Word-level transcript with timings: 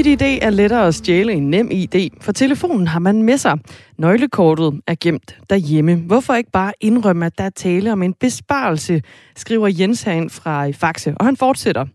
Mit 0.00 0.06
ID 0.06 0.38
er 0.42 0.50
lettere 0.50 0.86
at 0.86 0.94
stjæle 0.94 1.32
end 1.32 1.48
nem 1.48 1.68
ID, 1.70 2.10
for 2.20 2.32
telefonen 2.32 2.86
har 2.86 2.98
man 2.98 3.22
med 3.22 3.38
sig. 3.38 3.58
Nøglekortet 3.98 4.80
er 4.86 4.94
gemt 5.00 5.38
derhjemme. 5.50 5.96
Hvorfor 5.96 6.34
ikke 6.34 6.50
bare 6.50 6.72
indrømme, 6.80 7.26
at 7.26 7.38
der 7.38 7.44
er 7.44 7.50
tale 7.50 7.92
om 7.92 8.02
en 8.02 8.14
besparelse, 8.14 9.02
skriver 9.36 9.68
Jens 9.68 10.02
herind 10.02 10.30
fra 10.30 10.70
Faxe, 10.70 11.14
og 11.16 11.24
han 11.24 11.36
fortsætter. 11.36 11.86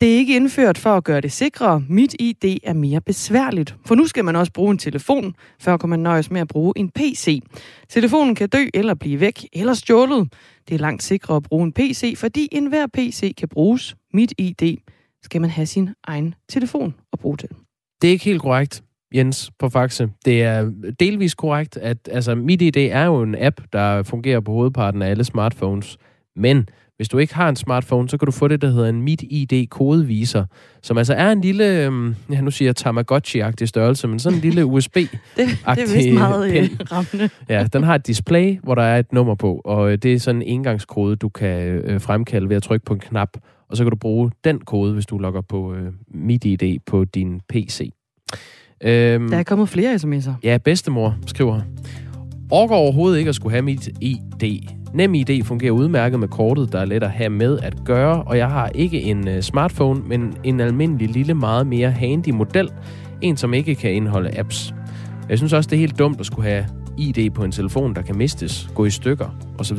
Det 0.00 0.12
er 0.12 0.16
ikke 0.16 0.36
indført 0.36 0.78
for 0.78 0.96
at 0.96 1.04
gøre 1.04 1.20
det 1.20 1.32
sikrere. 1.32 1.82
Mit 1.88 2.16
ID 2.18 2.58
er 2.64 2.72
mere 2.72 3.00
besværligt. 3.00 3.74
For 3.86 3.94
nu 3.94 4.06
skal 4.06 4.24
man 4.24 4.36
også 4.36 4.52
bruge 4.52 4.70
en 4.70 4.78
telefon, 4.78 5.34
før 5.60 5.76
kan 5.76 5.88
man 5.88 6.00
nøjes 6.00 6.30
med 6.30 6.40
at 6.40 6.48
bruge 6.48 6.72
en 6.76 6.90
PC. 6.90 7.42
Telefonen 7.88 8.34
kan 8.34 8.48
dø 8.48 8.66
eller 8.74 8.94
blive 8.94 9.20
væk 9.20 9.46
eller 9.52 9.74
stjålet. 9.74 10.32
Det 10.68 10.74
er 10.74 10.78
langt 10.78 11.02
sikrere 11.02 11.36
at 11.36 11.42
bruge 11.42 11.64
en 11.64 11.72
PC, 11.72 12.14
fordi 12.16 12.48
enhver 12.52 12.86
PC 12.86 13.34
kan 13.36 13.48
bruges. 13.48 13.96
Mit 14.12 14.32
ID 14.38 14.76
skal 15.22 15.40
man 15.40 15.50
have 15.50 15.66
sin 15.66 15.90
egen 16.04 16.34
telefon 16.48 16.94
at 17.12 17.18
bruge 17.18 17.36
til. 17.36 17.48
Det 18.02 18.08
er 18.08 18.12
ikke 18.12 18.24
helt 18.24 18.42
korrekt, 18.42 18.82
Jens 19.14 19.50
på 19.58 19.68
Faxe. 19.68 20.08
Det 20.24 20.42
er 20.42 20.72
delvis 21.00 21.34
korrekt, 21.34 21.76
at 21.76 22.08
altså, 22.12 22.34
MitID 22.34 22.76
er 22.76 23.04
jo 23.04 23.22
en 23.22 23.34
app, 23.38 23.60
der 23.72 24.02
fungerer 24.02 24.40
på 24.40 24.52
hovedparten 24.52 25.02
af 25.02 25.10
alle 25.10 25.24
smartphones. 25.24 25.98
Men 26.36 26.68
hvis 27.00 27.08
du 27.08 27.18
ikke 27.18 27.34
har 27.34 27.48
en 27.48 27.56
smartphone, 27.56 28.08
så 28.08 28.18
kan 28.18 28.26
du 28.26 28.32
få 28.32 28.48
det, 28.48 28.62
der 28.62 28.70
hedder 28.70 28.88
en 28.88 29.02
MitID-kodeviser, 29.02 30.44
som 30.82 30.98
altså 30.98 31.14
er 31.14 31.32
en 31.32 31.40
lille, 31.40 31.84
øhm, 31.84 32.14
ja 32.32 32.40
nu 32.40 32.50
siger 32.50 32.68
jeg 32.68 32.74
Tamagotchi-agtig 32.80 33.66
størrelse, 33.66 34.08
men 34.08 34.18
sådan 34.18 34.36
en 34.38 34.42
lille 34.42 34.64
usb 34.74 34.94
det, 34.94 35.08
det 35.36 35.48
er 35.64 35.94
vist 35.94 36.12
meget 36.12 36.56
øh, 36.56 36.70
rammende. 36.92 37.30
Ja, 37.48 37.66
den 37.72 37.82
har 37.82 37.94
et 37.94 38.06
display, 38.06 38.58
hvor 38.62 38.74
der 38.74 38.82
er 38.82 38.98
et 38.98 39.12
nummer 39.12 39.34
på, 39.34 39.60
og 39.64 39.92
øh, 39.92 39.98
det 39.98 40.12
er 40.12 40.18
sådan 40.18 40.42
en 40.42 40.48
engangskode, 40.48 41.16
du 41.16 41.28
kan 41.28 41.60
øh, 41.62 42.00
fremkalde 42.00 42.48
ved 42.48 42.56
at 42.56 42.62
trykke 42.62 42.84
på 42.84 42.94
en 42.94 43.00
knap, 43.00 43.36
og 43.70 43.76
så 43.76 43.84
kan 43.84 43.90
du 43.90 43.96
bruge 43.96 44.30
den 44.44 44.58
kode, 44.58 44.92
hvis 44.92 45.06
du 45.06 45.18
logger 45.18 45.40
på 45.40 45.74
øh, 45.74 45.92
MitID 46.08 46.78
på 46.86 47.04
din 47.04 47.40
PC. 47.48 47.92
Øhm, 48.84 49.28
der 49.30 49.36
er 49.36 49.42
kommet 49.42 49.68
flere 49.68 49.94
sms'er. 49.94 50.32
Ja, 50.42 50.58
bedstemor 50.64 51.16
skriver, 51.26 51.60
Orker 52.50 52.74
overhovedet 52.74 53.18
ikke 53.18 53.28
at 53.28 53.34
skulle 53.34 53.52
have 53.52 53.62
mit 53.62 53.88
ID. 54.00 54.60
Nem 54.94 55.14
ID 55.14 55.44
fungerer 55.44 55.72
udmærket 55.72 56.20
med 56.20 56.28
kortet, 56.28 56.72
der 56.72 56.78
er 56.78 56.84
let 56.84 57.02
at 57.02 57.10
have 57.10 57.30
med 57.30 57.58
at 57.58 57.74
gøre, 57.84 58.22
og 58.22 58.38
jeg 58.38 58.50
har 58.50 58.68
ikke 58.68 59.02
en 59.02 59.28
uh, 59.28 59.40
smartphone, 59.40 60.02
men 60.06 60.36
en 60.44 60.60
almindelig 60.60 61.08
lille, 61.08 61.34
meget 61.34 61.66
mere 61.66 61.90
handy 61.90 62.28
model. 62.28 62.68
En, 63.20 63.36
som 63.36 63.54
ikke 63.54 63.74
kan 63.74 63.92
indeholde 63.92 64.38
apps. 64.38 64.74
Jeg 65.28 65.38
synes 65.38 65.52
også, 65.52 65.70
det 65.70 65.76
er 65.76 65.80
helt 65.80 65.98
dumt 65.98 66.20
at 66.20 66.26
skulle 66.26 66.48
have 66.48 66.66
ID 66.98 67.30
på 67.30 67.44
en 67.44 67.52
telefon, 67.52 67.94
der 67.94 68.02
kan 68.02 68.16
mistes, 68.16 68.70
gå 68.74 68.84
i 68.84 68.90
stykker 68.90 69.36
osv. 69.58 69.78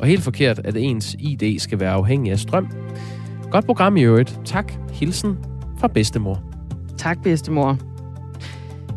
Og 0.00 0.06
helt 0.06 0.22
forkert, 0.22 0.60
at 0.64 0.76
ens 0.76 1.16
ID 1.18 1.58
skal 1.58 1.80
være 1.80 1.90
afhængig 1.90 2.32
af 2.32 2.38
strøm. 2.38 2.68
Godt 3.50 3.64
program 3.64 3.96
i 3.96 4.02
øvrigt. 4.02 4.40
Tak. 4.44 4.72
Hilsen 4.92 5.36
fra 5.78 5.88
bedstemor. 5.88 6.42
Tak, 6.98 7.22
bedstemor. 7.22 7.78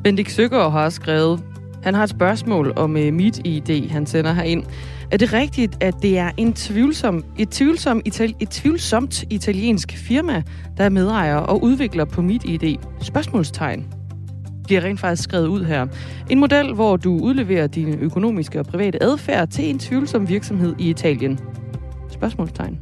Bendik 0.03 0.29
Søgaard 0.29 0.71
har 0.71 0.89
skrevet, 0.89 1.43
han 1.83 1.93
har 1.93 2.03
et 2.03 2.09
spørgsmål 2.09 2.73
om 2.75 2.95
uh, 2.95 3.13
mit 3.13 3.41
ID, 3.45 3.89
han 3.89 4.05
sender 4.05 4.33
her 4.33 4.43
ind. 4.43 4.63
Er 5.11 5.17
det 5.17 5.33
rigtigt, 5.33 5.83
at 5.83 5.95
det 6.01 6.17
er 6.17 6.31
en 6.37 6.53
tvivlsom, 6.53 7.23
et, 7.37 7.49
tvivlsom, 7.49 8.01
itali, 8.05 8.35
et 8.39 8.49
tvivlsomt 8.49 9.23
italiensk 9.29 9.91
firma, 9.91 10.43
der 10.77 10.83
er 10.83 10.89
medejer 10.89 11.35
og 11.35 11.63
udvikler 11.63 12.05
på 12.05 12.21
mit 12.21 12.43
ID? 12.43 12.77
Spørgsmålstegn 13.01 14.00
bliver 14.71 14.83
rent 14.83 14.99
faktisk 14.99 15.23
skrevet 15.23 15.47
ud 15.47 15.63
her. 15.63 15.87
En 16.29 16.39
model, 16.39 16.73
hvor 16.73 16.97
du 16.97 17.19
udleverer 17.21 17.67
dine 17.67 17.97
økonomiske 17.97 18.59
og 18.59 18.65
private 18.65 19.03
adfærd 19.03 19.47
til 19.47 19.69
en 19.69 19.79
tvivlsom 19.79 20.29
virksomhed 20.29 20.75
i 20.79 20.89
Italien. 20.89 21.39
Spørgsmålstegn. 22.09 22.79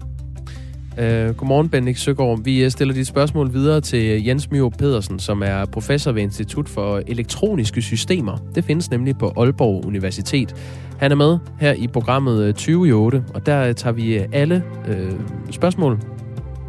Uh, 0.92 1.36
godmorgen, 1.36 1.70
Bendik 1.70 1.98
Søgaard. 1.98 2.44
Vi 2.44 2.64
øh, 2.64 2.72
stiller 2.72 2.94
dit 2.94 3.08
spørgsmål 3.08 3.54
videre 3.54 3.82
til 3.82 4.06
øh, 4.06 4.28
Jens 4.28 4.52
Mjø 4.52 4.70
Pedersen, 4.70 5.20
som 5.20 5.44
er 5.46 5.66
professor 5.66 6.12
ved 6.12 6.22
Institut 6.22 6.70
for 6.70 7.02
Elektroniske 7.08 7.82
Systemer. 7.82 8.38
Det 8.56 8.64
findes 8.64 8.92
nemlig 8.92 9.18
på 9.18 9.34
Aalborg 9.38 9.86
Universitet. 9.86 10.56
Han 11.00 11.12
er 11.12 11.16
med 11.16 11.38
her 11.60 11.74
i 11.74 11.88
programmet 11.88 12.56
20 12.56 12.88
øh, 12.88 13.22
og 13.34 13.46
der 13.46 13.74
tager 13.74 13.94
vi 13.94 14.26
alle 14.34 14.64
øh, 14.88 15.12
spørgsmål, 15.52 16.00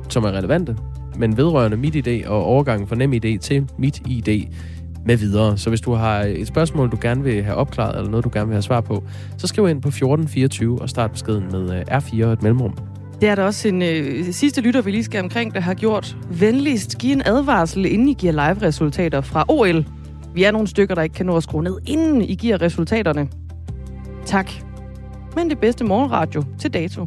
som 0.08 0.24
er 0.24 0.32
relevante, 0.32 0.76
men 1.16 1.36
vedrørende 1.36 1.76
mit 1.76 1.94
ID 1.94 2.26
og 2.26 2.44
overgangen 2.44 2.88
fra 2.88 2.96
nem 2.96 3.12
ID 3.12 3.38
til 3.38 3.66
mit 3.78 4.02
ID 4.06 4.46
med 5.06 5.16
videre. 5.16 5.58
Så 5.58 5.68
hvis 5.68 5.80
du 5.80 5.92
har 5.92 6.20
et 6.20 6.46
spørgsmål, 6.46 6.90
du 6.90 6.98
gerne 7.00 7.24
vil 7.24 7.42
have 7.42 7.56
opklaret, 7.56 7.96
eller 7.96 8.10
noget, 8.10 8.24
du 8.24 8.30
gerne 8.32 8.46
vil 8.46 8.54
have 8.54 8.62
svar 8.62 8.80
på, 8.80 9.04
så 9.38 9.46
skriv 9.46 9.68
ind 9.68 9.82
på 9.82 9.88
1424 9.88 10.82
og 10.82 10.90
start 10.90 11.10
beskeden 11.10 11.44
med 11.52 11.82
R4 11.90 12.24
og 12.24 12.32
et 12.32 12.42
mellemrum. 12.42 12.78
Det 13.20 13.28
er 13.28 13.34
der 13.34 13.42
også 13.42 13.68
en 13.68 13.82
øh, 13.82 14.32
sidste 14.32 14.60
lytter, 14.60 14.82
vi 14.82 14.90
lige 14.90 15.04
skal 15.04 15.22
omkring, 15.22 15.54
der 15.54 15.60
har 15.60 15.74
gjort. 15.74 16.16
Venligst 16.30 16.98
giv 16.98 17.12
en 17.12 17.22
advarsel, 17.24 17.86
inden 17.86 18.08
I 18.08 18.14
giver 18.14 18.32
live-resultater 18.32 19.20
fra 19.20 19.44
OL. 19.48 19.86
Vi 20.34 20.44
er 20.44 20.50
nogle 20.50 20.68
stykker, 20.68 20.94
der 20.94 21.02
ikke 21.02 21.14
kan 21.14 21.26
nå 21.26 21.36
at 21.36 21.42
skrue 21.42 21.62
ned, 21.62 21.76
inden 21.86 22.22
I 22.22 22.34
giver 22.34 22.62
resultaterne. 22.62 23.28
Tak. 24.26 24.50
Men 25.36 25.50
det 25.50 25.58
bedste 25.58 25.84
morgenradio 25.84 26.44
til 26.58 26.74
dato. 26.74 27.06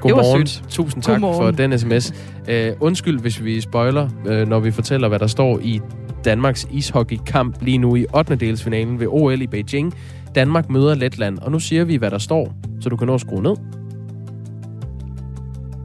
Godmorgen. 0.00 0.46
Tusind 0.68 1.02
tak 1.02 1.12
Godmorgen. 1.12 1.56
for 1.56 1.62
den 1.62 1.78
sms. 1.78 2.12
Uh, 2.48 2.54
undskyld, 2.80 3.20
hvis 3.20 3.44
vi 3.44 3.60
spoiler, 3.60 4.08
uh, 4.30 4.48
når 4.48 4.60
vi 4.60 4.70
fortæller, 4.70 5.08
hvad 5.08 5.18
der 5.18 5.26
står 5.26 5.58
i 5.62 5.80
Danmarks 6.24 6.68
ishockeykamp 6.70 7.56
lige 7.60 7.78
nu 7.78 7.96
i 7.96 8.06
8. 8.14 8.36
delsfinalen 8.36 9.00
ved 9.00 9.06
OL 9.10 9.42
i 9.42 9.46
Beijing. 9.46 9.94
Danmark 10.34 10.70
møder 10.70 10.94
Letland, 10.94 11.38
og 11.38 11.52
nu 11.52 11.58
siger 11.58 11.84
vi, 11.84 11.96
hvad 11.96 12.10
der 12.10 12.18
står, 12.18 12.54
så 12.80 12.88
du 12.88 12.96
kan 12.96 13.06
nå 13.06 13.14
at 13.14 13.20
skrue 13.20 13.42
ned. 13.42 13.56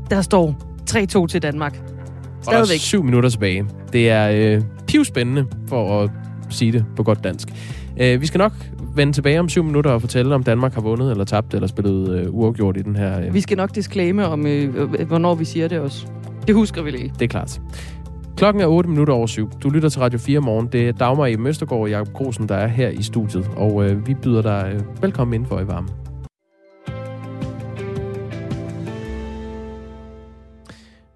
Der 0.10 0.22
står 0.22 0.56
3-2 1.24 1.28
til 1.28 1.42
Danmark. 1.42 1.74
Stadigvæk. 2.42 2.64
Og 2.64 2.68
der 2.68 2.74
er 2.74 2.80
syv 2.80 3.04
minutter 3.04 3.30
tilbage. 3.30 3.66
Det 3.94 4.10
er 4.10 4.56
øh, 4.56 4.62
pivspændende, 4.88 5.46
for 5.68 6.02
at 6.02 6.10
sige 6.50 6.72
det 6.72 6.86
på 6.96 7.04
godt 7.04 7.24
dansk. 7.24 7.48
Øh, 7.98 8.22
vi 8.22 8.26
skal 8.26 8.38
nok 8.38 8.54
vende 8.96 9.14
tilbage 9.14 9.40
om 9.40 9.50
syv 9.50 9.64
minutter 9.64 9.92
og 9.92 10.02
fortælle, 10.02 10.36
om 10.36 10.44
Danmark 10.44 10.74
har 10.74 10.82
vundet 10.82 11.12
eller 11.12 11.24
tabt 11.24 11.54
eller 11.54 11.68
spillet 11.68 12.20
øh, 12.20 12.28
uafgjort 12.30 12.78
i 12.78 12.82
den 12.82 12.96
her... 12.96 13.22
Øh. 13.22 13.34
Vi 13.34 13.42
skal 13.42 13.58
nok 13.58 13.76
disclaime 13.76 14.28
om, 14.28 14.48
øh, 14.48 14.76
øh, 14.76 15.08
hvornår 15.08 15.36
vi 15.36 15.46
siger 15.46 15.68
det 15.68 15.80
også. 15.80 16.08
Det 16.48 16.56
husker 16.56 16.82
vi 16.82 16.92
lige. 16.92 17.14
Det 17.20 17.22
er 17.22 17.28
klart. 17.28 17.62
Klokken 18.38 18.62
er 18.62 18.68
8 18.68 18.90
minutter 18.90 19.14
over 19.14 19.28
syv. 19.28 19.50
Du 19.64 19.70
lytter 19.70 19.90
til 19.90 20.02
Radio 20.02 20.20
4 20.20 20.40
morgen. 20.40 20.68
Det 20.68 20.88
er 20.88 20.92
Dagmar 20.92 21.26
e. 21.26 21.32
i 21.32 21.36
Møstergaard 21.36 21.82
og 21.82 21.90
Jacob 21.90 22.14
Grosen, 22.14 22.50
der 22.50 22.56
er 22.56 22.68
her 22.68 22.90
i 22.90 23.02
studiet. 23.02 23.50
Og 23.56 23.86
øh, 23.86 24.08
vi 24.08 24.14
byder 24.14 24.42
dig 24.42 24.72
øh, 24.74 25.02
velkommen 25.02 25.34
indenfor 25.34 25.60
i 25.60 25.68
varmen. 25.68 26.05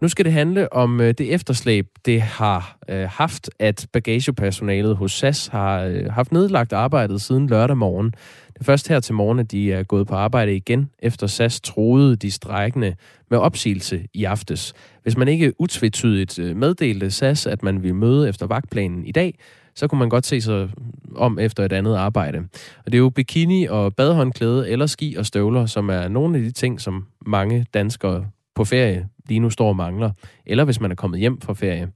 Nu 0.01 0.07
skal 0.07 0.25
det 0.25 0.33
handle 0.33 0.73
om 0.73 1.01
øh, 1.01 1.13
det 1.17 1.33
efterslæb, 1.33 1.87
det 2.05 2.21
har 2.21 2.77
øh, 2.89 3.07
haft, 3.11 3.49
at 3.59 3.87
bagagepersonalet 3.93 4.95
hos 4.95 5.11
SAS 5.11 5.47
har 5.47 5.83
øh, 5.83 6.05
haft 6.11 6.31
nedlagt 6.31 6.73
arbejdet 6.73 7.21
siden 7.21 7.47
lørdag 7.47 7.77
morgen. 7.77 8.11
Det 8.53 8.59
er 8.59 8.63
først 8.63 8.87
her 8.87 8.99
til 8.99 9.13
morgen, 9.13 9.39
at 9.39 9.51
de 9.51 9.73
er 9.73 9.83
gået 9.83 10.07
på 10.07 10.15
arbejde 10.15 10.55
igen, 10.55 10.89
efter 10.99 11.27
SAS 11.27 11.61
troede 11.61 12.15
de 12.15 12.31
strækkende 12.31 12.95
med 13.29 13.37
opsigelse 13.37 14.05
i 14.13 14.23
aftes. 14.23 14.73
Hvis 15.03 15.17
man 15.17 15.27
ikke 15.27 15.53
utvetydigt 15.61 16.39
øh, 16.39 16.55
meddelte 16.55 17.11
SAS, 17.11 17.47
at 17.47 17.63
man 17.63 17.83
ville 17.83 17.95
møde 17.95 18.29
efter 18.29 18.47
vagtplanen 18.47 19.05
i 19.05 19.11
dag, 19.11 19.39
så 19.75 19.87
kunne 19.87 19.99
man 19.99 20.09
godt 20.09 20.25
se 20.25 20.41
sig 20.41 20.69
om 21.15 21.39
efter 21.39 21.65
et 21.65 21.73
andet 21.73 21.95
arbejde. 21.95 22.39
Og 22.85 22.91
det 22.91 22.93
er 22.93 22.99
jo 22.99 23.09
bikini 23.09 23.65
og 23.65 23.95
badehåndklæde 23.95 24.69
eller 24.69 24.85
ski 24.85 25.15
og 25.17 25.25
støvler, 25.25 25.65
som 25.65 25.89
er 25.89 26.07
nogle 26.07 26.37
af 26.37 26.43
de 26.43 26.51
ting, 26.51 26.81
som 26.81 27.05
mange 27.25 27.65
danskere 27.73 28.25
på 28.55 28.65
ferie 28.65 29.07
lige 29.29 29.39
nu 29.39 29.49
står 29.49 29.69
og 29.69 29.75
mangler, 29.75 30.11
eller 30.45 30.65
hvis 30.65 30.81
man 30.81 30.91
er 30.91 30.95
kommet 30.95 31.19
hjem 31.19 31.41
fra 31.41 31.53
ferie. 31.53 31.91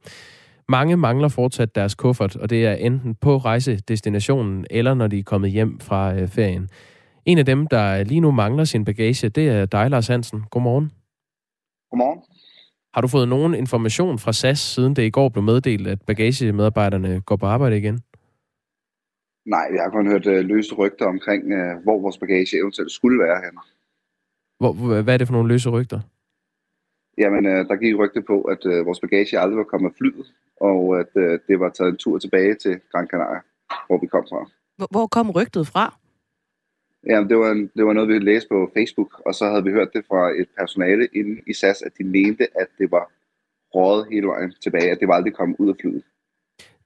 Mange 0.70 0.98
mangler 0.98 1.28
fortsat 1.28 1.76
deres 1.76 1.96
kuffert, 1.96 2.36
og 2.36 2.50
det 2.50 2.66
er 2.66 2.74
enten 2.74 3.16
på 3.16 3.38
rejsedestinationen, 3.38 4.66
eller 4.70 4.94
når 4.94 5.08
de 5.08 5.20
er 5.20 5.24
kommet 5.24 5.52
hjem 5.52 5.80
fra 5.80 6.16
øh, 6.16 6.28
ferien. 6.28 6.70
En 7.26 7.38
af 7.38 7.46
dem, 7.46 7.68
der 7.68 8.04
lige 8.04 8.20
nu 8.20 8.32
mangler 8.32 8.64
sin 8.64 8.86
bagage, 8.86 9.30
det 9.30 9.50
er 9.50 9.66
dig, 9.66 9.90
Lars 9.90 10.08
Hansen. 10.08 10.44
Godmorgen. 10.52 10.92
Godmorgen. 11.92 12.20
Har 12.94 13.02
du 13.02 13.08
fået 13.08 13.28
nogen 13.28 13.54
information 13.54 14.20
fra 14.20 14.34
SAS, 14.34 14.60
siden 14.60 14.96
det 14.96 15.04
i 15.04 15.10
går 15.10 15.30
blev 15.30 15.44
meddelt, 15.44 15.88
at 15.88 16.02
bagagemedarbejderne 16.02 17.22
går 17.22 17.36
på 17.36 17.46
arbejde 17.46 17.78
igen? 17.78 18.00
Nej, 19.46 19.66
jeg 19.76 19.84
har 19.84 19.90
kun 19.90 20.08
hørt 20.08 20.28
øh, 20.28 20.46
løse 20.46 20.76
rygter 20.76 21.06
omkring, 21.06 21.52
øh, 21.52 21.84
hvor 21.84 22.02
vores 22.02 22.18
bagage 22.18 22.58
eventuelt 22.58 22.92
skulle 22.92 23.20
være 23.20 23.42
henne. 23.46 23.60
Hvor, 24.60 25.02
hvad 25.02 25.14
er 25.14 25.18
det 25.18 25.28
for 25.28 25.34
nogle 25.34 25.50
løse 25.50 25.70
rygter? 25.70 26.00
Jamen, 27.18 27.46
øh, 27.46 27.68
der 27.68 27.76
gik 27.76 27.98
rygte 27.98 28.22
på, 28.22 28.42
at 28.42 28.66
øh, 28.66 28.86
vores 28.86 29.00
bagage 29.00 29.40
aldrig 29.40 29.58
var 29.58 29.64
kommet 29.64 29.94
flyet, 29.98 30.34
og 30.62 31.00
at 31.00 31.12
øh, 31.16 31.40
det 31.48 31.60
var 31.60 31.70
taget 31.70 31.92
en 31.92 31.98
tur 31.98 32.18
tilbage 32.18 32.56
til 32.56 32.80
Gran 32.92 33.08
Canaria, 33.08 33.42
hvor 33.88 33.98
vi 33.98 34.08
kom 34.08 34.26
fra. 34.30 34.50
Hvor 34.92 35.08
kom 35.08 35.32
rygtet 35.32 35.68
fra? 35.68 35.98
Jamen, 37.10 37.30
det 37.30 37.38
var, 37.38 37.52
en, 37.52 37.72
det 37.78 37.86
var 37.86 37.94
noget, 37.94 38.10
vi 38.10 38.20
læste 38.20 38.50
på 38.50 38.72
Facebook, 38.74 39.22
og 39.26 39.36
så 39.36 39.46
havde 39.46 39.64
vi 39.64 39.72
hørt 39.72 39.94
det 39.94 40.06
fra 40.08 40.32
et 40.42 40.50
personale 40.58 41.08
inde 41.14 41.42
i 41.48 41.54
SAS, 41.54 41.82
at 41.82 41.92
de 41.98 42.04
mente, 42.04 42.48
at 42.62 42.68
det 42.78 42.92
var 42.92 43.12
rådet 43.76 44.08
hele 44.12 44.28
vejen 44.28 44.54
tilbage, 44.64 44.92
at 44.92 45.00
det 45.00 45.08
var 45.08 45.14
aldrig 45.14 45.34
kommet 45.34 45.56
ud 45.60 45.70
af 45.70 45.76
flyet. 45.82 46.04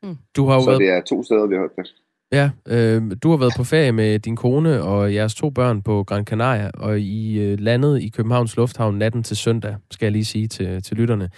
Mm. 0.04 0.18
Du 0.36 0.46
har 0.46 0.56
jo 0.56 0.62
så 0.62 0.70
været... 0.70 0.80
det 0.80 0.90
er 0.90 1.02
to 1.02 1.24
steder, 1.24 1.46
vi 1.48 1.56
har 1.56 1.62
hørt 1.62 1.76
det. 1.76 1.94
Ja, 2.32 2.50
øh, 2.68 3.02
du 3.24 3.30
har 3.30 3.38
været 3.38 3.54
på 3.58 3.64
ferie 3.64 3.92
med 3.92 4.20
din 4.20 4.36
kone 4.36 4.84
og 4.84 5.14
jeres 5.14 5.36
to 5.36 5.50
børn 5.50 5.82
på 5.82 6.04
Gran 6.04 6.26
Canaria, 6.26 6.72
og 6.74 7.00
I 7.00 7.40
øh, 7.40 7.60
landet 7.60 8.02
i 8.02 8.10
Københavns 8.10 8.58
Lufthavn 8.58 8.98
natten 8.98 9.24
til 9.24 9.38
søndag, 9.38 9.76
skal 9.92 10.06
jeg 10.06 10.12
lige 10.12 10.26
sige 10.26 10.48
til, 10.48 10.84
til 10.84 10.98
lytterne. 10.98 11.30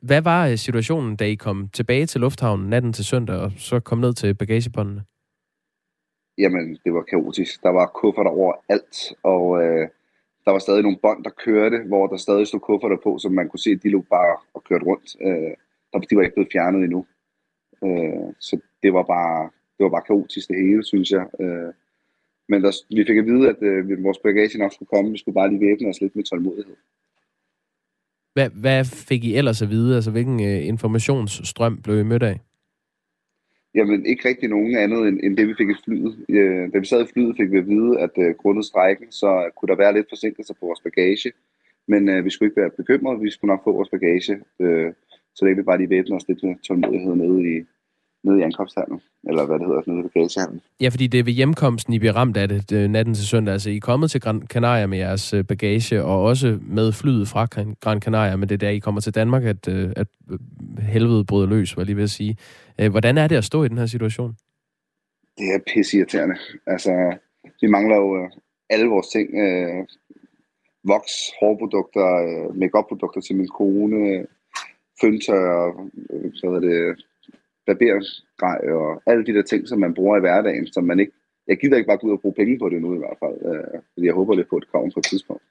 Hvad 0.00 0.22
var 0.22 0.46
øh, 0.48 0.56
situationen, 0.56 1.16
da 1.16 1.24
I 1.24 1.34
kom 1.34 1.68
tilbage 1.68 2.06
til 2.06 2.20
lufthavnen 2.20 2.70
natten 2.70 2.92
til 2.92 3.04
søndag, 3.04 3.36
og 3.36 3.52
så 3.56 3.80
kom 3.80 3.98
ned 3.98 4.12
til 4.12 4.34
bagagebåndene? 4.34 5.04
Jamen, 6.38 6.78
det 6.84 6.94
var 6.94 7.02
kaotisk. 7.02 7.62
Der 7.62 7.70
var 7.70 7.86
kufferter 7.86 8.30
over 8.30 8.52
alt, 8.68 9.12
og 9.22 9.62
øh, 9.62 9.88
der 10.44 10.50
var 10.50 10.58
stadig 10.58 10.82
nogle 10.82 10.98
bånd, 11.02 11.24
der 11.24 11.30
kørte, 11.44 11.78
hvor 11.86 12.06
der 12.06 12.16
stadig 12.16 12.46
stod 12.46 12.60
kufferter 12.60 12.96
på, 13.04 13.18
som 13.18 13.32
man 13.32 13.48
kunne 13.48 13.60
se, 13.60 13.70
at 13.70 13.82
de 13.82 13.88
lå 13.88 14.04
bare 14.10 14.36
og 14.54 14.64
kørte 14.64 14.84
rundt. 14.84 15.16
Øh, 15.20 16.02
de 16.10 16.16
var 16.16 16.22
ikke 16.22 16.34
blevet 16.34 16.52
fjernet 16.52 16.84
endnu. 16.84 17.06
Øh, 17.84 18.34
så 18.40 18.60
det 18.82 18.94
var 18.94 19.02
bare 19.02 19.50
det 19.76 19.84
var 19.84 19.88
bare 19.88 20.06
kaotisk 20.06 20.48
det 20.48 20.56
hele, 20.56 20.84
synes 20.84 21.10
jeg. 21.10 21.26
Øh, 21.40 21.72
men 22.48 22.62
der, 22.62 22.72
vi 22.96 23.04
fik 23.06 23.18
at 23.18 23.26
vide, 23.26 23.48
at 23.48 23.62
øh, 23.62 24.04
vores 24.04 24.18
bagage 24.18 24.58
nok 24.58 24.72
skulle 24.72 24.88
komme. 24.94 25.10
Vi 25.10 25.18
skulle 25.18 25.34
bare 25.34 25.50
lige 25.50 25.60
væbne 25.60 25.88
os 25.88 26.00
lidt 26.00 26.16
med 26.16 26.24
tålmodighed. 26.24 26.76
Hvad, 28.34 28.50
hvad 28.50 28.84
fik 28.84 29.24
I 29.24 29.36
ellers 29.36 29.62
at 29.62 29.70
vide? 29.70 29.94
Altså, 29.94 30.10
hvilken 30.10 30.40
øh, 30.42 30.66
informationsstrøm 30.66 31.82
blev 31.82 31.98
I 31.98 32.02
mødt 32.02 32.22
af? 32.22 32.40
Jamen, 33.74 34.06
ikke 34.06 34.28
rigtig 34.28 34.48
nogen 34.48 34.76
andet 34.76 35.08
end, 35.08 35.20
end 35.22 35.36
det, 35.36 35.48
vi 35.48 35.54
fik 35.58 35.68
i 35.68 35.82
flyet. 35.84 36.24
Øh, 36.28 36.72
da 36.72 36.78
vi 36.78 36.86
sad 36.86 37.04
i 37.04 37.12
flyet, 37.12 37.36
fik 37.36 37.50
vi 37.50 37.58
at 37.58 37.68
vide, 37.68 38.00
at 38.00 38.10
øh, 38.18 38.34
grundet 38.34 38.64
strækken, 38.64 39.12
så 39.12 39.50
kunne 39.56 39.68
der 39.68 39.76
være 39.76 39.94
lidt 39.94 40.06
forsinkelser 40.08 40.54
på 40.54 40.66
vores 40.66 40.80
bagage. 40.80 41.32
Men 41.86 42.08
øh, 42.08 42.24
vi 42.24 42.30
skulle 42.30 42.48
ikke 42.48 42.60
være 42.60 42.70
bekymrede, 42.70 43.20
vi 43.20 43.30
skulle 43.30 43.48
nok 43.48 43.64
få 43.64 43.72
vores 43.72 43.88
bagage. 43.88 44.40
Øh, 44.60 44.92
så 45.34 45.46
det 45.46 45.58
er 45.58 45.62
bare 45.62 45.78
lige 45.78 45.90
væbne 45.90 46.16
os 46.16 46.28
lidt 46.28 46.42
med 46.42 46.54
tålmodighed 46.62 47.14
nede 47.14 47.56
i, 47.56 47.64
nede 48.24 48.38
i 48.38 48.42
ankomsthallen, 48.42 49.00
eller 49.28 49.46
hvad 49.46 49.58
det 49.58 49.66
hedder, 49.66 49.82
nede 49.86 50.00
i 50.00 50.02
bagagehallen. 50.02 50.60
Ja, 50.80 50.88
fordi 50.88 51.06
det 51.06 51.20
er 51.20 51.24
ved 51.24 51.32
hjemkomsten, 51.32 51.94
I 51.94 51.98
bliver 51.98 52.16
ramt 52.16 52.36
af 52.36 52.48
det, 52.48 52.70
det 52.70 52.90
natten 52.90 53.14
til 53.14 53.26
søndag. 53.26 53.52
Altså, 53.52 53.70
I 53.70 53.76
er 53.76 53.80
kommet 53.80 54.10
til 54.10 54.20
Gran 54.20 54.42
Canaria 54.46 54.86
med 54.86 54.98
jeres 54.98 55.34
øh, 55.34 55.44
bagage, 55.44 56.04
og 56.04 56.22
også 56.22 56.58
med 56.62 56.92
flyet 56.92 57.28
fra 57.28 57.46
Gran 57.80 58.00
Canaria, 58.00 58.36
men 58.36 58.48
det 58.48 58.54
er 58.54 58.58
der, 58.58 58.68
I 58.68 58.78
kommer 58.78 59.00
til 59.00 59.14
Danmark, 59.14 59.44
at, 59.44 59.68
øh, 59.68 59.92
at 59.96 60.06
øh, 60.30 60.38
helvede 60.78 61.24
bryder 61.24 61.46
løs, 61.46 61.76
jeg 61.76 61.86
lige 61.86 61.96
vil 61.96 62.08
sige. 62.08 62.36
Hvordan 62.90 63.18
er 63.18 63.26
det 63.28 63.36
at 63.36 63.44
stå 63.44 63.64
i 63.64 63.68
den 63.68 63.78
her 63.78 63.86
situation? 63.86 64.36
Det 65.38 65.54
er 65.54 65.58
pisseirriterende. 65.74 66.36
Altså, 66.66 67.16
vi 67.60 67.66
mangler 67.66 67.96
jo 67.96 68.30
alle 68.70 68.86
vores 68.86 69.08
ting. 69.08 69.28
Øh, 69.34 69.86
voks, 70.84 71.12
hårprodukter, 71.40 72.08
øh, 72.26 72.56
make-up-produkter 72.56 73.20
til 73.20 73.36
min 73.36 73.48
kone, 73.48 74.26
føntør, 75.00 75.72
hvad 76.50 76.60
det, 76.60 77.04
barbergrej 77.66 78.60
og 78.72 79.02
alle 79.06 79.26
de 79.26 79.34
der 79.34 79.42
ting, 79.42 79.68
som 79.68 79.78
man 79.78 79.94
bruger 79.94 80.16
i 80.16 80.20
hverdagen, 80.20 80.66
som 80.66 80.84
man 80.84 81.00
ikke... 81.00 81.12
Jeg 81.46 81.56
gider 81.58 81.76
ikke 81.76 81.86
bare 81.86 81.98
gå 81.98 82.06
ud 82.06 82.12
og 82.12 82.20
bruge 82.20 82.34
penge 82.34 82.58
på 82.58 82.68
det 82.68 82.82
nu 82.82 82.94
i 82.94 82.98
hvert 82.98 83.18
fald, 83.22 83.54
øh, 83.54 83.80
fordi 83.94 84.06
jeg 84.06 84.14
håber 84.14 84.34
lidt 84.34 84.48
på, 84.48 84.56
at 84.56 84.60
det 84.60 84.70
kommer 84.70 84.90
på 84.90 85.00
et 85.00 85.04
tidspunkt. 85.04 85.42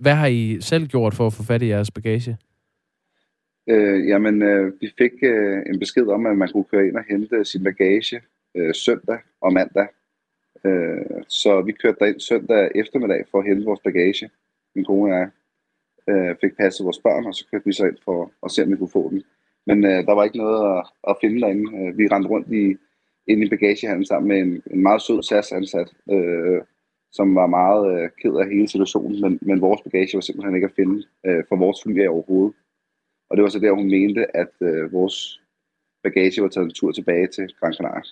Hvad 0.00 0.14
har 0.14 0.26
I 0.26 0.60
selv 0.60 0.86
gjort 0.86 1.14
for 1.14 1.26
at 1.26 1.32
få 1.32 1.42
fat 1.42 1.62
i 1.62 1.68
jeres 1.68 1.90
bagage? 1.90 2.38
Øh, 3.70 4.08
jamen, 4.08 4.42
øh, 4.42 4.72
vi 4.80 4.92
fik 4.98 5.12
øh, 5.22 5.62
en 5.66 5.78
besked 5.78 6.06
om, 6.06 6.26
at 6.26 6.36
man 6.36 6.48
kunne 6.52 6.64
køre 6.64 6.86
ind 6.86 6.96
og 6.96 7.04
hente 7.08 7.44
sin 7.44 7.64
bagage 7.64 8.20
øh, 8.54 8.74
søndag 8.74 9.18
og 9.40 9.52
mandag. 9.52 9.86
Øh, 10.64 11.22
så 11.28 11.62
vi 11.62 11.72
kørte 11.72 11.96
derind 12.00 12.20
søndag 12.20 12.70
eftermiddag 12.74 13.24
for 13.30 13.38
at 13.38 13.46
hente 13.46 13.64
vores 13.64 13.80
bagage. 13.80 14.30
Min 14.74 14.84
kone 14.84 15.14
og 15.14 15.18
jeg 15.18 15.28
øh, 16.08 16.36
fik 16.40 16.56
passet 16.56 16.84
vores 16.84 16.98
børn, 16.98 17.26
og 17.26 17.34
så 17.34 17.46
kørte 17.50 17.64
vi 17.64 17.72
så 17.72 17.86
ind 17.86 17.96
for 18.04 18.32
at 18.44 18.50
se, 18.50 18.62
om 18.62 18.70
vi 18.70 18.76
kunne 18.76 18.88
få 18.88 19.10
den. 19.10 19.22
Men 19.68 19.78
øh, 19.84 20.00
der 20.06 20.12
var 20.12 20.24
ikke 20.24 20.42
noget 20.44 20.58
at, 20.72 20.82
at 21.10 21.16
finde 21.20 21.40
derinde. 21.40 21.66
Øh, 21.78 21.98
vi 21.98 22.06
rendte 22.06 22.28
rundt 22.30 22.48
i, 22.62 22.64
inde 23.30 23.46
i 23.46 23.48
bagagehallen 23.48 24.06
sammen 24.06 24.28
med 24.28 24.38
en, 24.38 24.62
en 24.74 24.82
meget 24.82 25.02
sød 25.02 25.22
SAS-ansat, 25.22 25.90
øh, 26.10 26.60
som 27.12 27.34
var 27.34 27.46
meget 27.46 27.82
øh, 27.92 28.10
ked 28.22 28.34
af 28.42 28.46
hele 28.52 28.68
situationen, 28.68 29.20
men, 29.20 29.38
men 29.42 29.60
vores 29.60 29.80
bagage 29.82 30.14
var 30.14 30.20
simpelthen 30.20 30.54
ikke 30.54 30.70
at 30.70 30.76
finde 30.76 30.96
øh, 31.26 31.42
for 31.48 31.56
vores 31.56 31.82
fly 31.82 32.02
af 32.02 32.08
overhovedet. 32.08 32.54
Og 33.30 33.36
det 33.36 33.42
var 33.42 33.48
så 33.48 33.58
der, 33.58 33.72
hun 33.72 33.90
mente, 33.90 34.36
at 34.36 34.54
øh, 34.60 34.92
vores 34.92 35.40
bagage 36.02 36.42
var 36.42 36.48
taget 36.48 36.64
en 36.64 36.74
tur 36.74 36.92
tilbage 36.92 37.26
til 37.26 37.54
Gran 37.60 37.72
Canaria. 37.72 38.02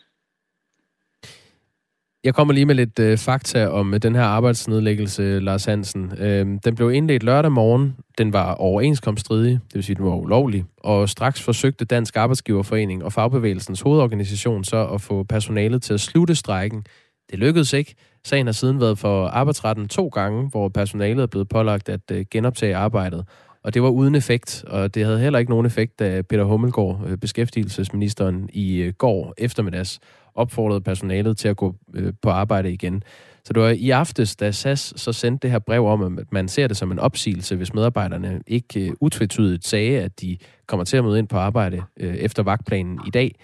Jeg 2.27 2.35
kommer 2.35 2.55
lige 2.55 2.67
med 2.67 2.75
lidt 2.75 2.99
øh, 2.99 3.19
fakta 3.19 3.67
om 3.67 3.95
øh, 3.95 4.03
den 4.03 4.15
her 4.15 4.23
arbejdsnedlæggelse, 4.23 5.23
øh, 5.23 5.43
Lars 5.43 5.65
Hansen. 5.65 6.13
Øh, 6.19 6.47
den 6.65 6.75
blev 6.75 6.93
indledt 6.93 7.23
lørdag 7.23 7.53
morgen. 7.53 7.97
Den 8.19 8.33
var 8.33 8.55
overenskomststridig, 8.55 9.53
det 9.53 9.75
vil 9.75 9.83
sige, 9.85 9.97
den 9.97 10.05
var 10.05 10.15
ulovlig. 10.15 10.65
Og 10.81 11.09
straks 11.09 11.43
forsøgte 11.43 11.85
Dansk 11.85 12.17
Arbejdsgiverforening 12.17 13.05
og 13.05 13.13
Fagbevægelsens 13.13 13.81
hovedorganisation 13.81 14.65
så 14.65 14.87
at 14.87 15.01
få 15.01 15.23
personalet 15.23 15.83
til 15.83 15.95
at 15.95 16.01
slutte 16.01 16.35
strejken. 16.35 16.85
Det 17.31 17.39
lykkedes 17.39 17.73
ikke. 17.73 17.95
Sagen 18.25 18.47
har 18.47 18.53
siden 18.53 18.81
været 18.81 18.99
for 18.99 19.27
arbejdsretten 19.27 19.89
to 19.89 20.09
gange, 20.09 20.49
hvor 20.49 20.69
personalet 20.69 21.23
er 21.23 21.27
blevet 21.27 21.49
pålagt 21.49 21.89
at 21.89 22.11
øh, 22.13 22.25
genoptage 22.31 22.77
arbejdet. 22.77 23.25
Og 23.65 23.75
det 23.75 23.83
var 23.83 23.89
uden 23.89 24.15
effekt, 24.15 24.65
og 24.67 24.95
det 24.95 25.05
havde 25.05 25.19
heller 25.19 25.39
ikke 25.39 25.51
nogen 25.51 25.67
effekt, 25.67 25.99
da 25.99 26.23
Peter 26.23 26.45
Hummelgaard, 26.45 27.01
øh, 27.07 27.19
beskæftigelsesministeren, 27.19 28.51
i 28.53 28.77
øh, 28.77 28.93
går 28.93 29.35
eftermiddags 29.39 30.01
opfordrede 30.37 30.81
personalet 30.81 31.39
til 31.39 31.49
at 31.49 31.57
gå 31.57 31.75
øh, 31.95 32.13
på 32.23 32.31
arbejde 32.31 32.73
igen. 32.73 33.03
Så 33.45 33.53
det 33.53 33.63
var 33.63 33.69
i 33.69 33.91
aftes, 33.91 34.37
da 34.37 34.51
SAS 34.51 34.93
så 34.97 35.13
sendte 35.13 35.43
det 35.43 35.51
her 35.51 35.59
brev 35.59 35.87
om, 35.87 36.19
at 36.19 36.33
man 36.33 36.49
ser 36.49 36.69
det 36.69 36.77
som 36.77 36.93
en 36.93 36.99
opsigelse, 36.99 37.57
hvis 37.57 37.75
medarbejderne 37.75 38.43
ikke 38.47 38.81
øh, 38.81 38.93
utvetydigt 39.01 39.67
sagde, 39.67 40.01
at 40.01 40.21
de 40.21 40.39
kommer 40.67 40.85
til 40.85 40.97
at 40.97 41.05
møde 41.05 41.19
ind 41.19 41.29
på 41.29 41.37
arbejde 41.37 41.83
øh, 42.01 42.15
efter 42.15 42.43
vagtplanen 42.43 43.01
i 43.07 43.11
dag. 43.11 43.35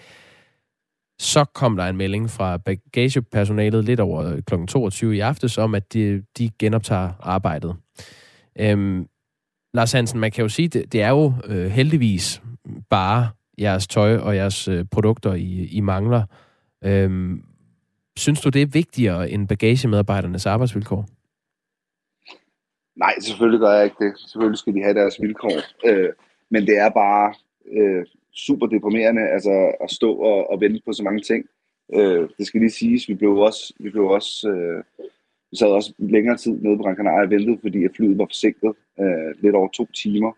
Så 1.19 1.45
kom 1.53 1.75
der 1.75 1.85
en 1.85 1.97
melding 1.97 2.29
fra 2.29 2.57
bagagepersonalet 2.57 3.85
lidt 3.85 3.99
over 3.99 4.25
øh, 4.25 4.41
kl. 4.41 4.65
22 4.67 5.15
i 5.15 5.19
aftes 5.19 5.57
om, 5.57 5.75
at 5.75 5.93
de, 5.93 6.23
de 6.37 6.49
genoptager 6.59 7.11
arbejdet. 7.19 7.75
Øhm, 8.59 9.07
Lars 9.73 9.91
Hansen, 9.91 10.19
man 10.19 10.31
kan 10.31 10.41
jo 10.41 10.49
sige, 10.49 10.67
det, 10.67 10.93
det 10.93 11.01
er 11.01 11.09
jo 11.09 11.33
øh, 11.45 11.71
heldigvis 11.71 12.41
bare 12.89 13.29
jeres 13.59 13.87
tøj 13.87 14.17
og 14.17 14.35
jeres 14.35 14.67
øh, 14.67 14.85
produkter, 14.91 15.33
I, 15.33 15.67
I 15.71 15.79
mangler. 15.79 16.23
Øhm, 16.85 17.43
synes 18.17 18.41
du, 18.41 18.49
det 18.49 18.61
er 18.61 18.65
vigtigere 18.65 19.29
end 19.29 19.47
bagagemedarbejdernes 19.47 20.45
arbejdsvilkår? 20.45 21.05
Nej, 22.95 23.13
selvfølgelig 23.19 23.59
gør 23.59 23.71
jeg 23.71 23.83
ikke 23.83 24.05
det. 24.05 24.13
Selvfølgelig 24.19 24.59
skal 24.59 24.73
de 24.73 24.83
have 24.83 24.93
deres 24.93 25.21
vilkår. 25.21 25.57
Øh, 25.85 26.09
men 26.49 26.67
det 26.67 26.77
er 26.77 26.89
bare 26.89 27.33
øh, 27.71 28.05
super 28.33 28.67
deprimerende 28.67 29.21
altså, 29.21 29.75
at 29.83 29.91
stå 29.91 30.13
og, 30.13 30.49
og 30.51 30.61
vente 30.61 30.81
på 30.85 30.93
så 30.93 31.03
mange 31.03 31.21
ting. 31.21 31.45
Øh, 31.93 32.29
det 32.37 32.47
skal 32.47 32.59
lige 32.59 32.71
siges, 32.71 33.09
vi 33.09 33.13
blev 33.13 33.37
også, 33.37 33.73
vi 33.79 33.89
blev 33.89 34.05
også 34.05 34.49
øh, 34.49 34.83
vi 35.53 35.57
sad 35.57 35.67
også 35.67 35.93
længere 35.97 36.37
tid 36.37 36.51
nede 36.51 36.77
på 36.77 36.83
Gran 36.83 36.95
Canaria 36.95 37.23
og 37.23 37.29
ventede, 37.29 37.57
fordi 37.61 37.83
at 37.83 37.91
flyet 37.95 38.17
var 38.17 38.25
forsinket 38.25 38.73
øh, 38.99 39.41
lidt 39.41 39.55
over 39.55 39.67
to 39.67 39.85
timer. 39.85 40.31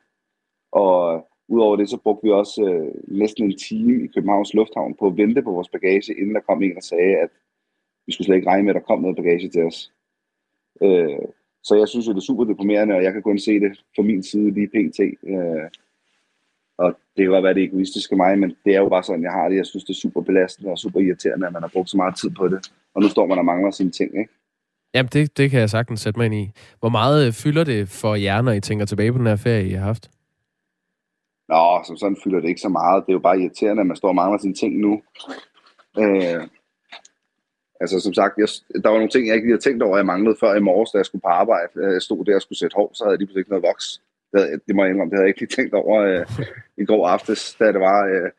Og 0.71 1.27
udover 1.47 1.75
det, 1.75 1.89
så 1.89 1.97
brugte 1.97 2.23
vi 2.23 2.31
også 2.31 2.61
øh, 2.63 3.17
næsten 3.17 3.45
en 3.45 3.57
time 3.57 4.03
i 4.03 4.07
Københavns 4.07 4.53
Lufthavn 4.53 4.95
på 4.99 5.07
at 5.07 5.17
vente 5.17 5.41
på 5.41 5.51
vores 5.51 5.69
bagage, 5.69 6.13
inden 6.19 6.35
der 6.35 6.41
kom 6.41 6.63
en 6.63 6.77
og 6.77 6.83
sagde, 6.83 7.15
at 7.15 7.29
vi 8.07 8.13
skulle 8.13 8.25
slet 8.25 8.35
ikke 8.35 8.49
regne 8.49 8.63
med, 8.63 8.75
at 8.75 8.79
der 8.81 8.87
kom 8.87 9.01
noget 9.01 9.15
bagage 9.15 9.49
til 9.49 9.63
os. 9.63 9.91
Øh, 10.83 11.25
så 11.63 11.75
jeg 11.75 11.87
synes, 11.87 12.07
jo, 12.07 12.11
det 12.11 12.17
er 12.17 12.29
super 12.31 12.43
deprimerende, 12.43 12.95
og 12.95 13.03
jeg 13.03 13.13
kan 13.13 13.21
kun 13.21 13.39
se 13.39 13.59
det 13.59 13.83
fra 13.95 14.03
min 14.03 14.23
side 14.23 14.51
lige 14.51 14.67
pt. 14.67 14.99
Øh, 15.23 15.69
og 16.77 16.89
det 17.15 17.23
kan 17.23 17.31
godt 17.31 17.43
være, 17.43 17.53
det 17.53 17.63
er 17.63 17.67
egoistisk 17.67 18.11
af 18.11 18.17
mig, 18.17 18.39
men 18.39 18.55
det 18.65 18.75
er 18.75 18.79
jo 18.79 18.89
bare 18.89 19.03
sådan, 19.03 19.23
jeg 19.23 19.31
har 19.31 19.49
det. 19.49 19.55
Jeg 19.55 19.65
synes, 19.65 19.83
det 19.83 19.93
er 19.93 20.03
super 20.05 20.21
belastende 20.21 20.71
og 20.71 20.77
super 20.79 20.99
irriterende, 20.99 21.47
at 21.47 21.53
man 21.53 21.61
har 21.61 21.69
brugt 21.73 21.89
så 21.89 21.97
meget 21.97 22.15
tid 22.15 22.29
på 22.29 22.47
det. 22.47 22.71
Og 22.95 23.01
nu 23.01 23.09
står 23.09 23.25
man 23.25 23.37
og 23.37 23.45
mangler 23.45 23.71
sine 23.71 23.91
ting, 23.91 24.19
ikke? 24.19 24.33
Jamen, 24.93 25.09
det, 25.13 25.37
det 25.37 25.51
kan 25.51 25.59
jeg 25.59 25.69
sagtens 25.69 26.01
sætte 26.01 26.19
mig 26.19 26.25
ind 26.25 26.35
i. 26.35 26.51
Hvor 26.79 26.89
meget 26.89 27.27
øh, 27.27 27.33
fylder 27.33 27.63
det 27.63 27.89
for 27.89 28.15
jer, 28.15 28.41
når 28.41 28.51
I 28.51 28.59
tænker 28.59 28.85
tilbage 28.85 29.11
på 29.11 29.17
den 29.17 29.27
her 29.27 29.35
ferie, 29.35 29.67
I 29.67 29.71
har 29.71 29.85
haft? 29.85 30.09
Nå, 31.49 31.83
som 31.87 31.97
sådan 31.97 32.17
fylder 32.23 32.39
det 32.39 32.49
ikke 32.49 32.61
så 32.61 32.69
meget. 32.69 33.03
Det 33.05 33.11
er 33.11 33.19
jo 33.19 33.27
bare 33.27 33.39
irriterende, 33.39 33.81
at 33.81 33.87
man 33.87 33.97
står 33.97 34.07
og 34.07 34.15
mangler 34.15 34.37
sine 34.37 34.53
ting 34.53 34.79
nu. 34.79 35.01
Øh, 35.99 36.47
altså, 37.81 37.99
som 37.99 38.13
sagt, 38.13 38.33
jeg, 38.37 38.47
der 38.83 38.89
var 38.89 38.97
nogle 38.97 39.13
ting, 39.13 39.27
jeg 39.27 39.35
ikke 39.35 39.47
lige 39.47 39.53
havde 39.53 39.67
tænkt 39.67 39.83
over, 39.83 39.97
jeg 39.97 40.05
manglede 40.05 40.37
før 40.39 40.55
i 40.55 40.67
morges, 40.69 40.91
da 40.91 40.97
jeg 40.97 41.05
skulle 41.05 41.21
på 41.21 41.27
arbejde. 41.27 41.69
Jeg 41.75 42.01
stod 42.01 42.25
der 42.25 42.35
og 42.35 42.41
skulle 42.41 42.59
sætte 42.59 42.75
hår, 42.75 42.91
så 42.93 43.03
havde 43.03 43.13
jeg 43.13 43.19
lige 43.19 43.27
pludselig 43.27 43.41
ikke 43.41 43.53
noget 43.55 43.67
voks. 43.69 44.01
Det, 44.33 44.61
det 44.67 44.75
må 44.75 44.83
jeg 44.83 44.91
indrømme, 44.91 45.11
det 45.11 45.17
havde 45.17 45.25
jeg 45.27 45.33
ikke 45.33 45.43
lige 45.43 45.55
tænkt 45.57 45.73
over 45.73 45.95
øh, 46.01 46.25
i 46.83 46.85
går 46.85 47.07
aftes, 47.07 47.55
da 47.59 47.65
det 47.71 47.81
var. 47.89 47.99
Øh, 48.13 48.29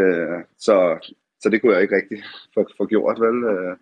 øh, 0.00 0.40
så, 0.58 0.76
så 1.40 1.48
det 1.48 1.60
kunne 1.60 1.74
jeg 1.74 1.82
ikke 1.82 1.96
rigtig 1.96 2.18
få, 2.54 2.60
få 2.76 2.86
gjort, 2.86 3.20
vel? 3.20 3.38
Øh, 3.52 3.76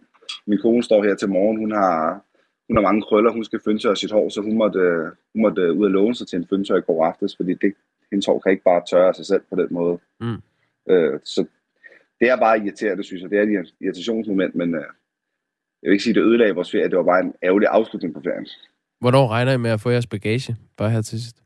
min 0.47 0.59
kone 0.62 0.83
står 0.83 1.05
her 1.05 1.15
til 1.15 1.29
morgen, 1.29 1.59
hun 1.59 1.73
har, 1.73 2.21
hun 2.69 2.77
har 2.77 2.83
mange 2.83 3.03
krøller, 3.03 3.33
hun 3.33 3.45
skal 3.45 3.61
føntøre 3.65 3.97
sit 3.97 4.12
hår, 4.12 4.29
så 4.29 4.41
hun 4.41 4.57
måtte, 4.57 5.11
hun 5.33 5.43
måtte 5.43 5.73
ud 5.73 5.85
og 5.85 5.91
låne 5.91 6.15
sig 6.15 6.27
til 6.29 6.37
en 6.37 6.47
føntør 6.51 6.77
i 6.77 6.81
går 6.81 7.07
aftes, 7.07 7.37
fordi 7.37 7.55
det, 7.55 7.75
hendes 8.12 8.26
hår 8.26 8.38
kan 8.38 8.52
ikke 8.52 8.64
bare 8.64 8.83
tørre 8.90 9.14
sig 9.14 9.26
selv 9.26 9.42
på 9.50 9.57
den 9.57 9.69
måde. 9.71 9.99
Mm. 10.21 10.42
Øh, 10.90 11.21
så 11.25 11.47
det 12.21 12.28
er 12.28 12.37
bare 12.37 12.59
irriterende, 12.59 13.04
synes 13.04 13.23
jeg. 13.23 13.31
Det 13.31 13.38
er 13.38 13.42
et 13.42 13.75
irritationsmoment, 13.81 14.54
men 14.54 14.75
øh, 14.75 14.88
jeg 15.83 15.88
vil 15.88 15.92
ikke 15.92 16.04
sige, 16.04 16.11
at 16.11 16.16
det 16.16 16.23
ødelagde 16.23 16.54
vores 16.54 16.71
ferie. 16.71 16.88
Det 16.88 16.97
var 16.97 17.11
bare 17.12 17.21
en 17.21 17.35
ærgerlig 17.42 17.69
afslutning 17.69 18.14
på 18.14 18.21
ferien. 18.21 18.47
Hvornår 19.00 19.28
regner 19.28 19.52
I 19.52 19.57
med 19.57 19.71
at 19.71 19.81
få 19.81 19.90
jeres 19.90 20.07
bagage? 20.07 20.57
Bare 20.76 20.90
her 20.90 21.02
til 21.02 21.23
sidst. 21.23 21.37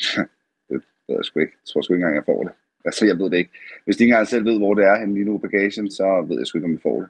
det 0.68 0.82
ved 1.08 1.16
jeg 1.16 1.24
sgu 1.24 1.40
ikke. 1.40 1.52
Jeg 1.52 1.66
tror 1.68 1.82
sgu 1.82 1.94
ikke 1.94 2.02
engang, 2.02 2.16
jeg 2.16 2.24
får 2.24 2.42
det. 2.44 2.52
Altså, 2.84 3.06
jeg 3.06 3.18
ved 3.18 3.30
det 3.30 3.36
ikke. 3.36 3.50
Hvis 3.84 3.96
de 3.96 4.04
ikke 4.04 4.12
engang 4.12 4.28
selv 4.28 4.44
ved, 4.44 4.58
hvor 4.58 4.74
det 4.74 4.84
er 4.84 5.00
henne 5.00 5.14
lige 5.14 5.24
nu 5.24 5.38
bagagen, 5.38 5.90
så 5.90 6.24
ved 6.28 6.38
jeg 6.38 6.46
sgu 6.46 6.58
ikke, 6.58 6.66
om 6.66 6.72
vi 6.72 6.80
får 6.82 7.00
det. 7.00 7.08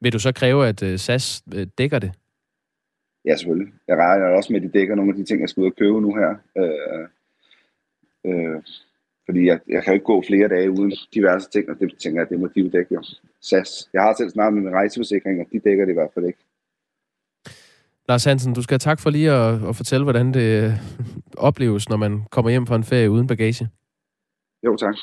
Vil 0.00 0.12
du 0.12 0.18
så 0.18 0.32
kræve, 0.32 0.68
at 0.68 0.82
uh, 0.82 0.96
SAS 0.96 1.42
uh, 1.56 1.62
dækker 1.78 1.98
det? 1.98 2.12
Ja, 3.24 3.36
selvfølgelig. 3.36 3.72
Jeg 3.88 3.96
regner 3.96 4.26
også 4.26 4.52
med, 4.52 4.60
at 4.60 4.66
de 4.72 4.78
dækker 4.78 4.94
nogle 4.94 5.10
af 5.10 5.16
de 5.16 5.24
ting, 5.24 5.40
jeg 5.40 5.48
skal 5.48 5.60
ud 5.60 5.66
og 5.66 5.76
købe 5.76 6.00
nu 6.00 6.14
her. 6.14 6.30
Øh, 6.58 7.08
øh, 8.26 8.62
fordi 9.26 9.46
jeg, 9.46 9.60
jeg 9.68 9.82
kan 9.82 9.92
jo 9.92 9.94
ikke 9.94 10.04
gå 10.04 10.22
flere 10.26 10.48
dage 10.48 10.70
uden 10.70 10.92
diverse 11.14 11.50
ting, 11.50 11.70
og 11.70 11.76
det 11.80 11.98
tænker 12.02 12.20
jeg, 12.20 12.28
det 12.28 12.40
må 12.40 12.46
de 12.54 12.60
jo 12.60 12.68
dække 12.68 12.94
jo. 12.94 13.02
SAS. 13.40 13.88
Jeg 13.92 14.02
har 14.02 14.14
selv 14.18 14.30
snart 14.30 14.52
med 14.52 14.62
min 14.62 14.72
rejseforsikring, 14.72 15.40
og 15.40 15.46
de 15.52 15.58
dækker 15.58 15.84
det 15.84 15.92
i 15.92 15.94
hvert 15.94 16.10
fald 16.14 16.26
ikke. 16.26 16.38
Lars 18.08 18.24
Hansen, 18.24 18.54
du 18.54 18.62
skal 18.62 18.74
have 18.74 18.78
tak 18.78 19.00
for 19.00 19.10
lige 19.10 19.30
at, 19.30 19.68
at 19.68 19.76
fortælle, 19.76 20.04
hvordan 20.04 20.34
det 20.34 20.64
øh, 20.64 20.72
opleves, 21.36 21.88
når 21.88 21.96
man 21.96 22.22
kommer 22.30 22.50
hjem 22.50 22.66
fra 22.66 22.76
en 22.76 22.84
ferie 22.84 23.10
uden 23.10 23.26
bagage. 23.26 23.68
Jo, 24.66 24.76
tak. 24.76 24.94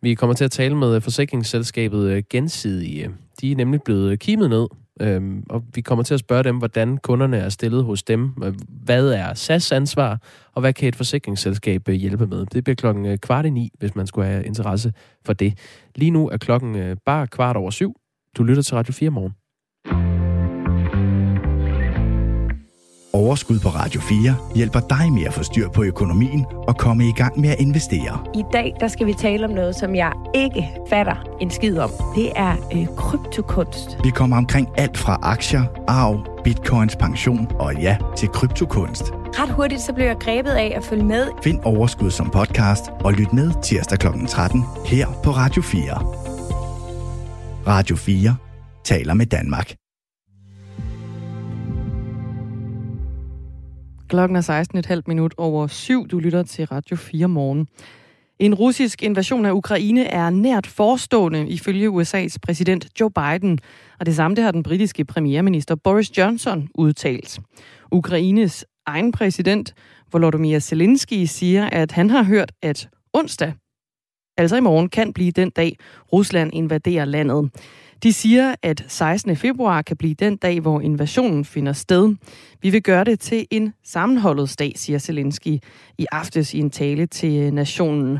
Vi 0.00 0.14
kommer 0.14 0.34
til 0.34 0.44
at 0.44 0.50
tale 0.50 0.76
med 0.76 1.00
forsikringsselskabet 1.00 2.10
øh, 2.10 2.22
Gensidige. 2.30 3.10
De 3.40 3.52
er 3.52 3.56
nemlig 3.56 3.82
blevet 3.82 4.20
kimet 4.20 4.50
ned, 4.50 4.66
øhm, 5.00 5.44
og 5.50 5.62
vi 5.74 5.80
kommer 5.80 6.04
til 6.04 6.14
at 6.14 6.20
spørge 6.20 6.44
dem, 6.44 6.58
hvordan 6.58 6.98
kunderne 6.98 7.36
er 7.36 7.48
stillet 7.48 7.84
hos 7.84 8.02
dem. 8.02 8.32
Øh, 8.44 8.54
hvad 8.68 9.08
er 9.08 9.34
SAS 9.34 9.72
ansvar, 9.72 10.18
og 10.52 10.60
hvad 10.60 10.72
kan 10.72 10.88
et 10.88 10.96
forsikringsselskab 10.96 11.88
øh, 11.88 11.94
hjælpe 11.94 12.26
med? 12.26 12.46
Det 12.46 12.64
bliver 12.64 12.76
klokken 12.76 13.06
øh, 13.06 13.18
kvart 13.18 13.46
i 13.46 13.50
ni, 13.50 13.70
hvis 13.78 13.94
man 13.94 14.06
skulle 14.06 14.28
have 14.28 14.44
interesse 14.44 14.92
for 15.26 15.32
det. 15.32 15.58
Lige 15.94 16.10
nu 16.10 16.28
er 16.28 16.36
klokken 16.36 16.98
bare 17.06 17.26
kvart 17.26 17.56
over 17.56 17.70
syv. 17.70 17.96
Du 18.36 18.44
lytter 18.44 18.62
til 18.62 18.74
Radio 18.74 18.92
4 18.92 19.10
morgen. 19.10 19.41
Overskud 23.14 23.58
på 23.58 23.68
Radio 23.68 24.00
4 24.00 24.36
hjælper 24.54 24.80
dig 24.80 25.12
med 25.12 25.24
at 25.24 25.34
få 25.34 25.42
styr 25.42 25.68
på 25.68 25.82
økonomien 25.84 26.46
og 26.68 26.76
komme 26.76 27.08
i 27.08 27.12
gang 27.12 27.40
med 27.40 27.48
at 27.48 27.60
investere. 27.60 28.26
I 28.34 28.42
dag 28.52 28.76
der 28.80 28.88
skal 28.88 29.06
vi 29.06 29.14
tale 29.14 29.44
om 29.44 29.50
noget, 29.50 29.76
som 29.76 29.94
jeg 29.94 30.12
ikke 30.34 30.70
fatter 30.88 31.36
en 31.40 31.50
skid 31.50 31.78
om. 31.78 31.90
Det 32.16 32.32
er 32.36 32.56
øh, 32.74 32.86
kryptokunst. 32.96 33.98
Vi 34.04 34.10
kommer 34.10 34.36
omkring 34.36 34.68
alt 34.76 34.98
fra 34.98 35.18
aktier, 35.22 35.64
arv, 35.88 36.42
bitcoins, 36.44 36.96
pension 36.96 37.48
og 37.58 37.74
ja, 37.74 37.96
til 38.16 38.28
kryptokunst. 38.28 39.04
Ret 39.12 39.50
hurtigt 39.50 39.80
så 39.80 39.92
blev 39.92 40.06
jeg 40.06 40.16
grebet 40.20 40.50
af 40.50 40.72
at 40.76 40.84
følge 40.84 41.04
med. 41.04 41.26
Find 41.42 41.60
Overskud 41.64 42.10
som 42.10 42.30
podcast 42.30 42.84
og 43.04 43.12
lyt 43.12 43.32
med 43.32 43.52
tirsdag 43.62 43.98
kl. 43.98 44.06
13 44.28 44.62
her 44.86 45.06
på 45.24 45.30
Radio 45.30 45.62
4. 45.62 45.82
Radio 47.66 47.96
4 47.96 48.36
taler 48.84 49.14
med 49.14 49.26
Danmark. 49.26 49.81
Klokken 54.12 54.36
er 54.36 54.64
16,5 54.96 55.02
minut 55.06 55.34
over 55.38 55.66
syv. 55.66 56.08
Du 56.08 56.18
lytter 56.18 56.42
til 56.42 56.66
Radio 56.66 56.96
4 56.96 57.28
morgen. 57.28 57.68
En 58.38 58.54
russisk 58.54 59.02
invasion 59.02 59.46
af 59.46 59.52
Ukraine 59.52 60.04
er 60.04 60.30
nært 60.30 60.66
forestående 60.66 61.48
ifølge 61.48 61.88
USA's 61.88 62.36
præsident 62.42 63.00
Joe 63.00 63.10
Biden, 63.10 63.58
og 64.00 64.06
det 64.06 64.16
samme 64.16 64.34
det 64.34 64.44
har 64.44 64.50
den 64.50 64.62
britiske 64.62 65.04
premierminister 65.04 65.74
Boris 65.74 66.18
Johnson 66.18 66.68
udtalt. 66.74 67.40
Ukraines 67.92 68.64
egen 68.86 69.12
præsident 69.12 69.74
Volodymyr 70.12 70.58
Zelensky 70.58 71.24
siger, 71.24 71.68
at 71.72 71.92
han 71.92 72.10
har 72.10 72.22
hørt, 72.22 72.52
at 72.62 72.88
onsdag, 73.12 73.52
altså 74.36 74.56
i 74.56 74.60
morgen, 74.60 74.88
kan 74.88 75.12
blive 75.12 75.30
den 75.30 75.50
dag, 75.50 75.76
Rusland 76.12 76.50
invaderer 76.54 77.04
landet. 77.04 77.50
De 78.02 78.12
siger, 78.12 78.54
at 78.62 78.84
16. 78.88 79.36
februar 79.36 79.82
kan 79.82 79.96
blive 79.96 80.14
den 80.14 80.36
dag, 80.36 80.60
hvor 80.60 80.80
invasionen 80.80 81.44
finder 81.44 81.72
sted. 81.72 82.14
Vi 82.62 82.70
vil 82.70 82.82
gøre 82.82 83.04
det 83.04 83.20
til 83.20 83.46
en 83.50 83.74
sammenholdet 83.84 84.54
dag, 84.58 84.72
siger 84.76 84.98
Zelensky 84.98 85.58
i 85.98 86.06
aftes 86.12 86.54
i 86.54 86.58
en 86.58 86.70
tale 86.70 87.06
til 87.06 87.54
nationen. 87.54 88.18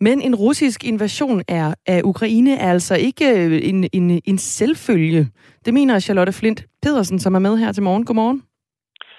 Men 0.00 0.22
en 0.22 0.34
russisk 0.34 0.84
invasion 0.84 1.42
er, 1.48 1.74
af 1.86 2.00
Ukraine 2.04 2.56
er 2.56 2.70
altså 2.70 2.94
ikke 2.94 3.44
øh, 3.44 3.60
en, 3.62 3.88
en, 3.92 4.20
en 4.24 4.38
selvfølge. 4.38 5.28
Det 5.64 5.74
mener 5.74 6.00
Charlotte 6.00 6.32
Flint 6.32 6.64
Pedersen, 6.82 7.18
som 7.18 7.34
er 7.34 7.38
med 7.38 7.56
her 7.56 7.72
til 7.72 7.82
morgen. 7.82 8.04
Godmorgen. 8.04 8.42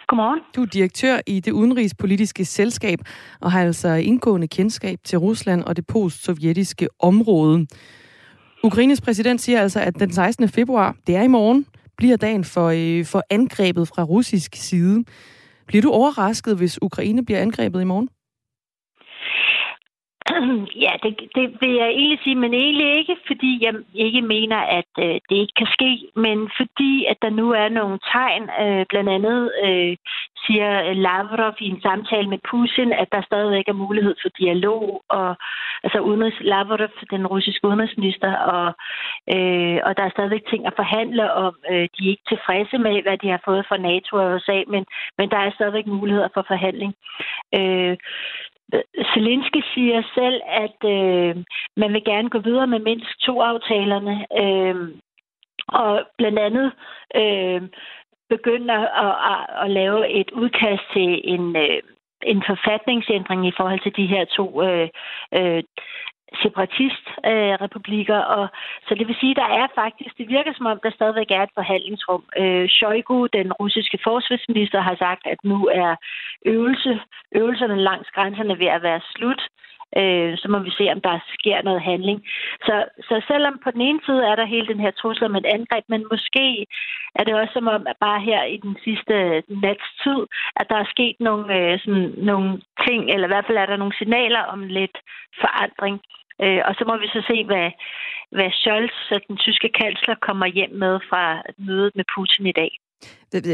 Godmorgen. 0.07 0.39
Du 0.55 0.61
er 0.61 0.65
direktør 0.65 1.19
i 1.27 1.39
det 1.39 1.51
udenrigspolitiske 1.51 2.45
selskab 2.45 2.99
og 3.41 3.51
har 3.51 3.61
altså 3.61 3.89
indgående 3.89 4.47
kendskab 4.47 4.99
til 5.03 5.19
Rusland 5.19 5.63
og 5.63 5.75
det 5.75 5.87
postsovjetiske 5.87 6.87
område. 6.99 7.67
Ukraines 8.63 9.01
præsident 9.01 9.41
siger 9.41 9.61
altså, 9.61 9.79
at 9.79 9.99
den 9.99 10.13
16. 10.13 10.49
februar, 10.49 10.95
det 11.07 11.15
er 11.15 11.21
i 11.21 11.27
morgen, 11.27 11.65
bliver 11.97 12.17
dagen 12.17 12.43
for, 12.43 12.67
øh, 12.67 13.05
for 13.05 13.23
angrebet 13.29 13.87
fra 13.87 14.03
russisk 14.03 14.55
side. 14.55 15.03
Bliver 15.67 15.81
du 15.81 15.91
overrasket, 15.91 16.57
hvis 16.57 16.81
Ukraine 16.81 17.25
bliver 17.25 17.39
angrebet 17.39 17.81
i 17.81 17.83
morgen? 17.83 18.09
Ja, 20.85 20.93
det, 21.03 21.11
det 21.35 21.45
vil 21.61 21.73
jeg 21.81 21.89
egentlig 21.89 22.19
sige, 22.23 22.35
men 22.35 22.53
egentlig 22.53 22.97
ikke, 22.97 23.15
fordi 23.27 23.51
jeg 23.65 23.73
ikke 23.93 24.21
mener, 24.21 24.57
at 24.57 24.91
øh, 24.99 25.15
det 25.29 25.37
ikke 25.43 25.57
kan 25.57 25.67
ske, 25.77 25.91
men 26.15 26.49
fordi, 26.57 27.05
at 27.05 27.17
der 27.21 27.29
nu 27.29 27.51
er 27.51 27.69
nogle 27.69 27.99
tegn, 28.13 28.43
øh, 28.63 28.85
blandt 28.89 29.09
andet 29.09 29.51
øh, 29.65 29.95
siger 30.45 30.93
Lavrov 30.93 31.55
i 31.59 31.67
en 31.69 31.81
samtale 31.81 32.27
med 32.29 32.39
Putin, 32.49 32.93
at 32.93 33.07
der 33.11 33.21
stadigvæk 33.21 33.67
er 33.67 33.81
mulighed 33.85 34.15
for 34.21 34.29
dialog, 34.29 35.03
og 35.09 35.35
altså 35.83 35.99
udenrigs, 35.99 36.37
Lavrov, 36.41 36.87
den 37.11 37.27
russiske 37.27 37.67
udenrigsminister, 37.67 38.31
og, 38.35 38.67
øh, 39.35 39.79
og 39.85 39.91
der 39.97 40.03
er 40.03 40.15
stadigvæk 40.15 40.45
ting 40.49 40.65
at 40.67 40.73
forhandle 40.75 41.33
om. 41.33 41.53
Øh, 41.71 41.85
de 41.93 41.99
er 42.05 42.13
ikke 42.13 42.29
tilfredse 42.29 42.77
med, 42.77 43.01
hvad 43.01 43.17
de 43.17 43.29
har 43.29 43.41
fået 43.45 43.65
fra 43.69 43.77
NATO 43.77 44.11
og 44.17 44.35
USA, 44.35 44.57
men, 44.67 44.85
men 45.17 45.29
der 45.29 45.37
er 45.37 45.51
stadigvæk 45.51 45.87
muligheder 45.87 46.29
for 46.33 46.43
forhandling. 46.47 46.93
Øh, 47.59 47.97
Øh, 48.73 49.05
Zelensky 49.13 49.61
siger 49.73 50.01
selv, 50.15 50.41
at 50.47 50.79
øh, 50.95 51.35
man 51.77 51.93
vil 51.93 52.03
gerne 52.03 52.29
gå 52.29 52.39
videre 52.39 52.67
med 52.67 52.79
mindst 52.79 53.19
to 53.21 53.41
aftalerne, 53.41 54.25
øh, 54.41 54.75
og 55.67 56.03
blandt 56.17 56.39
andet 56.39 56.71
øh, 57.15 57.61
begynder 58.29 58.79
at, 59.05 59.13
at, 59.31 59.63
at 59.63 59.71
lave 59.71 60.09
et 60.19 60.31
udkast 60.31 60.83
til 60.93 61.21
en, 61.23 61.55
øh, 61.55 61.81
en 62.23 62.43
forfatningsændring 62.47 63.47
i 63.47 63.53
forhold 63.57 63.79
til 63.83 63.95
de 63.95 64.05
her 64.13 64.25
to 64.25 64.63
øh, 64.63 64.89
øh, 65.37 65.63
separatistrepublikker. 66.43 68.19
Øh, 68.21 68.37
og, 68.37 68.47
så 68.87 68.95
det 68.95 69.07
vil 69.07 69.15
sige, 69.19 69.35
der 69.35 69.49
er 69.61 69.67
faktisk, 69.75 70.17
det 70.17 70.27
virker 70.29 70.53
som 70.53 70.65
om, 70.65 70.79
der 70.83 70.91
stadigvæk 70.91 71.31
er 71.31 71.43
et 71.43 71.57
forhandlingsrum. 71.59 72.23
Øh, 72.37 72.69
Shoigu, 72.69 73.27
den 73.33 73.53
russiske 73.53 73.99
forsvarsminister, 74.03 74.79
har 74.81 74.95
sagt, 74.95 75.23
at 75.33 75.39
nu 75.43 75.59
er 75.81 75.95
øvelse, 76.45 76.99
øvelserne 77.31 77.77
langs 77.89 78.09
grænserne 78.15 78.59
ved 78.59 78.67
at 78.67 78.83
være 78.83 79.01
slut. 79.15 79.41
Øh, 79.99 80.37
så 80.37 80.47
må 80.49 80.59
vi 80.59 80.71
se, 80.77 80.85
om 80.95 81.01
der 81.01 81.19
sker 81.37 81.61
noget 81.61 81.81
handling. 81.81 82.19
Så, 82.67 82.75
så 83.07 83.15
selvom 83.27 83.59
på 83.63 83.71
den 83.71 83.81
ene 83.81 83.99
side 84.05 84.25
er 84.25 84.35
der 84.35 84.53
hele 84.53 84.67
den 84.67 84.79
her 84.79 84.91
trussel 84.91 85.25
om 85.25 85.35
et 85.35 85.45
angreb, 85.45 85.85
men 85.87 86.05
måske 86.11 86.65
er 87.15 87.23
det 87.23 87.33
også 87.33 87.53
som 87.53 87.67
om, 87.67 87.87
at 87.87 87.97
bare 87.99 88.21
her 88.21 88.43
i 88.43 88.57
den 88.57 88.77
sidste 88.83 89.43
nats 89.65 89.85
tid, 90.03 90.19
at 90.59 90.69
der 90.69 90.77
er 90.79 90.93
sket 90.93 91.15
nogle, 91.19 91.45
øh, 91.57 91.79
sådan, 91.79 92.13
nogle 92.17 92.61
ting, 92.87 93.01
eller 93.13 93.27
i 93.27 93.33
hvert 93.33 93.47
fald 93.47 93.57
er 93.57 93.65
der 93.65 93.77
nogle 93.77 93.97
signaler 93.97 94.43
om 94.53 94.61
lidt 94.63 94.97
forandring. 95.41 95.95
Øh, 96.43 96.61
og 96.67 96.75
så 96.77 96.83
må 96.87 96.97
vi 96.97 97.07
så 97.07 97.21
se, 97.29 97.45
hvad, 97.45 97.69
hvad 98.31 98.51
Scholz, 98.51 98.97
den 99.27 99.37
tyske 99.37 99.69
kansler, 99.81 100.15
kommer 100.27 100.45
hjem 100.45 100.73
med 100.83 100.99
fra 101.09 101.41
mødet 101.57 101.91
med 101.95 102.05
Putin 102.15 102.45
i 102.47 102.51
dag. 102.61 102.71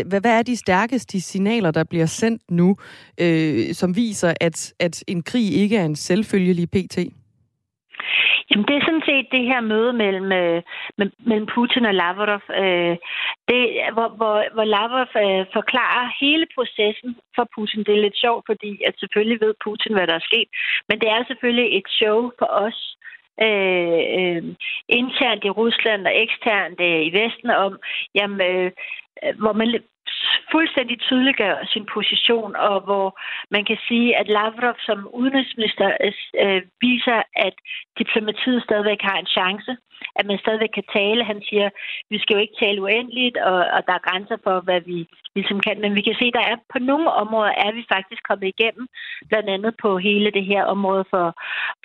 Hvad 0.08 0.26
er 0.26 0.42
de 0.42 0.58
stærkeste 0.58 1.22
signaler, 1.22 1.72
der 1.72 1.84
bliver 1.84 2.06
sendt 2.06 2.42
nu, 2.50 2.78
øh, 3.22 3.74
som 3.74 3.96
viser, 3.96 4.34
at, 4.42 4.74
at 4.80 5.04
en 5.08 5.24
krig 5.24 5.54
ikke 5.54 5.78
er 5.78 5.86
en 5.86 5.96
selvfølgelig 5.96 6.70
PT? 6.70 6.98
Jamen, 8.50 8.66
det 8.68 8.76
er 8.76 8.86
sådan 8.86 9.08
set 9.10 9.28
det 9.32 9.44
her 9.52 9.62
møde 9.62 9.94
mellem, 9.94 10.32
øh, 10.32 10.62
mellem 11.30 11.48
Putin 11.56 11.86
og 11.86 11.94
Lavrov, 11.94 12.42
øh, 12.64 12.96
det, 13.50 13.62
hvor, 13.96 14.10
hvor, 14.20 14.36
hvor 14.56 14.64
Lavrov 14.76 15.12
øh, 15.24 15.46
forklarer 15.58 16.16
hele 16.22 16.46
processen 16.56 17.12
for 17.36 17.46
Putin. 17.56 17.84
Det 17.84 17.94
er 17.94 18.06
lidt 18.06 18.18
sjovt, 18.26 18.44
fordi 18.50 18.72
at 18.88 18.94
selvfølgelig 19.00 19.42
ved 19.42 19.54
Putin, 19.66 19.94
hvad 19.94 20.08
der 20.08 20.16
er 20.18 20.30
sket, 20.30 20.50
men 20.90 21.00
det 21.02 21.10
er 21.10 21.22
selvfølgelig 21.28 21.78
et 21.78 21.88
show 22.00 22.32
for 22.40 22.50
os, 22.66 22.80
øh, 23.48 24.02
øh, 24.18 24.44
internt 25.00 25.44
i 25.46 25.56
Rusland 25.62 26.02
og 26.10 26.14
eksternt 26.26 26.80
øh, 26.88 27.02
i 27.08 27.12
Vesten 27.20 27.50
om, 27.50 27.74
jamen, 28.16 28.42
øh, 28.52 28.72
hvor 29.40 29.54
man 29.54 29.68
fuldstændig 30.52 31.00
tydeliggør 31.00 31.56
sin 31.74 31.86
position, 31.94 32.56
og 32.56 32.82
hvor 32.82 33.20
man 33.52 33.66
kan 33.66 33.78
sige, 33.88 34.18
at 34.20 34.28
Lavrov 34.28 34.76
som 34.80 35.10
udenrigsminister 35.14 35.88
øh, 36.44 36.62
viser, 36.82 37.22
at 37.36 37.56
diplomatiet 38.00 38.64
stadigvæk 38.64 39.02
har 39.02 39.18
en 39.20 39.34
chance, 39.38 39.78
at 40.16 40.26
man 40.26 40.38
stadigvæk 40.40 40.74
kan 40.74 40.88
tale. 40.98 41.24
Han 41.24 41.42
siger, 41.50 41.70
vi 42.10 42.18
skal 42.20 42.34
jo 42.34 42.42
ikke 42.42 42.60
tale 42.62 42.82
uendeligt, 42.82 43.38
og, 43.38 43.60
og 43.76 43.82
der 43.88 43.94
er 43.94 44.08
grænser 44.10 44.38
for, 44.44 44.60
hvad 44.60 44.82
vi 44.82 45.08
ligesom 45.36 45.60
kan. 45.60 45.82
Men 45.82 45.96
vi 45.96 46.02
kan 46.02 46.16
se, 46.20 46.26
at 46.28 46.38
der 46.40 46.46
er 46.52 46.58
på 46.74 46.80
nogle 46.80 47.12
områder 47.12 47.54
er 47.66 47.72
vi 47.72 47.84
faktisk 47.96 48.22
kommet 48.30 48.48
igennem, 48.48 48.88
blandt 49.30 49.50
andet 49.50 49.74
på 49.82 49.98
hele 49.98 50.32
det 50.32 50.46
her 50.46 50.64
område 50.64 51.06
for, 51.10 51.28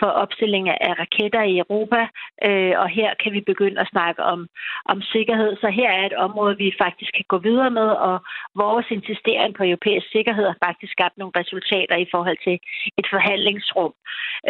for 0.00 0.06
opstilling 0.06 0.68
af 0.68 0.94
raketter 1.02 1.42
i 1.42 1.58
Europa, 1.58 2.00
øh, 2.48 2.74
og 2.82 2.88
her 2.88 3.10
kan 3.22 3.32
vi 3.32 3.40
begynde 3.40 3.80
at 3.80 3.88
snakke 3.94 4.22
om, 4.22 4.48
om 4.84 5.02
sikkerhed. 5.02 5.56
Så 5.56 5.68
her 5.68 5.90
er 5.90 6.06
et 6.06 6.16
område, 6.26 6.56
vi 6.56 6.80
faktisk 6.84 7.12
kan 7.14 7.24
gå 7.28 7.38
videre 7.38 7.70
med, 7.70 7.88
og, 8.08 8.21
vores 8.62 8.86
insistering 8.96 9.54
på 9.54 9.62
europæisk 9.70 10.06
sikkerhed 10.12 10.46
har 10.46 10.58
faktisk 10.66 10.92
skabt 10.92 11.16
nogle 11.18 11.38
resultater 11.40 11.96
i 11.96 12.10
forhold 12.14 12.38
til 12.46 12.56
et 13.00 13.06
forhandlingsrum. 13.14 13.92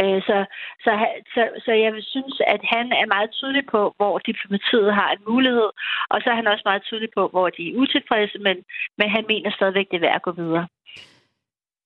Øh, 0.00 0.20
så, 0.28 0.36
så, 0.84 0.92
så, 1.34 1.42
så 1.64 1.72
jeg 1.84 1.92
synes, 2.14 2.36
at 2.54 2.62
han 2.74 2.86
er 3.00 3.06
meget 3.14 3.30
tydelig 3.38 3.64
på, 3.74 3.80
hvor 3.96 4.18
diplomatiet 4.18 4.94
har 4.94 5.10
en 5.12 5.22
mulighed, 5.28 5.70
og 6.12 6.16
så 6.20 6.26
er 6.30 6.34
han 6.40 6.46
også 6.52 6.62
meget 6.64 6.82
tydelig 6.88 7.10
på, 7.16 7.22
hvor 7.28 7.48
de 7.56 7.62
er 7.70 7.76
utilfredse, 7.82 8.38
men, 8.38 8.56
men 8.98 9.08
han 9.16 9.24
mener 9.28 9.50
stadigvæk, 9.50 9.86
det 9.90 9.96
er 9.96 10.06
værd 10.06 10.20
at 10.20 10.28
gå 10.28 10.32
videre. 10.42 10.66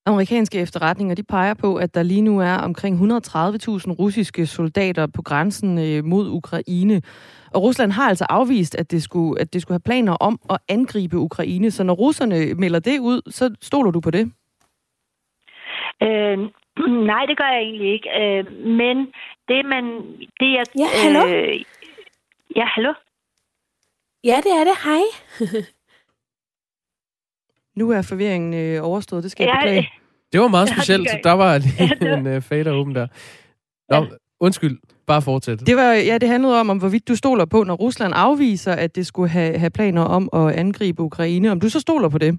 Amerikanske 0.07 0.59
efterretninger 0.59 1.15
de 1.15 1.23
peger 1.23 1.55
på, 1.55 1.77
at 1.77 1.95
der 1.95 2.03
lige 2.03 2.23
nu 2.23 2.41
er 2.41 2.55
omkring 2.55 2.97
130.000 2.97 3.03
russiske 3.93 4.47
soldater 4.47 5.07
på 5.07 5.23
grænsen 5.23 5.79
øh, 5.79 6.05
mod 6.05 6.29
Ukraine. 6.29 7.03
Og 7.55 7.63
Rusland 7.63 7.93
har 7.93 8.09
altså 8.09 8.27
afvist, 8.29 8.75
at 8.75 8.91
det, 8.91 9.03
skulle, 9.03 9.41
at 9.41 9.53
det 9.53 9.63
skulle 9.63 9.75
have 9.75 9.91
planer 9.91 10.13
om 10.13 10.41
at 10.51 10.59
angribe 10.69 11.17
Ukraine. 11.17 11.71
Så 11.71 11.85
når 11.85 11.95
russerne 11.95 12.55
melder 12.55 12.79
det 12.79 12.99
ud, 12.99 13.21
så 13.31 13.55
stoler 13.63 13.91
du 13.91 14.01
på 14.01 14.11
det? 14.11 14.33
Øh, 16.03 16.39
nej, 17.07 17.27
det 17.27 17.37
gør 17.39 17.51
jeg 17.55 17.63
egentlig 17.63 17.93
ikke. 17.93 18.09
Øh, 18.21 18.67
men 18.67 18.97
det 19.49 19.65
man... 19.65 19.85
Det 20.41 20.49
er, 20.61 20.65
ja, 20.79 20.89
hallo? 21.05 21.27
Øh, 21.27 21.65
ja, 22.57 22.65
hallo? 22.75 22.93
Ja, 24.25 24.37
det 24.37 24.53
er 24.61 24.65
det. 24.65 24.77
Hej. 24.85 25.03
Nu 27.77 27.91
er 27.91 28.03
forvirringen 28.03 28.55
øh, 28.55 28.85
overstået, 28.85 29.23
det 29.23 29.31
skal 29.31 29.45
ja, 29.45 29.51
jeg 29.51 29.59
beklage. 29.63 29.93
Det 30.33 30.41
var 30.41 30.49
meget 30.49 30.69
specielt, 30.69 31.09
ja, 31.13 31.19
der 31.25 31.33
var 31.33 31.59
lige 31.59 32.15
en 32.19 32.27
uh, 32.27 32.43
fader 32.43 32.73
åben 32.73 32.95
der. 32.95 33.07
Nå, 33.91 33.97
ja. 33.97 34.05
undskyld, 34.41 34.79
bare 35.07 35.23
fortsæt. 35.23 35.67
Det, 35.67 35.77
var, 35.77 35.93
ja, 35.93 36.19
det 36.19 36.29
handlede 36.29 36.61
om, 36.61 36.71
om, 36.71 36.79
hvorvidt 36.79 37.09
du 37.09 37.17
stoler 37.17 37.45
på, 37.45 37.65
når 37.65 37.75
Rusland 37.75 38.13
afviser, 38.17 38.73
at 38.73 38.97
det 38.97 39.07
skulle 39.07 39.29
have, 39.29 39.59
have 39.59 39.71
planer 39.71 40.03
om 40.03 40.29
at 40.33 40.53
angribe 40.53 41.03
Ukraine. 41.03 41.51
Om 41.51 41.61
du 41.61 41.69
så 41.69 41.81
stoler 41.81 42.09
på 42.09 42.19
det? 42.19 42.39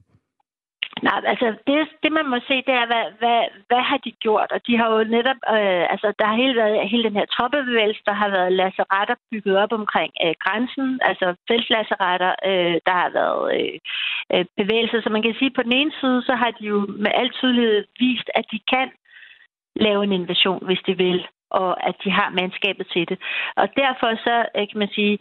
Nej, 1.03 1.21
altså 1.25 1.47
det, 1.67 1.75
det 2.03 2.11
man 2.11 2.27
må 2.29 2.37
se, 2.47 2.55
det 2.67 2.75
er, 2.81 2.85
hvad, 2.91 3.05
hvad, 3.19 3.41
hvad 3.67 3.83
har 3.89 3.97
de 3.97 4.11
gjort? 4.11 4.51
Og 4.51 4.59
de 4.67 4.77
har 4.77 4.87
jo 4.93 5.03
netop, 5.03 5.39
øh, 5.55 5.83
altså 5.93 6.07
der 6.19 6.25
har 6.25 6.35
hele, 6.35 6.55
været, 6.55 6.89
hele 6.89 7.03
den 7.03 7.19
her 7.19 7.25
troppebevægelse, 7.25 8.01
der 8.05 8.13
har 8.13 8.29
været 8.29 8.53
lasseretter 8.53 9.15
bygget 9.31 9.57
op 9.63 9.73
omkring 9.73 10.11
øh, 10.25 10.33
grænsen, 10.43 10.99
altså 11.01 11.35
feltlasseretter, 11.47 12.31
øh, 12.49 12.75
der 12.87 12.95
har 13.01 13.09
været 13.19 13.43
øh, 13.57 13.77
øh, 14.33 14.45
bevægelser. 14.57 15.01
Så 15.01 15.09
man 15.09 15.23
kan 15.23 15.35
sige, 15.39 15.51
på 15.57 15.63
den 15.63 15.73
ene 15.79 15.91
side, 16.01 16.21
så 16.21 16.33
har 16.41 16.51
de 16.51 16.63
jo 16.65 16.79
med 17.03 17.11
al 17.21 17.29
tydelighed 17.29 17.85
vist, 17.99 18.29
at 18.35 18.45
de 18.51 18.59
kan 18.73 18.87
lave 19.75 20.03
en 20.03 20.11
invasion, 20.11 20.65
hvis 20.65 20.81
de 20.87 20.97
vil 20.97 21.27
og 21.49 21.87
at 21.87 21.95
de 22.03 22.11
har 22.11 22.29
mandskabet 22.29 22.87
til 22.93 23.09
det. 23.09 23.17
Og 23.55 23.67
derfor 23.75 24.09
så 24.27 24.35
øh, 24.57 24.67
kan 24.69 24.79
man 24.79 24.91
sige, 24.97 25.19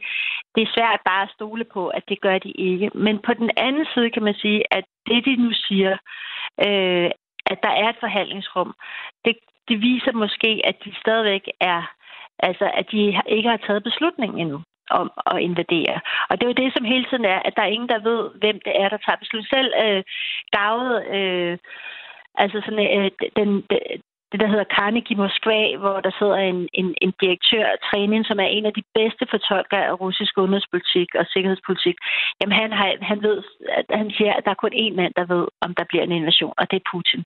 det 0.55 0.63
er 0.63 0.75
svært 0.77 1.01
bare 1.05 1.23
at 1.23 1.35
stole 1.35 1.65
på, 1.65 1.89
at 1.89 2.05
det 2.09 2.21
gør 2.21 2.39
de 2.39 2.51
ikke. 2.51 2.91
Men 2.95 3.19
på 3.19 3.35
den 3.35 3.51
anden 3.57 3.87
side 3.95 4.11
kan 4.11 4.23
man 4.23 4.35
sige, 4.35 4.63
at 4.71 4.85
det 5.09 5.25
de 5.25 5.37
nu 5.37 5.51
siger, 5.53 5.93
øh, 6.67 7.11
at 7.47 7.59
der 7.63 7.73
er 7.83 7.89
et 7.89 8.01
forhandlingsrum, 8.01 8.75
det, 9.25 9.37
det 9.69 9.81
viser 9.81 10.13
måske, 10.13 10.61
at 10.65 10.77
de 10.85 10.95
stadigvæk 11.01 11.45
er, 11.61 11.83
altså 12.39 12.71
at 12.75 12.87
de 12.93 13.23
ikke 13.29 13.49
har 13.49 13.57
taget 13.57 13.83
beslutningen 13.83 14.41
endnu 14.41 14.63
om 14.91 15.11
at 15.27 15.41
invadere. 15.41 16.01
Og 16.29 16.33
det 16.37 16.43
er 16.43 16.53
jo 16.53 16.63
det, 16.63 16.73
som 16.73 16.85
hele 16.85 17.07
tiden 17.11 17.25
er, 17.25 17.39
at 17.45 17.53
der 17.57 17.63
er 17.63 17.75
ingen, 17.75 17.89
der 17.89 18.09
ved, 18.11 18.31
hvem 18.41 18.61
det 18.65 18.73
er, 18.83 18.89
der 18.89 18.97
tager 18.97 19.23
beslutningen. 19.23 19.55
Selv 19.57 19.71
øh, 19.85 20.03
gavet, 20.57 21.07
øh, 21.17 21.59
altså 22.35 22.63
sådan, 22.65 22.87
øh, 22.99 23.11
den, 23.37 23.51
det, 24.33 24.41
der 24.41 24.49
hedder 24.53 24.73
Carnegie 24.77 25.17
Moskva, 25.17 25.77
hvor 25.77 26.01
der 26.01 26.13
sidder 26.19 26.37
en, 26.37 26.69
en, 26.73 26.95
en 27.05 27.13
direktør 27.21 27.65
af 27.75 27.79
træning, 27.91 28.27
som 28.27 28.39
er 28.41 28.49
en 28.57 28.67
af 28.67 28.73
de 28.79 28.85
bedste 28.95 29.25
fortolkere 29.31 29.87
af 29.87 30.01
russisk 30.01 30.39
udenrigspolitik 30.39 31.09
og 31.15 31.27
sikkerhedspolitik. 31.27 31.97
Jamen 32.41 32.57
han, 32.61 32.73
har, 32.73 32.89
han 33.01 33.23
ved, 33.23 33.43
at 33.81 33.87
han 33.91 34.11
siger, 34.11 34.33
at 34.33 34.45
der 34.45 34.51
er 34.51 34.63
kun 34.63 34.75
én 34.85 34.95
mand, 34.95 35.13
der 35.17 35.25
ved, 35.35 35.47
om 35.61 35.75
der 35.75 35.85
bliver 35.89 36.05
en 36.05 36.13
invasion, 36.13 36.55
og 36.59 36.71
det 36.71 36.77
er 36.77 36.91
Putin. 36.93 37.25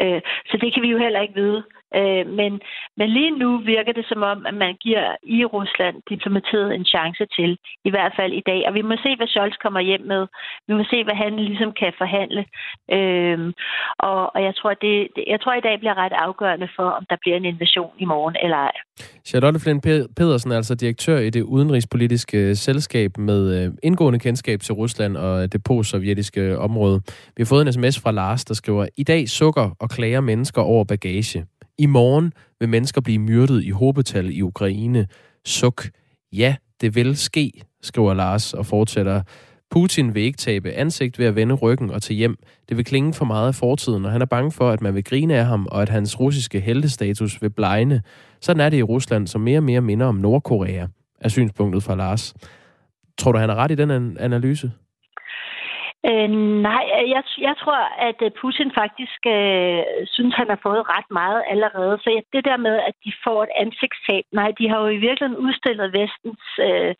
Øh, 0.00 0.20
så 0.50 0.56
det 0.62 0.74
kan 0.74 0.82
vi 0.82 0.90
jo 0.90 0.98
heller 0.98 1.20
ikke 1.20 1.34
vide. 1.34 1.62
Øh, 1.98 2.26
men, 2.26 2.60
men 2.96 3.08
lige 3.08 3.30
nu 3.30 3.58
virker 3.58 3.92
det 3.92 4.06
som 4.08 4.22
om, 4.22 4.46
at 4.46 4.54
man 4.54 4.74
giver 4.74 5.16
i 5.22 5.44
Rusland 5.44 5.96
diplomatiet 6.08 6.74
en 6.74 6.84
chance 6.84 7.26
til, 7.36 7.58
i 7.84 7.90
hvert 7.90 8.12
fald 8.16 8.32
i 8.32 8.42
dag. 8.46 8.60
Og 8.66 8.74
vi 8.74 8.82
må 8.82 8.96
se, 8.96 9.16
hvad 9.16 9.26
Scholz 9.26 9.56
kommer 9.56 9.80
hjem 9.80 10.00
med. 10.00 10.26
Vi 10.68 10.74
må 10.74 10.84
se, 10.90 11.04
hvad 11.04 11.14
han 11.14 11.36
ligesom 11.36 11.72
kan 11.72 11.92
forhandle. 11.98 12.44
Øh, 12.96 13.52
og, 13.98 14.34
og 14.34 14.42
jeg 14.42 14.54
tror, 14.56 14.70
at 14.70 14.82
det, 14.82 15.08
jeg 15.26 15.40
tror, 15.40 15.52
at 15.52 15.58
i 15.58 15.68
dag 15.68 15.78
bliver 15.78 15.98
ret 15.98 16.12
afgørende 16.34 16.68
for, 16.76 16.82
om 16.82 17.04
der 17.10 17.16
bliver 17.20 17.36
en 17.36 17.44
invasion 17.44 17.90
i 17.98 18.04
morgen 18.04 18.36
eller 18.42 18.56
ej. 18.56 18.72
Charlotte 19.24 19.60
Flynn 19.60 19.80
Pedersen 20.16 20.52
er 20.52 20.56
altså 20.56 20.74
direktør 20.74 21.18
i 21.18 21.30
det 21.30 21.42
udenrigspolitiske 21.42 22.38
øh, 22.38 22.56
selskab 22.56 23.18
med 23.18 23.64
øh, 23.64 23.72
indgående 23.82 24.18
kendskab 24.18 24.60
til 24.60 24.74
Rusland 24.74 25.16
og 25.16 25.52
det 25.52 25.64
postsovjetiske 25.64 26.40
øh, 26.40 26.58
område. 26.58 27.00
Vi 27.36 27.40
har 27.42 27.46
fået 27.46 27.66
en 27.66 27.72
sms 27.72 28.00
fra 28.00 28.10
Lars, 28.10 28.44
der 28.44 28.54
skriver, 28.54 28.86
i 28.96 29.02
dag 29.02 29.28
sukker 29.28 29.70
og 29.80 29.90
klager 29.90 30.20
mennesker 30.20 30.62
over 30.62 30.84
bagage. 30.84 31.46
I 31.78 31.86
morgen 31.86 32.32
vil 32.60 32.68
mennesker 32.68 33.00
blive 33.00 33.18
myrdet 33.18 33.64
i 33.64 33.70
hobetal 33.70 34.30
i 34.30 34.42
Ukraine. 34.42 35.06
Suk. 35.44 35.84
Ja, 36.32 36.56
det 36.80 36.94
vil 36.94 37.16
ske, 37.16 37.52
skriver 37.82 38.14
Lars 38.14 38.54
og 38.54 38.66
fortsætter. 38.66 39.22
Putin 39.74 40.14
vil 40.14 40.22
ikke 40.22 40.38
tabe 40.38 40.70
ansigt 40.70 41.18
ved 41.18 41.26
at 41.26 41.36
vende 41.36 41.54
ryggen 41.54 41.90
og 41.90 42.02
tage 42.02 42.16
hjem. 42.16 42.36
Det 42.68 42.76
vil 42.76 42.84
klinge 42.84 43.14
for 43.14 43.24
meget 43.24 43.48
af 43.48 43.54
fortiden, 43.54 44.04
og 44.04 44.12
han 44.12 44.22
er 44.22 44.26
bange 44.26 44.52
for, 44.52 44.70
at 44.70 44.80
man 44.80 44.94
vil 44.94 45.04
grine 45.04 45.34
af 45.34 45.44
ham, 45.44 45.66
og 45.70 45.82
at 45.82 45.88
hans 45.88 46.20
russiske 46.20 46.60
heltestatus 46.60 47.42
vil 47.42 47.50
blegne. 47.50 48.02
Sådan 48.40 48.60
er 48.60 48.68
det 48.68 48.76
i 48.76 48.82
Rusland, 48.82 49.26
som 49.26 49.40
mere 49.40 49.58
og 49.58 49.62
mere 49.62 49.80
minder 49.80 50.06
om 50.06 50.14
Nordkorea, 50.14 50.86
er 51.20 51.28
synspunktet 51.28 51.82
fra 51.82 51.94
Lars. 51.94 52.34
Tror 53.18 53.32
du, 53.32 53.38
han 53.38 53.50
er 53.50 53.54
ret 53.54 53.70
i 53.70 53.74
den 53.74 54.16
analyse? 54.20 54.72
Øh, 56.10 56.30
nej, 56.68 56.84
øh, 56.96 57.10
jeg, 57.14 57.22
jeg 57.38 57.54
tror, 57.62 57.80
at 58.08 58.18
øh, 58.26 58.30
Putin 58.40 58.70
faktisk 58.82 59.20
øh, 59.36 59.82
synes, 60.14 60.34
han 60.40 60.48
har 60.52 60.60
fået 60.62 60.88
ret 60.94 61.10
meget 61.10 61.42
allerede. 61.52 61.94
Så 62.02 62.22
det 62.32 62.44
der 62.44 62.56
med, 62.56 62.76
at 62.88 62.94
de 63.04 63.12
får 63.24 63.42
et 63.42 63.52
ansigtstab, 63.62 64.24
nej, 64.32 64.50
de 64.58 64.68
har 64.68 64.78
jo 64.80 64.88
i 64.88 65.04
virkeligheden 65.06 65.42
udstillet 65.46 65.94
vestens, 66.00 66.44
øh, 66.68 66.94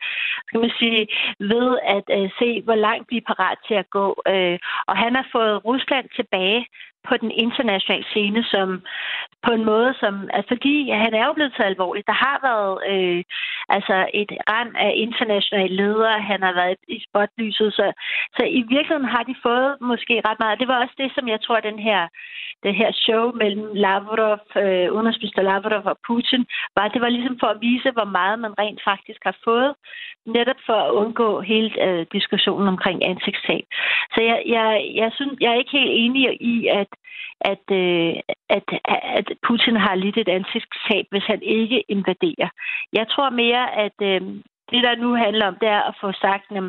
skal 0.47 0.59
man 0.59 0.71
sige, 0.79 1.07
ved 1.39 1.67
at 1.95 2.07
øh, 2.17 2.29
se, 2.39 2.61
hvor 2.61 2.75
langt 2.87 3.05
vi 3.11 3.17
er 3.17 3.29
parat 3.31 3.57
til 3.67 3.75
at 3.83 3.89
gå. 3.89 4.07
Øh, 4.33 4.57
og 4.87 4.97
han 4.97 5.15
har 5.15 5.27
fået 5.35 5.65
Rusland 5.65 6.05
tilbage 6.15 6.67
på 7.07 7.17
den 7.17 7.31
internationale 7.31 8.05
scene 8.11 8.43
som 8.53 8.81
på 9.45 9.51
en 9.57 9.65
måde, 9.65 9.93
som 10.01 10.13
altså 10.33 10.49
fordi 10.53 10.75
han 11.03 11.13
er 11.13 11.25
jo 11.25 11.33
blevet 11.33 11.53
så 11.57 11.63
alvorlig. 11.63 12.03
Der 12.07 12.17
har 12.25 12.37
været 12.49 12.75
øh, 12.91 13.23
altså 13.75 13.95
et 14.13 14.31
rand 14.51 14.71
af 14.85 14.91
internationale 15.05 15.75
ledere, 15.75 16.21
han 16.31 16.41
har 16.47 16.53
været 16.61 16.77
i 16.95 16.97
spotlyset, 17.07 17.73
så, 17.73 17.85
så 18.37 18.43
i 18.59 18.61
virkeligheden 18.73 19.13
har 19.15 19.23
de 19.29 19.35
fået 19.47 19.69
måske 19.81 20.15
ret 20.27 20.39
meget. 20.39 20.59
Det 20.59 20.67
var 20.67 20.81
også 20.83 20.95
det, 20.97 21.11
som 21.15 21.27
jeg 21.27 21.39
tror, 21.41 21.59
den 21.59 21.79
her, 21.87 22.01
det 22.63 22.73
her 22.75 22.91
show 23.05 23.23
mellem 23.41 23.67
Lavrov, 23.73 24.39
øh, 24.63 24.87
udenrigsminister 24.95 25.41
Lavrov 25.41 25.83
og 25.93 25.97
Putin, 26.07 26.45
var, 26.75 26.87
det 26.87 27.01
var 27.01 27.09
ligesom 27.09 27.37
for 27.39 27.47
at 27.47 27.61
vise, 27.61 27.91
hvor 27.91 28.09
meget 28.17 28.39
man 28.39 28.53
rent 28.59 28.81
faktisk 28.89 29.21
har 29.23 29.37
fået, 29.43 29.71
netop 30.25 30.59
for 30.65 30.79
at 30.85 30.91
undgå 31.01 31.41
hele 31.41 31.69
øh, 31.85 32.05
diskussionen 32.11 32.67
omkring 32.67 33.05
ansigtstab. 33.09 33.65
Så 34.13 34.19
jeg, 34.29 34.43
jeg, 34.55 34.91
jeg, 35.01 35.09
synes, 35.15 35.33
jeg 35.41 35.51
er 35.51 35.61
ikke 35.61 35.77
helt 35.79 35.93
enig 36.03 36.41
i, 36.41 36.67
at 36.67 36.87
at, 37.41 37.65
øh, 37.71 38.13
at, 38.49 38.63
at 39.19 39.27
Putin 39.47 39.75
har 39.75 39.95
lidt 39.95 40.17
et 40.17 40.29
ansigtstab, 40.29 41.05
hvis 41.11 41.23
han 41.23 41.41
ikke 41.41 41.83
invaderer. 41.89 42.49
Jeg 42.93 43.07
tror 43.07 43.29
mere, 43.29 43.75
at 43.85 43.97
øh, 44.01 44.21
det, 44.71 44.83
der 44.83 44.95
nu 44.95 45.15
handler 45.15 45.45
om, 45.47 45.57
det 45.61 45.69
er 45.69 45.81
at 45.89 45.95
få 46.01 46.11
sagt, 46.11 46.45
at 46.51 46.63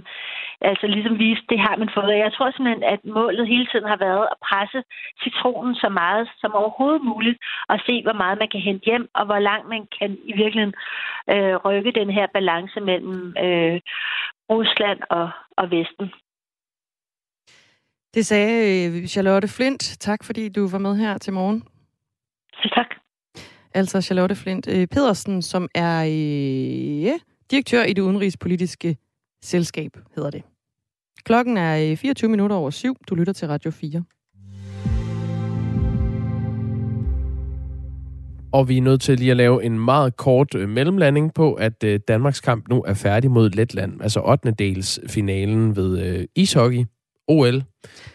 altså 0.60 0.86
ligesom 0.86 1.18
vise, 1.18 1.42
det 1.48 1.58
har 1.58 1.76
man 1.76 1.90
fået. 1.94 2.24
Jeg 2.24 2.32
tror 2.32 2.50
simpelthen, 2.50 2.82
at 2.94 3.00
målet 3.04 3.48
hele 3.48 3.66
tiden 3.66 3.88
har 3.88 3.96
været 3.96 4.26
at 4.32 4.38
presse 4.48 4.82
citronen 5.22 5.74
så 5.74 5.88
meget 5.88 6.28
som 6.40 6.52
overhovedet 6.52 7.02
muligt, 7.02 7.38
og 7.68 7.78
se, 7.86 8.02
hvor 8.02 8.12
meget 8.22 8.38
man 8.38 8.48
kan 8.48 8.60
hente 8.60 8.84
hjem, 8.84 9.08
og 9.14 9.26
hvor 9.26 9.38
langt 9.38 9.68
man 9.68 9.86
kan 9.98 10.10
i 10.24 10.32
virkeligheden 10.42 10.74
øh, 11.32 11.56
rykke 11.56 11.92
den 12.00 12.10
her 12.10 12.26
balance 12.34 12.80
mellem 12.80 13.34
øh, 13.44 13.80
Rusland 14.50 15.00
og, 15.10 15.30
og 15.56 15.70
Vesten. 15.70 16.12
Det 18.14 18.26
sagde 18.26 18.86
øh, 18.86 19.06
Charlotte 19.06 19.48
Flint. 19.48 19.96
Tak 20.00 20.24
fordi 20.24 20.48
du 20.48 20.68
var 20.68 20.78
med 20.78 20.96
her 20.96 21.18
til 21.18 21.32
morgen. 21.32 21.62
Så 22.52 22.72
tak. 22.74 22.86
Altså 23.74 24.00
Charlotte 24.00 24.36
Flint 24.36 24.68
øh, 24.68 24.86
Pedersen, 24.86 25.42
som 25.42 25.68
er 25.74 26.02
øh, 26.04 27.18
direktør 27.50 27.82
i 27.84 27.92
det 27.92 28.02
udenrigspolitiske 28.02 28.96
selskab, 29.42 29.90
hedder 30.16 30.30
det. 30.30 30.42
Klokken 31.24 31.56
er 31.56 31.96
24 31.96 32.30
minutter 32.30 32.56
over 32.56 32.70
syv. 32.70 32.96
Du 33.08 33.14
lytter 33.14 33.32
til 33.32 33.48
Radio 33.48 33.70
4. 33.70 34.04
Og 38.52 38.68
vi 38.68 38.78
er 38.78 38.82
nødt 38.82 39.00
til 39.00 39.18
lige 39.18 39.30
at 39.30 39.36
lave 39.36 39.64
en 39.64 39.78
meget 39.78 40.16
kort 40.16 40.54
mellemlanding 40.68 41.34
på, 41.34 41.54
at 41.54 41.84
Danmarks 42.08 42.40
kamp 42.40 42.68
nu 42.68 42.82
er 42.82 42.94
færdig 42.94 43.30
mod 43.30 43.50
Letland, 43.50 44.02
altså 44.02 44.20
8. 44.20 44.50
dels 44.50 45.00
finalen 45.08 45.76
ved 45.76 46.26
ishockey. 46.34 46.84
OL 47.28 47.62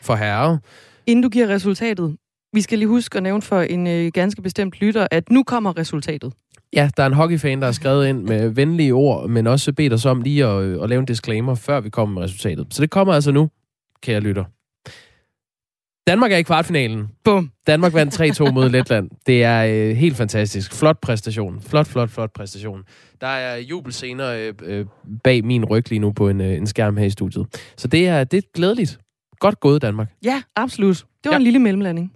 for 0.02 0.16
herrer. 0.16 0.58
Inden 1.08 1.24
du 1.24 1.30
giver 1.30 1.48
resultatet, 1.48 2.18
vi 2.54 2.62
skal 2.62 2.78
lige 2.78 2.88
huske 2.88 3.18
at 3.18 3.24
nævne 3.24 3.42
for 3.42 3.62
en 3.62 3.88
øh, 3.88 4.12
ganske 4.14 4.42
bestemt 4.42 4.82
lytter, 4.82 5.08
at 5.12 5.30
nu 5.30 5.44
kommer 5.44 5.78
resultatet. 5.78 6.34
Ja, 6.74 6.90
der 6.98 7.04
er 7.04 7.08
en 7.08 7.14
hockeyfan, 7.14 7.60
der 7.60 7.66
har 7.66 7.72
skrevet 7.72 8.08
ind 8.08 8.24
med 8.24 8.50
venlige 8.50 8.94
ord, 8.94 9.30
men 9.30 9.48
også 9.48 9.74
bedt 9.74 9.94
os 9.94 10.06
om 10.06 10.22
lige 10.22 10.46
at, 10.46 10.64
øh, 10.64 10.84
at 10.84 10.90
lave 10.90 11.00
en 11.00 11.06
disclaimer, 11.06 11.56
før 11.56 11.80
vi 11.80 11.90
kommer 11.90 12.14
med 12.14 12.24
resultatet. 12.24 12.68
Så 12.70 12.82
det 12.82 12.90
kommer 12.90 13.14
altså 13.14 13.32
nu. 13.32 13.50
kære 14.02 14.20
lytter. 14.20 14.44
Danmark 16.08 16.32
er 16.32 16.38
i 16.38 16.42
kvartfinalen. 16.42 17.08
Bum. 17.24 17.52
Danmark 17.68 17.94
vandt 17.94 18.42
3-2 18.42 18.52
mod 18.52 18.70
Letland. 18.70 19.10
Det 19.28 19.44
er 19.44 19.66
øh, 19.90 19.96
helt 19.96 20.18
fantastisk. 20.18 20.74
Flot 20.74 21.00
præstation. 21.02 21.62
Flot, 21.62 21.88
flot, 21.88 22.10
flot 22.10 22.34
præstation. 22.34 22.84
Der 23.22 23.28
er 23.28 23.58
jubelscener 23.58 24.28
øh, 24.34 24.54
øh, 24.64 24.86
bag 25.24 25.46
min 25.46 25.66
ryg 25.66 25.90
lige 25.90 26.00
nu 26.00 26.12
på 26.12 26.30
en, 26.30 26.42
øh, 26.42 26.54
en 26.58 26.68
skærm 26.68 26.98
her 26.98 27.06
i 27.06 27.10
studiet. 27.10 27.72
Så 27.78 27.88
det 27.88 28.08
er, 28.08 28.24
det 28.24 28.38
er 28.38 28.42
glædeligt. 28.54 29.00
Godt 29.40 29.60
gået, 29.60 29.82
Danmark. 29.82 30.08
Ja, 30.24 30.42
absolut. 30.56 30.98
Det 30.98 31.06
var 31.26 31.32
Ja. 31.32 31.38
en 31.38 31.44
lille 31.44 31.60
mellemlanding. 31.60 32.12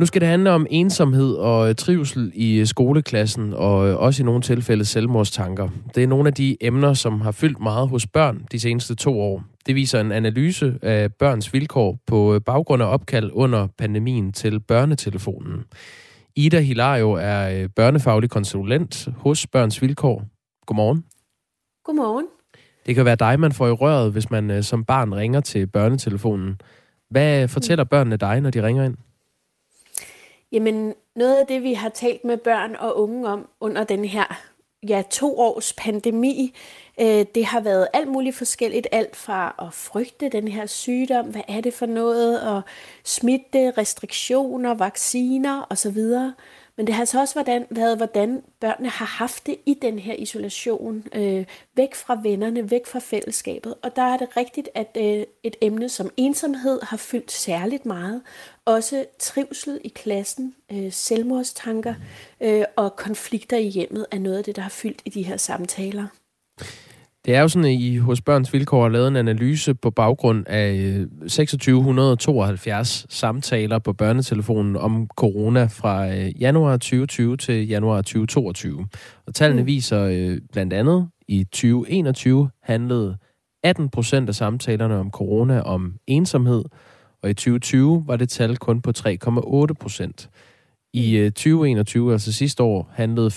Nu 0.00 0.06
skal 0.06 0.20
det 0.20 0.28
handle 0.28 0.50
om 0.50 0.66
ensomhed 0.70 1.34
og 1.34 1.68
øh, 1.68 1.74
trivsel 1.74 2.32
i 2.34 2.58
øh, 2.58 2.66
skoleklassen, 2.66 3.54
og 3.54 3.88
øh, 3.88 3.96
også 3.96 4.22
i 4.22 4.26
nogle 4.26 4.42
tilfælde 4.42 4.84
selvmordstanker. 4.84 5.68
Det 5.94 6.02
er 6.02 6.06
nogle 6.06 6.28
af 6.28 6.34
de 6.34 6.56
emner, 6.60 6.94
som 6.94 7.20
har 7.20 7.32
fyldt 7.32 7.60
meget 7.60 7.88
hos 7.88 8.06
børn 8.06 8.44
de 8.52 8.60
seneste 8.60 8.94
to 8.94 9.20
år. 9.20 9.44
Det 9.66 9.74
viser 9.74 10.00
en 10.00 10.12
analyse 10.12 10.78
af 10.82 11.14
børns 11.14 11.52
vilkår 11.54 11.98
på 12.06 12.40
baggrund 12.46 12.82
af 12.82 12.86
opkald 12.86 13.30
under 13.32 13.66
pandemien 13.78 14.32
til 14.32 14.60
børnetelefonen. 14.60 15.64
Ida 16.36 16.60
Hilario 16.60 17.12
er 17.12 17.68
børnefaglig 17.76 18.30
konsulent 18.30 19.08
hos 19.16 19.46
Børns 19.46 19.82
Vilkår. 19.82 20.24
Godmorgen. 20.66 21.04
Godmorgen. 21.84 22.26
Det 22.86 22.94
kan 22.94 23.04
være 23.04 23.16
dig, 23.16 23.40
man 23.40 23.52
får 23.52 23.66
i 23.66 23.72
røret, 23.72 24.12
hvis 24.12 24.30
man 24.30 24.62
som 24.62 24.84
barn 24.84 25.14
ringer 25.14 25.40
til 25.40 25.66
børnetelefonen. 25.66 26.60
Hvad 27.10 27.48
fortæller 27.48 27.84
børnene 27.84 28.16
dig, 28.16 28.40
når 28.40 28.50
de 28.50 28.62
ringer 28.62 28.84
ind? 28.84 28.96
Jamen, 30.52 30.94
noget 31.16 31.36
af 31.36 31.46
det, 31.46 31.62
vi 31.62 31.74
har 31.74 31.88
talt 31.88 32.24
med 32.24 32.36
børn 32.36 32.76
og 32.76 33.00
unge 33.00 33.28
om 33.28 33.48
under 33.60 33.84
den 33.84 34.04
her 34.04 34.50
ja, 34.88 35.02
to 35.10 35.38
års 35.38 35.72
pandemi, 35.72 36.54
øh, 37.00 37.26
det 37.34 37.44
har 37.44 37.60
været 37.60 37.88
alt 37.92 38.08
muligt 38.08 38.36
forskelligt. 38.36 38.86
Alt 38.92 39.16
fra 39.16 39.54
at 39.58 39.74
frygte 39.74 40.28
den 40.28 40.48
her 40.48 40.66
sygdom, 40.66 41.26
hvad 41.26 41.42
er 41.48 41.60
det 41.60 41.74
for 41.74 41.86
noget, 41.86 42.42
og 42.42 42.62
smitte, 43.04 43.70
restriktioner, 43.70 44.74
vacciner 44.74 45.66
osv. 45.70 45.98
Men 46.76 46.86
det 46.86 46.94
har 46.94 47.02
altså 47.02 47.20
også 47.20 47.34
hvordan, 47.34 47.66
været, 47.70 47.96
hvordan 47.96 48.42
børnene 48.60 48.88
har 48.88 49.06
haft 49.06 49.46
det 49.46 49.56
i 49.66 49.74
den 49.82 49.98
her 49.98 50.14
isolation, 50.14 51.04
øh, 51.14 51.46
væk 51.74 51.94
fra 51.94 52.20
vennerne, 52.22 52.70
væk 52.70 52.86
fra 52.86 52.98
fællesskabet. 52.98 53.74
Og 53.82 53.96
der 53.96 54.02
er 54.02 54.16
det 54.16 54.36
rigtigt, 54.36 54.68
at 54.74 54.96
øh, 54.96 55.24
et 55.42 55.56
emne 55.60 55.88
som 55.88 56.10
ensomhed 56.16 56.80
har 56.82 56.96
fyldt 56.96 57.32
særligt 57.32 57.86
meget. 57.86 58.22
Også 58.64 59.04
trivsel 59.18 59.80
i 59.84 59.88
klassen, 59.88 60.54
øh, 60.72 60.92
selvmordstanker 60.92 61.94
øh, 62.40 62.64
og 62.76 62.96
konflikter 62.96 63.56
i 63.56 63.68
hjemmet 63.68 64.06
er 64.10 64.18
noget 64.18 64.38
af 64.38 64.44
det, 64.44 64.56
der 64.56 64.62
har 64.62 64.70
fyldt 64.70 65.02
i 65.04 65.10
de 65.10 65.22
her 65.22 65.36
samtaler. 65.36 66.06
Det 67.26 67.34
er 67.34 67.40
jo 67.40 67.48
sådan, 67.48 67.64
at 67.64 67.80
I 67.80 67.96
hos 67.96 68.20
Børns 68.20 68.52
Vilkår 68.52 68.82
har 68.82 68.88
lavet 68.88 69.08
en 69.08 69.16
analyse 69.16 69.74
på 69.74 69.90
baggrund 69.90 70.44
af 70.46 70.72
øh, 70.74 71.06
2672 71.28 73.06
samtaler 73.08 73.78
på 73.78 73.92
børnetelefonen 73.92 74.76
om 74.76 75.08
corona 75.16 75.64
fra 75.64 76.08
øh, 76.16 76.40
januar 76.40 76.76
2020 76.76 77.36
til 77.36 77.68
januar 77.68 78.02
2022. 78.02 78.86
Og 79.26 79.34
tallene 79.34 79.62
Mm. 79.62 79.66
viser 79.66 80.02
øh, 80.04 80.38
blandt 80.52 80.72
andet, 80.72 81.08
i 81.28 81.44
2021 81.44 82.50
handlede 82.62 83.16
18 83.62 83.88
procent 83.88 84.28
af 84.28 84.34
samtalerne 84.34 84.96
om 84.96 85.10
corona 85.10 85.60
om 85.60 85.94
ensomhed, 86.06 86.64
og 87.22 87.30
i 87.30 87.34
2020 87.34 88.04
var 88.06 88.16
det 88.16 88.28
tal 88.28 88.56
kun 88.56 88.80
på 88.82 88.92
3,8 88.98 89.72
procent. 89.80 90.30
I 90.94 91.16
øh, 91.16 91.30
2021, 91.32 92.12
altså 92.12 92.32
sidste 92.32 92.62
år, 92.62 92.90
handlede 92.92 93.30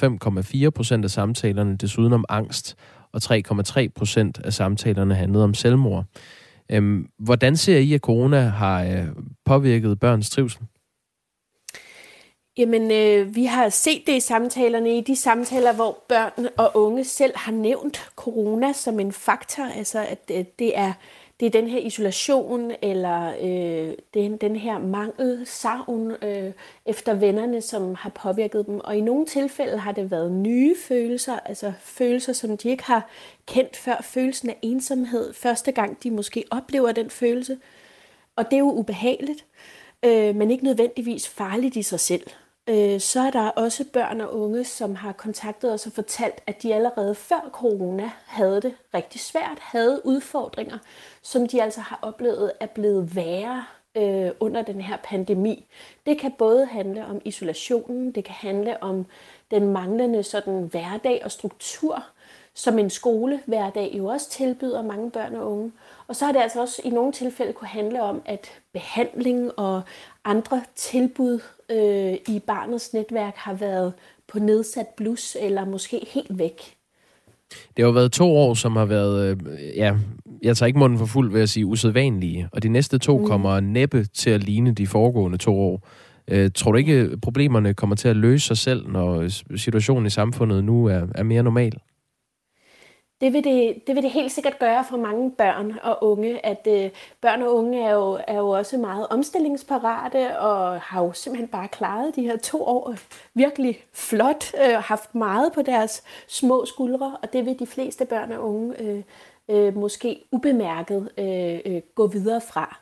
5,4 0.65 0.69
procent 0.69 1.05
af 1.05 1.11
samtalerne 1.11 1.77
desuden 1.77 2.13
om 2.13 2.25
angst, 2.29 2.75
og 3.13 3.21
3,3 3.23 3.87
procent 3.95 4.41
af 4.43 4.53
samtalerne 4.53 5.15
handlede 5.15 5.43
om 5.43 5.53
selvmord. 5.53 6.05
Øhm, 6.71 7.07
hvordan 7.19 7.57
ser 7.57 7.77
I, 7.77 7.93
at 7.93 8.01
corona 8.01 8.39
har 8.39 8.83
øh, 8.83 9.07
påvirket 9.45 9.99
børns 9.99 10.29
trivsel? 10.29 10.61
Jamen, 12.57 12.91
øh, 12.91 13.35
vi 13.35 13.45
har 13.45 13.69
set 13.69 14.03
det 14.07 14.13
i 14.13 14.19
samtalerne, 14.19 14.97
i 14.97 15.01
de 15.01 15.15
samtaler, 15.15 15.73
hvor 15.73 15.97
børn 16.09 16.47
og 16.57 16.71
unge 16.73 17.03
selv 17.03 17.33
har 17.35 17.51
nævnt 17.51 18.09
corona 18.15 18.73
som 18.73 18.99
en 18.99 19.11
faktor, 19.11 19.63
altså 19.63 19.99
at 19.99 20.31
at 20.31 20.59
det 20.59 20.77
er 20.77 20.93
det 21.39 21.45
er 21.45 21.49
den 21.49 21.67
her 21.67 21.79
isolation, 21.79 22.71
eller 22.81 23.33
øh, 23.41 23.93
den, 24.13 24.37
den 24.37 24.55
her 24.55 24.79
mangel, 24.79 25.45
savn 25.45 26.11
øh, 26.11 26.51
efter 26.85 27.13
vennerne, 27.13 27.61
som 27.61 27.95
har 27.95 28.09
påvirket 28.09 28.65
dem. 28.65 28.79
Og 28.79 28.97
i 28.97 29.01
nogle 29.01 29.25
tilfælde 29.25 29.77
har 29.77 29.91
det 29.91 30.11
været 30.11 30.31
nye 30.31 30.75
følelser, 30.87 31.39
altså 31.39 31.73
følelser, 31.79 32.33
som 32.33 32.57
de 32.57 32.69
ikke 32.69 32.83
har 32.83 33.09
kendt 33.47 33.77
før. 33.77 34.01
Følelsen 34.03 34.49
af 34.49 34.57
ensomhed, 34.61 35.33
første 35.33 35.71
gang 35.71 36.03
de 36.03 36.11
måske 36.11 36.43
oplever 36.51 36.91
den 36.91 37.09
følelse. 37.09 37.57
Og 38.35 38.45
det 38.45 38.53
er 38.53 38.59
jo 38.59 38.71
ubehageligt, 38.71 39.45
øh, 40.05 40.35
men 40.35 40.51
ikke 40.51 40.63
nødvendigvis 40.63 41.27
farligt 41.27 41.75
i 41.75 41.83
sig 41.83 41.99
selv. 41.99 42.27
Øh, 42.69 42.99
så 42.99 43.19
er 43.19 43.31
der 43.31 43.49
også 43.49 43.85
børn 43.93 44.21
og 44.21 44.39
unge, 44.39 44.63
som 44.63 44.95
har 44.95 45.11
kontaktet 45.11 45.73
os 45.73 45.85
og 45.85 45.91
fortalt, 45.91 46.41
at 46.47 46.63
de 46.63 46.75
allerede 46.75 47.15
før 47.15 47.49
corona 47.51 48.11
havde 48.25 48.61
det 48.61 48.75
rigtig 48.93 49.21
svært, 49.21 49.59
havde 49.59 50.01
udfordringer, 50.05 50.77
som 51.21 51.47
de 51.47 51.63
altså 51.63 51.81
har 51.81 51.99
oplevet 52.01 52.51
er 52.59 52.65
blevet 52.65 53.15
værre 53.15 53.65
øh, 53.95 54.31
under 54.39 54.61
den 54.61 54.81
her 54.81 54.97
pandemi. 55.03 55.65
Det 56.05 56.19
kan 56.19 56.31
både 56.37 56.65
handle 56.65 57.05
om 57.05 57.21
isolationen, 57.25 58.11
det 58.11 58.25
kan 58.25 58.35
handle 58.35 58.83
om 58.83 59.05
den 59.51 59.67
manglende 59.67 60.23
sådan 60.23 60.63
hverdag 60.63 61.21
og 61.23 61.31
struktur, 61.31 62.03
som 62.53 62.79
en 62.79 62.89
skole 62.89 63.41
hverdag 63.45 63.91
jo 63.93 64.05
også 64.05 64.29
tilbyder 64.29 64.81
mange 64.81 65.11
børn 65.11 65.35
og 65.35 65.51
unge. 65.51 65.71
Og 66.07 66.15
så 66.15 66.25
har 66.25 66.31
det 66.31 66.39
altså 66.39 66.61
også 66.61 66.81
i 66.85 66.89
nogle 66.89 67.11
tilfælde 67.11 67.53
kunne 67.53 67.67
handle 67.67 68.01
om, 68.01 68.21
at 68.25 68.61
behandling 68.73 69.59
og 69.59 69.81
andre 70.25 70.63
tilbud 70.75 71.39
øh, 71.71 72.35
i 72.35 72.41
barnets 72.47 72.93
netværk 72.93 73.35
har 73.35 73.53
været 73.53 73.93
på 74.27 74.39
nedsat 74.39 74.87
blus 74.97 75.37
eller 75.41 75.65
måske 75.65 76.07
helt 76.13 76.37
væk. 76.37 76.75
Det 77.49 77.83
har 77.83 77.85
jo 77.85 77.91
været 77.91 78.11
to 78.11 78.35
år, 78.35 78.53
som 78.53 78.75
har 78.75 78.85
været, 78.85 79.31
øh, 79.31 79.37
ja, 79.77 79.95
jeg 80.43 80.57
tager 80.57 80.67
ikke 80.67 80.79
munden 80.79 80.99
for 80.99 81.05
fuld 81.05 81.31
ved 81.31 81.41
at 81.41 81.49
sige 81.49 81.65
usædvanlige, 81.65 82.49
og 82.51 82.63
de 82.63 82.69
næste 82.69 82.97
to 82.97 83.17
mm. 83.17 83.25
kommer 83.25 83.59
næppe 83.59 84.03
til 84.03 84.29
at 84.29 84.43
ligne 84.43 84.71
de 84.71 84.87
foregående 84.87 85.37
to 85.37 85.59
år. 85.59 85.87
Øh, 86.27 86.51
tror 86.55 86.71
du 86.71 86.77
ikke, 86.77 87.17
problemerne 87.21 87.73
kommer 87.73 87.95
til 87.95 88.07
at 88.07 88.15
løse 88.15 88.47
sig 88.47 88.57
selv, 88.57 88.87
når 88.87 89.27
situationen 89.57 90.05
i 90.05 90.09
samfundet 90.09 90.63
nu 90.63 90.85
er, 90.85 91.07
er 91.15 91.23
mere 91.23 91.43
normal? 91.43 91.73
Det 93.23 93.33
vil 93.33 93.43
det, 93.43 93.87
det 93.87 93.95
vil 93.95 94.03
det 94.03 94.11
helt 94.11 94.31
sikkert 94.31 94.59
gøre 94.59 94.85
for 94.89 94.97
mange 94.97 95.31
børn 95.31 95.79
og 95.83 96.03
unge, 96.03 96.45
at 96.45 96.67
øh, 96.69 96.89
børn 97.21 97.41
og 97.41 97.55
unge 97.55 97.83
er 97.83 97.93
jo, 97.93 98.19
er 98.27 98.37
jo 98.37 98.49
også 98.49 98.77
meget 98.77 99.07
omstillingsparate 99.07 100.39
og 100.39 100.81
har 100.81 101.03
jo 101.03 101.11
simpelthen 101.13 101.47
bare 101.47 101.67
klaret 101.67 102.15
de 102.15 102.21
her 102.21 102.37
to 102.37 102.63
år 102.63 102.95
virkelig 103.33 103.83
flot, 103.93 104.53
øh, 104.53 104.75
haft 104.75 105.15
meget 105.15 105.53
på 105.53 105.61
deres 105.61 106.03
små 106.27 106.65
skuldre, 106.65 107.17
og 107.21 107.33
det 107.33 107.45
vil 107.45 107.59
de 107.59 107.67
fleste 107.67 108.05
børn 108.05 108.31
og 108.31 108.49
unge 108.49 108.81
øh, 108.81 109.03
øh, 109.49 109.75
måske 109.77 110.23
ubemærket 110.31 111.09
øh, 111.17 111.59
øh, 111.65 111.81
gå 111.95 112.07
videre 112.07 112.41
fra. 112.41 112.79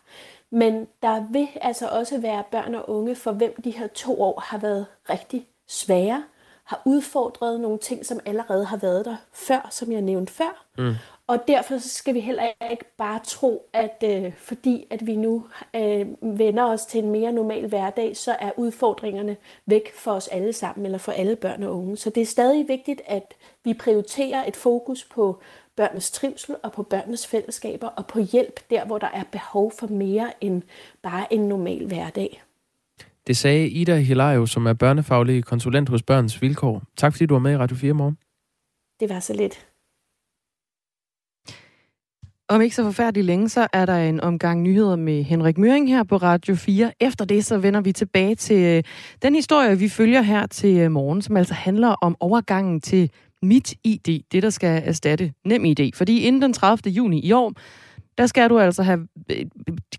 Men 0.49 0.87
der 1.01 1.25
vil 1.31 1.47
altså 1.61 1.87
også 1.87 2.21
være 2.21 2.43
børn 2.51 2.75
og 2.75 2.89
unge, 2.89 3.15
for 3.15 3.31
hvem 3.31 3.61
de 3.61 3.71
her 3.71 3.87
to 3.87 4.21
år 4.21 4.39
har 4.39 4.57
været 4.57 4.85
rigtig 5.09 5.47
svære, 5.67 6.23
har 6.71 6.81
udfordret 6.85 7.59
nogle 7.59 7.77
ting, 7.77 8.05
som 8.05 8.19
allerede 8.25 8.65
har 8.65 8.77
været 8.77 9.05
der 9.05 9.15
før, 9.33 9.67
som 9.71 9.91
jeg 9.91 10.01
nævnte 10.01 10.33
før. 10.33 10.65
Mm. 10.77 10.93
Og 11.27 11.47
derfor 11.47 11.77
skal 11.77 12.13
vi 12.13 12.19
heller 12.19 12.43
ikke 12.71 12.85
bare 12.97 13.19
tro, 13.23 13.69
at 13.73 14.03
øh, 14.03 14.33
fordi 14.37 14.87
at 14.89 15.07
vi 15.07 15.15
nu 15.15 15.45
øh, 15.75 16.07
vender 16.21 16.63
os 16.63 16.85
til 16.85 17.03
en 17.03 17.11
mere 17.11 17.31
normal 17.31 17.67
hverdag, 17.67 18.17
så 18.17 18.35
er 18.39 18.51
udfordringerne 18.57 19.37
væk 19.65 19.93
for 19.95 20.11
os 20.11 20.27
alle 20.27 20.53
sammen, 20.53 20.85
eller 20.85 20.97
for 20.97 21.11
alle 21.11 21.35
børn 21.35 21.63
og 21.63 21.77
unge. 21.77 21.97
Så 21.97 22.09
det 22.09 22.21
er 22.21 22.25
stadig 22.25 22.67
vigtigt, 22.67 23.01
at 23.05 23.33
vi 23.63 23.73
prioriterer 23.73 24.45
et 24.47 24.55
fokus 24.55 25.03
på 25.03 25.39
børnenes 25.75 26.11
trivsel 26.11 26.55
og 26.63 26.71
på 26.71 26.83
børnenes 26.83 27.27
fællesskaber 27.27 27.87
og 27.87 28.07
på 28.07 28.19
hjælp 28.19 28.59
der, 28.69 28.85
hvor 28.85 28.97
der 28.97 29.09
er 29.13 29.23
behov 29.31 29.71
for 29.71 29.87
mere 29.87 30.31
end 30.41 30.61
bare 31.01 31.33
en 31.33 31.47
normal 31.47 31.85
hverdag. 31.85 32.43
Det 33.27 33.37
sagde 33.37 33.69
Ida 33.69 33.99
Hilario, 33.99 34.45
som 34.45 34.65
er 34.65 34.73
børnefaglig 34.73 35.45
konsulent 35.45 35.89
hos 35.89 36.03
Børns 36.03 36.41
Vilkår. 36.41 36.83
Tak 36.97 37.13
fordi 37.13 37.25
du 37.25 37.33
var 37.33 37.39
med 37.39 37.53
i 37.53 37.57
Radio 37.57 37.75
4 37.75 37.93
morgen. 37.93 38.17
Det 38.99 39.09
var 39.09 39.19
så 39.19 39.33
lidt. 39.33 39.67
Om 42.49 42.61
ikke 42.61 42.75
så 42.75 42.83
forfærdeligt 42.83 43.25
længe, 43.25 43.49
så 43.49 43.67
er 43.73 43.85
der 43.85 43.95
en 43.95 44.21
omgang 44.21 44.61
nyheder 44.61 44.95
med 44.95 45.23
Henrik 45.23 45.57
Møring 45.57 45.89
her 45.89 46.03
på 46.03 46.17
Radio 46.17 46.55
4. 46.55 46.91
Efter 46.99 47.25
det, 47.25 47.45
så 47.45 47.57
vender 47.57 47.81
vi 47.81 47.91
tilbage 47.91 48.35
til 48.35 48.63
øh, 48.63 48.83
den 49.21 49.35
historie, 49.35 49.79
vi 49.79 49.89
følger 49.89 50.21
her 50.21 50.47
til 50.47 50.77
øh, 50.77 50.91
morgen, 50.91 51.21
som 51.21 51.37
altså 51.37 51.53
handler 51.53 51.87
om 51.87 52.15
overgangen 52.19 52.81
til 52.81 53.11
Mit 53.41 53.73
ID, 53.83 54.23
det 54.31 54.43
der 54.43 54.49
skal 54.49 54.81
erstatte 54.85 55.33
Nem 55.45 55.65
ID. 55.65 55.93
Fordi 55.95 56.19
inden 56.19 56.41
den 56.41 56.53
30. 56.53 56.91
juni 56.91 57.19
i 57.19 57.31
år, 57.31 57.53
der 58.17 58.27
skal 58.27 58.49
du 58.49 58.59
altså 58.59 58.83
have 58.83 59.07
øh, 59.31 59.45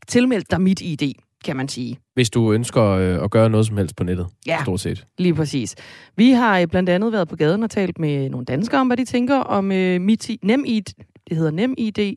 tilmeldt 0.09 0.51
dig 0.51 0.61
Mit 0.61 0.81
ID. 0.81 1.13
Kan 1.45 1.57
man 1.57 1.69
sige. 1.69 1.99
Hvis 2.15 2.31
du 2.31 2.53
ønsker 2.53 2.83
øh, 2.85 3.25
at 3.25 3.31
gøre 3.31 3.51
noget 3.51 3.67
som 3.67 3.77
helst 3.77 3.97
på 3.97 4.05
nettet, 4.05 4.27
Ja. 4.47 4.59
stort 4.63 4.81
set. 4.81 5.07
Lige 5.19 5.35
præcis. 5.35 5.75
Vi 6.17 6.31
har 6.31 6.59
øh, 6.61 6.67
blandt 6.67 6.89
andet 6.89 7.13
været 7.13 7.29
på 7.29 7.37
gaden 7.37 7.63
og 7.63 7.71
talt 7.71 7.99
med 7.99 8.31
nogle 8.31 8.45
danskere 8.45 8.81
om, 8.81 8.87
hvad 8.87 8.97
de 8.97 9.05
tænker 9.05 9.37
om 9.37 9.73
øh, 9.73 10.01
MIT, 10.01 10.31
NemID. 10.43 10.83
Det 11.29 11.37
hedder 11.37 11.51
NemID. 11.51 12.17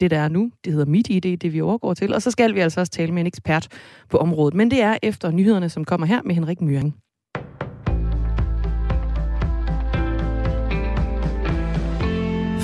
Det, 0.00 0.10
der 0.10 0.18
er 0.18 0.28
nu, 0.28 0.50
det 0.64 0.72
hedder 0.72 0.86
MitID, 0.86 1.36
det 1.36 1.52
vi 1.52 1.60
overgår 1.60 1.94
til. 1.94 2.14
Og 2.14 2.22
så 2.22 2.30
skal 2.30 2.54
vi 2.54 2.60
altså 2.60 2.80
også 2.80 2.92
tale 2.92 3.12
med 3.12 3.20
en 3.20 3.26
ekspert 3.26 3.68
på 4.10 4.16
området. 4.18 4.54
Men 4.54 4.70
det 4.70 4.82
er 4.82 4.96
efter 5.02 5.30
nyhederne, 5.30 5.68
som 5.68 5.84
kommer 5.84 6.06
her 6.06 6.22
med 6.22 6.34
Henrik 6.34 6.60
Myring. 6.60 6.96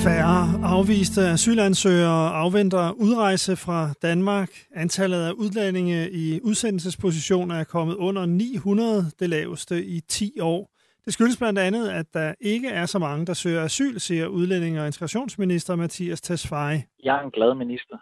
Færre 0.05 0.41
afviste 0.77 1.21
asylansøgere 1.21 2.31
afventer 2.45 2.93
udrejse 2.93 3.57
fra 3.57 3.81
Danmark. 4.03 4.51
Antallet 4.75 5.23
af 5.29 5.33
udlændinge 5.33 6.11
i 6.11 6.41
udsendelsespositioner 6.45 7.55
er 7.55 7.65
kommet 7.65 7.97
under 7.97 8.27
900, 8.27 9.05
det 9.21 9.29
laveste 9.29 9.85
i 9.85 10.01
10 10.01 10.41
år. 10.41 10.71
Det 11.05 11.13
skyldes 11.13 11.39
blandt 11.39 11.59
andet, 11.59 11.89
at 11.91 12.07
der 12.15 12.35
ikke 12.41 12.69
er 12.69 12.87
så 12.87 12.99
mange, 12.99 13.27
der 13.27 13.35
søger 13.35 13.63
asyl, 13.65 13.99
siger 13.99 14.27
udlændinge- 14.27 14.81
og 14.81 14.87
integrationsminister 14.87 15.77
Mathias 15.77 16.21
Tesfaye. 16.21 16.83
Jeg 17.03 17.17
er 17.17 17.23
en 17.23 17.31
glad 17.31 17.55
minister. 17.55 17.99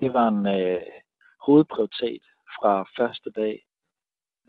Det 0.00 0.12
var 0.12 0.28
en 0.28 0.46
øh, 0.46 0.80
hovedprioritet 1.46 2.22
fra 2.56 2.72
første 2.98 3.30
dag 3.30 3.54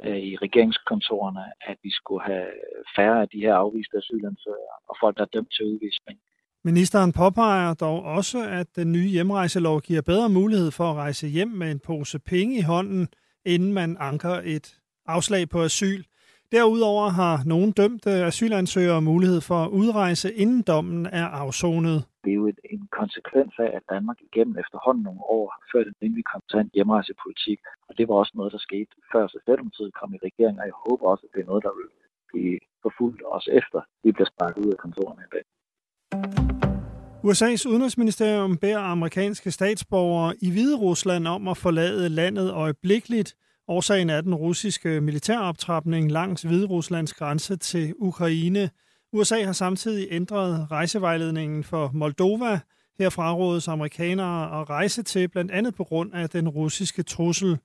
øh, 0.06 0.18
i 0.18 0.36
regeringskontorerne, 0.36 1.46
at 1.62 1.78
vi 1.84 1.92
skulle 1.92 2.24
have 2.24 2.48
færre 2.96 3.22
af 3.22 3.30
de 3.30 3.40
her 3.46 3.56
afviste 3.56 3.98
asylansøgere 3.98 4.78
og 4.90 4.96
folk, 5.02 5.18
der 5.18 5.24
er 5.24 5.34
dømt 5.36 5.52
til 5.54 5.66
udvisning. 5.66 6.20
Ministeren 6.64 7.12
påpeger 7.12 7.74
dog 7.74 8.04
også, 8.18 8.40
at 8.60 8.68
den 8.76 8.92
nye 8.92 9.10
hjemrejselov 9.16 9.82
giver 9.82 10.02
bedre 10.02 10.30
mulighed 10.30 10.72
for 10.72 10.84
at 10.84 10.96
rejse 10.96 11.28
hjem 11.28 11.48
med 11.48 11.72
en 11.72 11.80
pose 11.80 12.20
penge 12.20 12.58
i 12.58 12.62
hånden, 12.62 13.08
inden 13.46 13.74
man 13.74 13.98
anker 14.00 14.36
et 14.56 14.68
afslag 15.06 15.50
på 15.50 15.60
asyl. 15.70 16.04
Derudover 16.52 17.08
har 17.10 17.36
nogle 17.46 17.72
dømte 17.72 18.12
asylansøgere 18.30 19.02
mulighed 19.02 19.42
for 19.50 19.60
at 19.66 19.70
udrejse, 19.82 20.34
inden 20.34 20.62
dommen 20.62 21.06
er 21.06 21.28
afsonet. 21.44 22.00
Det 22.24 22.32
er 22.32 22.40
jo 22.44 22.48
en 22.76 22.88
konsekvens 23.02 23.54
af, 23.66 23.70
at 23.78 23.84
Danmark 23.94 24.18
igennem 24.30 24.56
efterhånden 24.64 25.04
nogle 25.04 25.24
år 25.38 25.46
har 25.56 25.64
ført 25.74 25.88
en 25.88 26.02
rimelig 26.02 26.26
kontant 26.34 26.70
hjemrejsepolitik. 26.74 27.60
Og 27.88 27.98
det 27.98 28.08
var 28.08 28.16
også 28.16 28.34
noget, 28.36 28.52
der 28.56 28.62
skete 28.68 28.94
før 29.12 29.28
Socialdemokratiet 29.28 29.94
kom 30.00 30.14
i 30.14 30.20
regering, 30.28 30.56
og 30.60 30.66
jeg 30.70 30.78
håber 30.88 31.06
også, 31.12 31.24
at 31.28 31.34
det 31.34 31.42
er 31.42 31.50
noget, 31.52 31.64
der 31.68 31.74
vil 31.80 31.90
blive 32.32 32.60
forfulgt 32.84 33.22
også 33.36 33.50
efter, 33.60 33.80
vi 34.04 34.12
bliver 34.12 34.30
sparket 34.34 34.66
ud 34.66 34.72
af 34.76 34.80
kontorerne 34.86 35.24
i 35.28 35.32
dag. 35.36 35.46
USA's 37.24 37.66
udenrigsministerium 37.66 38.58
beder 38.58 38.80
amerikanske 38.80 39.52
statsborgere 39.52 40.36
i 40.42 40.50
Hvide 40.50 40.78
Rusland 40.78 41.28
om 41.28 41.48
at 41.48 41.58
forlade 41.58 42.10
landet 42.10 42.52
øjeblikkeligt. 42.52 43.36
Årsagen 43.68 44.10
er 44.10 44.22
den 44.22 44.36
russiske 44.36 45.02
militæroptrapning 45.02 46.12
langs 46.12 46.42
Hvide 46.42 46.66
Ruslands 46.66 47.14
grænse 47.14 47.56
til 47.56 47.94
Ukraine. 47.98 48.70
USA 49.14 49.44
har 49.44 49.54
samtidig 49.54 50.08
ændret 50.12 50.72
rejsevejledningen 50.72 51.64
for 51.64 51.92
Moldova. 51.94 52.60
Her 53.00 53.10
frarådes 53.10 53.68
amerikanere 53.68 54.62
at 54.62 54.70
rejse 54.70 55.04
til, 55.04 55.28
blandt 55.28 55.52
andet 55.52 55.76
på 55.76 55.84
grund 55.84 56.14
af 56.14 56.30
den 56.30 56.50
russiske 56.50 57.04
trussel. 57.04 57.58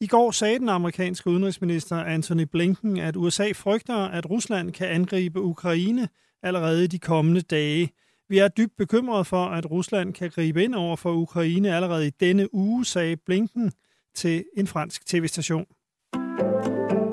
I 0.00 0.06
går 0.06 0.30
sagde 0.30 0.58
den 0.58 0.68
amerikanske 0.68 1.30
udenrigsminister 1.30 1.96
Anthony 1.96 2.42
Blinken, 2.52 2.98
at 2.98 3.16
USA 3.16 3.52
frygter, 3.54 3.96
at 3.96 4.30
Rusland 4.30 4.72
kan 4.72 4.88
angribe 4.88 5.40
Ukraine 5.40 6.08
allerede 6.44 6.84
i 6.84 6.86
de 6.86 6.98
kommende 6.98 7.40
dage. 7.40 7.92
Vi 8.28 8.38
er 8.38 8.48
dybt 8.48 8.76
bekymrede 8.78 9.24
for, 9.24 9.44
at 9.46 9.70
Rusland 9.70 10.14
kan 10.14 10.30
gribe 10.30 10.64
ind 10.64 10.74
over 10.74 10.96
for 10.96 11.12
Ukraine 11.12 11.76
allerede 11.76 12.06
i 12.06 12.10
denne 12.10 12.54
uge, 12.54 12.84
sagde 12.84 13.16
Blinken 13.16 13.72
til 14.14 14.44
en 14.56 14.66
fransk 14.66 15.06
tv-station. 15.06 15.66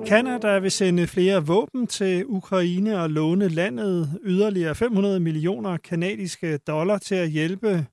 Kanada 0.08 0.60
vil 0.60 0.72
sende 0.72 1.08
flere 1.08 1.46
våben 1.46 1.88
til 1.88 2.26
Ukraine 2.26 3.02
og 3.02 3.10
låne 3.10 3.48
landet 3.48 4.20
yderligere 4.24 4.76
500 4.76 5.20
millioner 5.20 5.78
kanadiske 5.78 6.58
dollar 6.58 6.98
til 6.98 7.16
at 7.16 7.30
hjælpe 7.30 7.86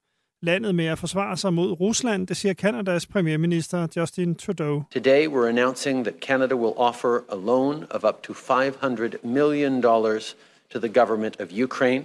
landet 0.42 0.74
med 0.74 0.84
at 0.84 0.98
forsvare 0.98 1.36
sig 1.36 1.52
mod 1.52 1.80
Rusland, 1.80 2.26
det 2.26 2.36
siger 2.36 2.52
Kanadas 2.52 3.06
premierminister 3.06 3.86
Justin 3.96 4.34
Trudeau. 4.34 4.82
Today 4.94 5.26
we're 5.26 5.48
announcing 5.48 6.04
that 6.04 6.14
Canada 6.20 6.54
will 6.54 6.72
offer 6.76 7.20
a 7.28 7.36
loan 7.36 7.84
of 7.90 8.04
up 8.04 8.22
to 8.22 8.32
500 8.32 9.16
million 9.22 9.80
dollars 9.80 10.36
to 10.70 10.78
the 10.78 10.88
government 10.88 11.40
of 11.40 11.48
Ukraine. 11.64 12.04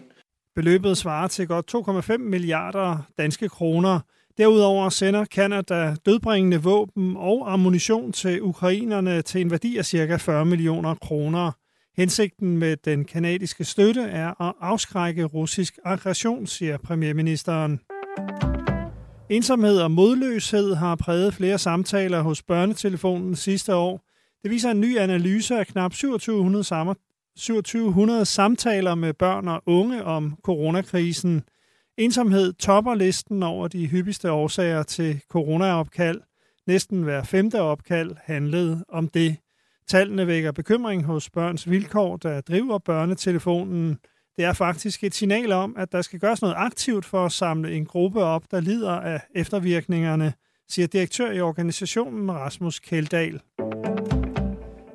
Beløbet 0.56 0.97
svarer 0.97 1.28
til 1.28 1.47
godt 1.47 1.76
2,5 1.76 2.17
milliarder 2.17 2.97
danske 3.17 3.49
kroner. 3.49 3.99
Derudover 4.38 4.89
sender 4.89 5.26
Kanada 5.26 5.95
dødbringende 6.06 6.63
våben 6.63 7.17
og 7.17 7.54
ammunition 7.54 8.12
til 8.12 8.41
ukrainerne 8.41 9.21
til 9.21 9.41
en 9.41 9.52
værdi 9.52 9.78
af 9.78 9.86
ca. 9.86 10.15
40 10.15 10.45
millioner 10.45 10.95
kroner. 10.95 11.52
Hensigten 11.97 12.58
med 12.58 12.78
den 12.78 13.06
kanadiske 13.06 13.63
støtte 13.63 14.02
er 14.02 14.41
at 14.41 14.54
afskrække 14.62 15.23
russisk 15.23 15.80
aggression, 15.86 16.47
siger 16.47 16.78
premierministeren. 16.78 17.80
Ensomhed 19.30 19.80
og 19.80 19.91
modløshed 19.91 20.73
har 20.76 20.95
præget 20.95 21.34
flere 21.34 21.58
samtaler 21.58 22.21
hos 22.21 22.43
børnetelefonen 22.43 23.36
sidste 23.36 23.76
år. 23.76 24.06
Det 24.43 24.52
viser 24.52 24.71
en 24.71 24.82
ny 24.82 24.97
analyse 24.97 25.56
af 25.56 25.67
knap 25.67 25.91
2700 25.91 26.63
2700 27.37 28.25
samtaler 28.25 28.95
med 28.95 29.13
børn 29.13 29.47
og 29.47 29.63
unge 29.65 30.03
om 30.03 30.37
coronakrisen. 30.43 31.43
Ensomhed 31.97 32.53
topper 32.53 32.95
listen 32.95 33.43
over 33.43 33.67
de 33.67 33.87
hyppigste 33.87 34.31
årsager 34.31 34.83
til 34.83 35.21
coronaopkald. 35.29 36.21
Næsten 36.67 37.03
hver 37.03 37.23
femte 37.23 37.61
opkald 37.61 38.11
handlede 38.23 38.85
om 38.89 39.07
det. 39.07 39.37
Tallene 39.87 40.27
vækker 40.27 40.51
bekymring 40.51 41.03
hos 41.05 41.29
børns 41.29 41.69
vilkår, 41.69 42.17
der 42.17 42.41
driver 42.41 42.77
børnetelefonen. 42.77 43.97
Det 44.37 44.45
er 44.45 44.53
faktisk 44.53 45.03
et 45.03 45.15
signal 45.15 45.51
om, 45.51 45.75
at 45.77 45.91
der 45.91 46.01
skal 46.01 46.19
gøres 46.19 46.41
noget 46.41 46.55
aktivt 46.57 47.05
for 47.05 47.25
at 47.25 47.31
samle 47.31 47.73
en 47.75 47.85
gruppe 47.85 48.23
op, 48.23 48.43
der 48.51 48.59
lider 48.59 48.91
af 48.91 49.21
eftervirkningerne, 49.35 50.33
siger 50.69 50.87
direktør 50.87 51.31
i 51.31 51.41
organisationen 51.41 52.31
Rasmus 52.31 52.79
Keldahl. 52.79 53.41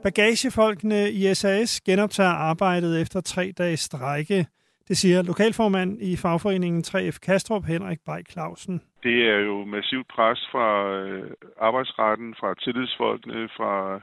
Bagagefolkene 0.09 1.11
i 1.11 1.35
SAS 1.35 1.81
genoptager 1.81 2.37
arbejdet 2.51 3.03
efter 3.03 3.21
tre 3.21 3.53
dages 3.59 3.81
strække. 3.81 4.47
Det 4.89 4.97
siger 4.97 5.23
lokalformand 5.23 6.03
i 6.03 6.17
fagforeningen 6.17 6.83
3F 6.87 7.19
Kastrup, 7.27 7.65
Henrik 7.65 8.01
Bay 8.07 8.21
Clausen. 8.31 8.81
Det 9.03 9.19
er 9.35 9.41
jo 9.49 9.65
massivt 9.65 10.09
pres 10.15 10.41
fra 10.53 10.69
øh, 11.01 11.31
arbejdsretten, 11.61 12.35
fra 12.41 12.55
tillidsfolkene, 12.65 13.49
fra 13.57 14.01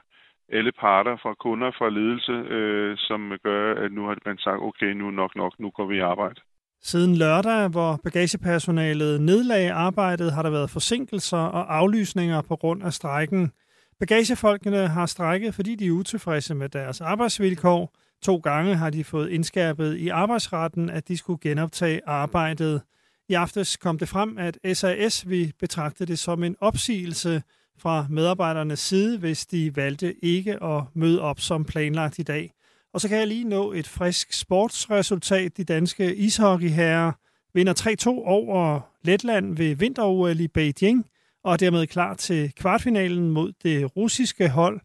alle 0.56 0.72
parter, 0.72 1.16
fra 1.22 1.34
kunder, 1.34 1.70
fra 1.78 1.88
ledelse, 1.98 2.32
øh, 2.56 2.96
som 2.98 3.20
gør, 3.42 3.84
at 3.84 3.92
nu 3.92 4.02
har 4.06 4.16
man 4.26 4.38
sagt, 4.38 4.60
okay, 4.68 4.90
nu 5.00 5.10
nok 5.10 5.36
nok, 5.36 5.52
nu 5.58 5.70
går 5.70 5.86
vi 5.86 5.96
i 5.96 6.06
arbejde. 6.12 6.40
Siden 6.82 7.16
lørdag, 7.16 7.68
hvor 7.68 8.00
bagagepersonalet 8.04 9.20
nedlagde 9.20 9.72
arbejdet, 9.72 10.32
har 10.32 10.42
der 10.42 10.50
været 10.50 10.70
forsinkelser 10.70 11.44
og 11.58 11.76
aflysninger 11.76 12.42
på 12.48 12.56
grund 12.56 12.82
af 12.82 12.92
strækken. 12.92 13.52
Bagagefolkene 14.00 14.88
har 14.88 15.06
strækket, 15.06 15.54
fordi 15.54 15.74
de 15.74 15.86
er 15.86 15.90
utilfredse 15.90 16.54
med 16.54 16.68
deres 16.68 17.00
arbejdsvilkår. 17.00 17.94
To 18.22 18.36
gange 18.36 18.76
har 18.76 18.90
de 18.90 19.04
fået 19.04 19.30
indskærpet 19.30 19.96
i 19.96 20.08
arbejdsretten, 20.08 20.90
at 20.90 21.08
de 21.08 21.16
skulle 21.16 21.38
genoptage 21.40 22.00
arbejdet. 22.06 22.82
I 23.28 23.34
aftes 23.34 23.76
kom 23.76 23.98
det 23.98 24.08
frem, 24.08 24.38
at 24.38 24.58
SAS 24.72 25.28
vil 25.28 25.52
betragte 25.60 26.06
det 26.06 26.18
som 26.18 26.42
en 26.42 26.56
opsigelse 26.60 27.42
fra 27.78 28.06
medarbejdernes 28.10 28.80
side, 28.80 29.18
hvis 29.18 29.46
de 29.46 29.76
valgte 29.76 30.24
ikke 30.24 30.62
at 30.62 30.82
møde 30.94 31.20
op 31.20 31.40
som 31.40 31.64
planlagt 31.64 32.18
i 32.18 32.22
dag. 32.22 32.52
Og 32.92 33.00
så 33.00 33.08
kan 33.08 33.18
jeg 33.18 33.26
lige 33.26 33.48
nå 33.48 33.72
et 33.72 33.88
frisk 33.88 34.32
sportsresultat. 34.32 35.56
De 35.56 35.64
danske 35.64 36.16
ishockeyherrer 36.16 37.12
vinder 37.54 37.96
3-2 38.06 38.08
over 38.08 38.80
Letland 39.02 39.56
ved 39.56 39.76
vinter 39.76 40.40
i 40.40 40.48
Beijing, 40.48 41.06
og 41.46 41.52
er 41.52 41.56
dermed 41.56 41.86
klar 41.86 42.14
til 42.14 42.52
kvartfinalen 42.54 43.30
mod 43.30 43.52
det 43.62 43.96
russiske 43.96 44.48
hold 44.48 44.80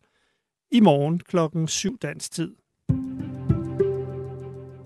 i 0.72 0.80
morgen 0.80 1.20
klokken 1.20 1.68
7 1.68 1.98
dansk 1.98 2.32
tid. 2.32 2.56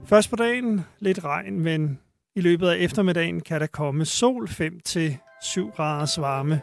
Først 0.06 0.30
på 0.30 0.36
dagen 0.36 0.82
lidt 1.00 1.24
regn, 1.24 1.60
men 1.60 2.00
i 2.36 2.42
løbet 2.42 2.68
af 2.68 2.78
eftermiddagen 2.78 3.42
kan 3.42 3.62
der 3.62 3.68
komme 3.68 4.06
sol 4.06 4.48
5 4.48 4.80
til 4.80 5.18
7 5.42 5.72
graders 5.72 6.22
varme. 6.22 6.62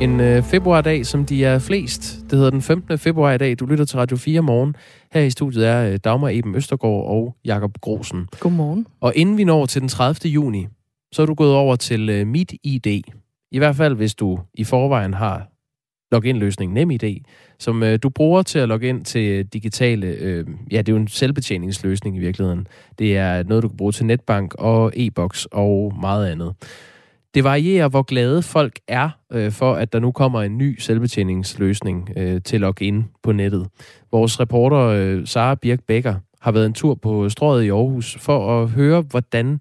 En 0.00 0.20
øh, 0.20 0.42
februardag, 0.42 1.06
som 1.06 1.26
de 1.26 1.44
er 1.44 1.58
flest. 1.58 2.18
Det 2.30 2.32
hedder 2.32 2.50
den 2.50 2.62
15. 2.62 2.98
februar 2.98 3.32
i 3.32 3.38
dag. 3.38 3.58
Du 3.58 3.66
lytter 3.66 3.84
til 3.84 3.98
Radio 3.98 4.16
4 4.16 4.40
morgen. 4.40 4.76
Her 5.12 5.20
i 5.20 5.30
studiet 5.30 5.66
er 5.66 5.90
øh, 5.90 5.98
Dagmar 6.04 6.28
Eben 6.28 6.54
Østergaard 6.54 7.06
og 7.06 7.36
Jakob 7.44 7.78
Grosen. 7.80 8.28
Godmorgen. 8.40 8.86
Og 9.00 9.12
inden 9.16 9.36
vi 9.36 9.44
når 9.44 9.66
til 9.66 9.80
den 9.80 9.88
30. 9.88 10.30
juni, 10.30 10.66
så 11.12 11.22
er 11.22 11.26
du 11.26 11.34
gået 11.34 11.54
over 11.54 11.76
til 11.76 12.08
øh, 12.08 12.26
Mit 12.26 12.54
ID. 12.62 12.86
I 13.50 13.58
hvert 13.58 13.76
fald, 13.76 13.94
hvis 13.94 14.14
du 14.14 14.38
i 14.54 14.64
forvejen 14.64 15.14
har 15.14 15.48
login-løsning 16.12 16.72
NemID, 16.72 17.20
som 17.58 17.82
øh, 17.82 17.98
du 18.02 18.08
bruger 18.08 18.42
til 18.42 18.58
at 18.58 18.68
logge 18.68 18.88
ind 18.88 19.04
til 19.04 19.46
digitale, 19.46 20.06
øh, 20.06 20.46
ja, 20.72 20.78
det 20.78 20.88
er 20.88 20.92
jo 20.92 21.00
en 21.00 21.08
selvbetjeningsløsning 21.08 22.16
i 22.16 22.20
virkeligheden. 22.20 22.66
Det 22.98 23.16
er 23.16 23.42
noget, 23.42 23.62
du 23.62 23.68
kan 23.68 23.76
bruge 23.76 23.92
til 23.92 24.06
netbank 24.06 24.54
og 24.54 24.92
e-boks 24.96 25.46
og 25.52 25.92
meget 26.00 26.26
andet. 26.26 26.54
Det 27.36 27.44
varierer, 27.44 27.88
hvor 27.88 28.02
glade 28.02 28.42
folk 28.42 28.78
er 28.88 29.10
øh, 29.32 29.52
for, 29.52 29.74
at 29.74 29.92
der 29.92 30.00
nu 30.00 30.12
kommer 30.12 30.42
en 30.42 30.58
ny 30.58 30.78
selvbetjeningsløsning 30.78 32.10
øh, 32.16 32.42
til 32.42 32.60
login 32.60 33.04
på 33.22 33.32
nettet. 33.32 33.66
Vores 34.12 34.40
reporter 34.40 34.78
øh, 34.78 35.26
Sara 35.26 35.54
Birk 35.54 35.80
Becker 35.88 36.14
har 36.40 36.52
været 36.52 36.66
en 36.66 36.72
tur 36.72 36.94
på 36.94 37.28
strået 37.28 37.64
i 37.64 37.68
Aarhus 37.68 38.16
for 38.20 38.62
at 38.62 38.68
høre, 38.68 39.00
hvordan 39.00 39.60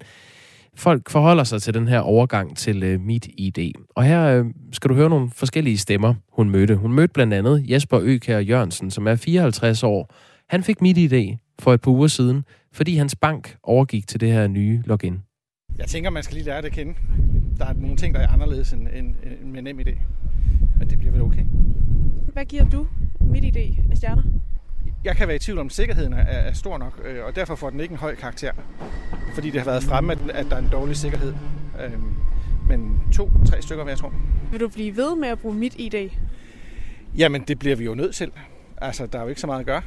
folk 0.75 1.09
forholder 1.09 1.43
sig 1.43 1.61
til 1.61 1.73
den 1.73 1.87
her 1.87 1.99
overgang 1.99 2.57
til 2.57 2.83
øh, 2.83 3.01
Mit 3.01 3.27
ID. 3.37 3.71
Og 3.95 4.03
her 4.03 4.25
øh, 4.25 4.45
skal 4.71 4.89
du 4.89 4.95
høre 4.95 5.09
nogle 5.09 5.29
forskellige 5.33 5.77
stemmer, 5.77 6.13
hun 6.31 6.49
mødte. 6.49 6.75
Hun 6.75 6.93
mødte 6.93 7.13
blandt 7.13 7.33
andet 7.33 7.65
Jesper 7.69 7.99
Økær 8.03 8.39
Jørgensen, 8.39 8.91
som 8.91 9.07
er 9.07 9.15
54 9.15 9.83
år. 9.83 10.13
Han 10.49 10.63
fik 10.63 10.81
Mit 10.81 10.97
ID 10.97 11.37
for 11.59 11.73
et 11.73 11.81
par 11.81 11.91
uger 11.91 12.07
siden, 12.07 12.45
fordi 12.73 12.95
hans 12.95 13.15
bank 13.15 13.55
overgik 13.63 14.07
til 14.07 14.19
det 14.19 14.31
her 14.31 14.47
nye 14.47 14.83
login. 14.85 15.19
Jeg 15.77 15.87
tænker, 15.87 16.09
man 16.09 16.23
skal 16.23 16.35
lige 16.35 16.45
lære 16.45 16.61
det 16.61 16.67
at 16.67 16.73
kende. 16.73 16.93
Der 17.57 17.65
er 17.65 17.73
nogle 17.73 17.97
ting, 17.97 18.13
der 18.13 18.19
er 18.19 18.27
anderledes 18.27 18.73
end, 18.73 18.87
end, 18.93 19.15
end 19.41 19.51
med 19.51 19.61
nem 19.61 19.79
idé. 19.79 19.97
Men 20.79 20.89
det 20.89 20.97
bliver 20.97 21.11
vel 21.11 21.21
okay. 21.21 21.43
Hvad 22.33 22.45
giver 22.45 22.63
du 22.63 22.87
mit 23.19 23.43
idé 23.43 23.91
af 23.91 23.97
stjerner? 23.97 24.23
Jeg 25.03 25.15
kan 25.15 25.27
være 25.27 25.35
i 25.35 25.39
tvivl 25.39 25.59
om, 25.59 25.69
sikkerheden 25.69 26.13
er, 26.13 26.17
er 26.17 26.53
stor 26.53 26.77
nok, 26.77 27.01
øh, 27.05 27.25
og 27.25 27.35
derfor 27.35 27.55
får 27.55 27.69
den 27.69 27.79
ikke 27.79 27.91
en 27.91 27.97
høj 27.97 28.15
karakter. 28.15 28.51
Fordi 29.33 29.49
det 29.49 29.61
har 29.61 29.65
været 29.65 29.83
fremme, 29.83 30.11
at, 30.11 30.19
at 30.29 30.45
der 30.49 30.55
er 30.55 30.59
en 30.59 30.69
dårlig 30.71 30.95
sikkerhed. 30.95 31.33
Øhm, 31.85 32.13
men 32.69 32.99
to-tre 33.13 33.61
stykker, 33.61 33.83
vil 33.83 33.91
jeg 33.91 33.97
tror. 33.97 34.13
Vil 34.51 34.59
du 34.59 34.67
blive 34.67 34.97
ved 34.97 35.15
med 35.15 35.27
at 35.27 35.39
bruge 35.39 35.55
mit 35.55 35.75
ID? 35.77 36.09
Jamen, 37.17 37.41
det 37.41 37.59
bliver 37.59 37.75
vi 37.75 37.85
jo 37.85 37.95
nødt 37.95 38.15
til. 38.15 38.31
Altså, 38.77 39.05
der 39.05 39.19
er 39.19 39.23
jo 39.23 39.29
ikke 39.29 39.41
så 39.41 39.47
meget 39.47 39.59
at 39.59 39.65
gøre. 39.65 39.81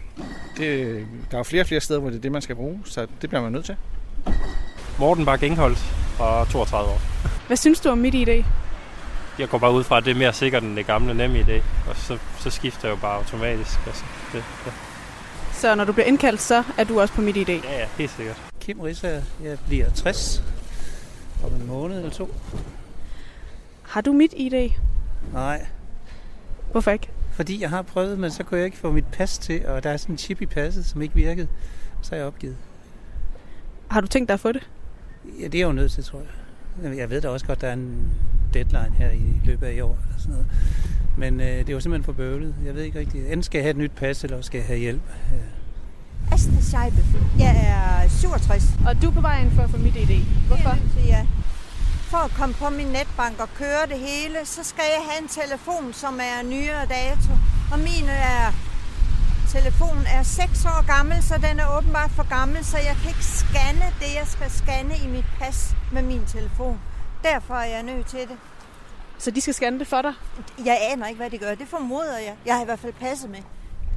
Det, 0.57 1.07
der 1.31 1.37
er 1.37 1.39
jo 1.39 1.43
flere 1.43 1.63
og 1.63 1.67
flere 1.67 1.81
steder, 1.81 2.01
hvor 2.01 2.11
det 2.11 2.17
er 2.17 2.21
det, 2.21 2.33
man 2.33 2.43
skal 2.43 2.57
bruge, 2.57 2.81
så 2.85 3.07
det 3.23 3.31
bliver 3.31 3.43
man 3.43 3.53
nødt 3.53 3.65
til. 3.65 3.77
Morten 4.99 5.25
Bak 5.25 5.43
Engholdt 5.43 6.08
og 6.19 6.49
32 6.49 6.91
år. 6.91 7.01
Hvad 7.47 7.57
synes 7.57 7.81
du 7.81 7.89
om 7.89 7.99
mit 7.99 8.15
ID? 8.15 8.45
Jeg 9.39 9.49
går 9.49 9.59
bare 9.59 9.73
ud 9.73 9.85
fra, 9.85 9.97
at 9.97 10.05
det 10.05 10.11
er 10.11 10.15
mere 10.15 10.33
sikkert 10.33 10.63
end 10.63 10.77
det 10.77 10.87
gamle 10.87 11.15
nemme 11.15 11.39
ID, 11.39 11.61
og 11.89 11.97
så, 11.97 12.19
så 12.39 12.51
skifter 12.51 12.89
jeg 12.89 12.97
jo 12.97 13.01
bare 13.01 13.17
automatisk. 13.17 13.79
Altså, 13.87 14.05
det, 14.33 14.45
ja. 14.67 14.71
Så 15.53 15.75
når 15.75 15.85
du 15.85 15.93
bliver 15.93 16.07
indkaldt, 16.07 16.41
så 16.41 16.63
er 16.79 16.85
du 16.85 17.01
også 17.01 17.15
på 17.15 17.21
mit 17.21 17.37
ID? 17.37 17.49
Ja, 17.49 17.79
ja, 17.79 17.87
helt 17.99 18.11
sikkert. 18.11 18.37
Kim 18.61 18.81
Rissa, 18.81 19.21
jeg 19.43 19.59
bliver 19.67 19.91
60 19.91 20.43
om 21.45 21.53
en 21.53 21.67
måned 21.67 21.97
eller 21.97 22.11
to. 22.11 22.35
Har 23.83 24.01
du 24.01 24.13
mit 24.13 24.35
ID? 24.37 24.71
Nej. 25.33 25.67
Hvorfor 26.73 26.91
ikke? 26.91 27.09
Fordi 27.33 27.63
jeg 27.63 27.71
har 27.71 27.83
prøvet, 27.83 28.19
men 28.19 28.31
så 28.31 28.45
kunne 28.45 28.59
jeg 28.59 28.65
ikke 28.65 28.79
få 28.79 28.91
mit 28.91 29.07
pas 29.07 29.39
til, 29.39 29.67
og 29.67 29.83
der 29.83 29.91
er 29.91 29.97
sådan 29.97 30.15
en 30.15 30.19
chip 30.19 30.41
i 30.43 30.47
passet, 30.47 30.87
som 30.87 31.03
ikke 31.03 31.15
virkede. 31.15 31.49
Så 32.03 32.11
har 32.11 32.17
jeg 32.17 32.27
opgivet. 32.27 32.57
Har 33.91 34.01
du 34.01 34.07
tænkt 34.07 34.29
dig 34.29 34.35
at 34.35 34.41
få 34.41 34.53
det? 34.53 34.69
Ja, 35.41 35.45
det 35.45 35.55
er 35.55 35.59
jeg 35.59 35.67
jo 35.67 35.73
nødt 35.73 35.93
til, 35.93 36.05
tror 36.05 36.23
jeg. 36.83 36.97
Jeg 36.97 37.11
ved 37.11 37.21
da 37.21 37.29
også 37.29 37.47
godt, 37.47 37.61
der 37.61 37.69
er 37.69 37.73
en 37.73 38.11
deadline 38.55 38.93
her 38.99 39.11
i 39.11 39.41
løbet 39.45 39.67
af 39.67 39.75
i 39.75 39.81
år, 39.81 39.99
eller 40.03 40.19
sådan 40.19 40.33
noget. 40.33 40.47
Men 41.17 41.41
øh, 41.41 41.47
det 41.47 41.69
er 41.69 41.73
jo 41.73 41.81
simpelthen 41.81 42.05
for 42.05 42.13
bøvlet. 42.13 42.55
Jeg 42.65 42.75
ved 42.75 42.83
ikke 42.83 42.99
rigtigt. 42.99 43.25
Enten 43.25 43.43
skal 43.43 43.59
jeg 43.59 43.65
have 43.65 43.71
et 43.71 43.77
nyt 43.77 43.93
pas, 43.93 44.25
eller 44.25 44.41
skal 44.41 44.59
jeg 44.59 44.67
have 44.67 44.79
hjælp. 44.79 45.03
Ja. 45.33 46.35
Asta 46.35 46.61
Scheibe. 46.61 47.05
Jeg 47.39 47.55
er 47.75 48.09
67. 48.09 48.65
Og 48.87 49.03
du 49.03 49.09
er 49.09 49.13
på 49.13 49.21
vej 49.21 49.43
ind 49.43 49.51
for 49.51 49.63
at 49.63 49.71
få 49.71 49.77
mit 49.77 49.97
ID. 49.97 50.25
Hvorfor? 50.49 50.71
Det 50.71 51.07
ja. 51.07 51.27
For 52.11 52.19
at 52.19 52.31
komme 52.31 52.55
på 52.55 52.71
min 52.71 52.87
netbank 52.87 53.41
og 53.41 53.49
køre 53.55 53.85
det 53.89 53.99
hele, 53.99 54.39
så 54.45 54.61
skal 54.65 54.85
jeg 54.97 55.03
have 55.09 55.23
en 55.23 55.29
telefon, 55.29 55.93
som 55.93 56.15
er 56.31 56.49
nyere 56.55 56.85
dato. 56.99 57.33
Og 57.73 57.79
min 57.79 58.07
er 58.09 58.53
telefonen 59.49 60.05
er 60.07 60.23
6 60.23 60.65
år 60.65 60.87
gammel, 60.97 61.23
så 61.23 61.35
den 61.35 61.61
er 61.61 61.77
åbenbart 61.79 62.11
for 62.11 62.29
gammel, 62.39 62.65
så 62.65 62.77
jeg 62.89 62.97
kan 63.01 63.09
ikke 63.09 63.25
scanne 63.25 63.87
det, 64.01 64.11
jeg 64.21 64.27
skal 64.27 64.51
scanne 64.51 64.95
i 65.05 65.07
mit 65.07 65.25
pas 65.39 65.77
med 65.93 66.03
min 66.03 66.25
telefon. 66.27 66.79
Derfor 67.23 67.55
er 67.55 67.69
jeg 67.77 67.83
nødt 67.83 68.07
til 68.07 68.19
det. 68.19 68.37
Så 69.19 69.31
de 69.31 69.41
skal 69.41 69.55
scanne 69.55 69.79
det 69.79 69.87
for 69.87 70.03
dig? 70.03 70.13
Jeg 70.65 70.79
aner 70.93 71.07
ikke, 71.07 71.19
hvad 71.19 71.31
de 71.31 71.39
gør. 71.39 71.55
Det 71.55 71.69
formoder 71.69 72.19
jeg. 72.19 72.35
Jeg 72.47 72.55
har 72.55 72.63
i 72.63 72.65
hvert 72.65 72.79
fald 72.79 72.93
passet 72.93 73.31
med. 73.31 73.39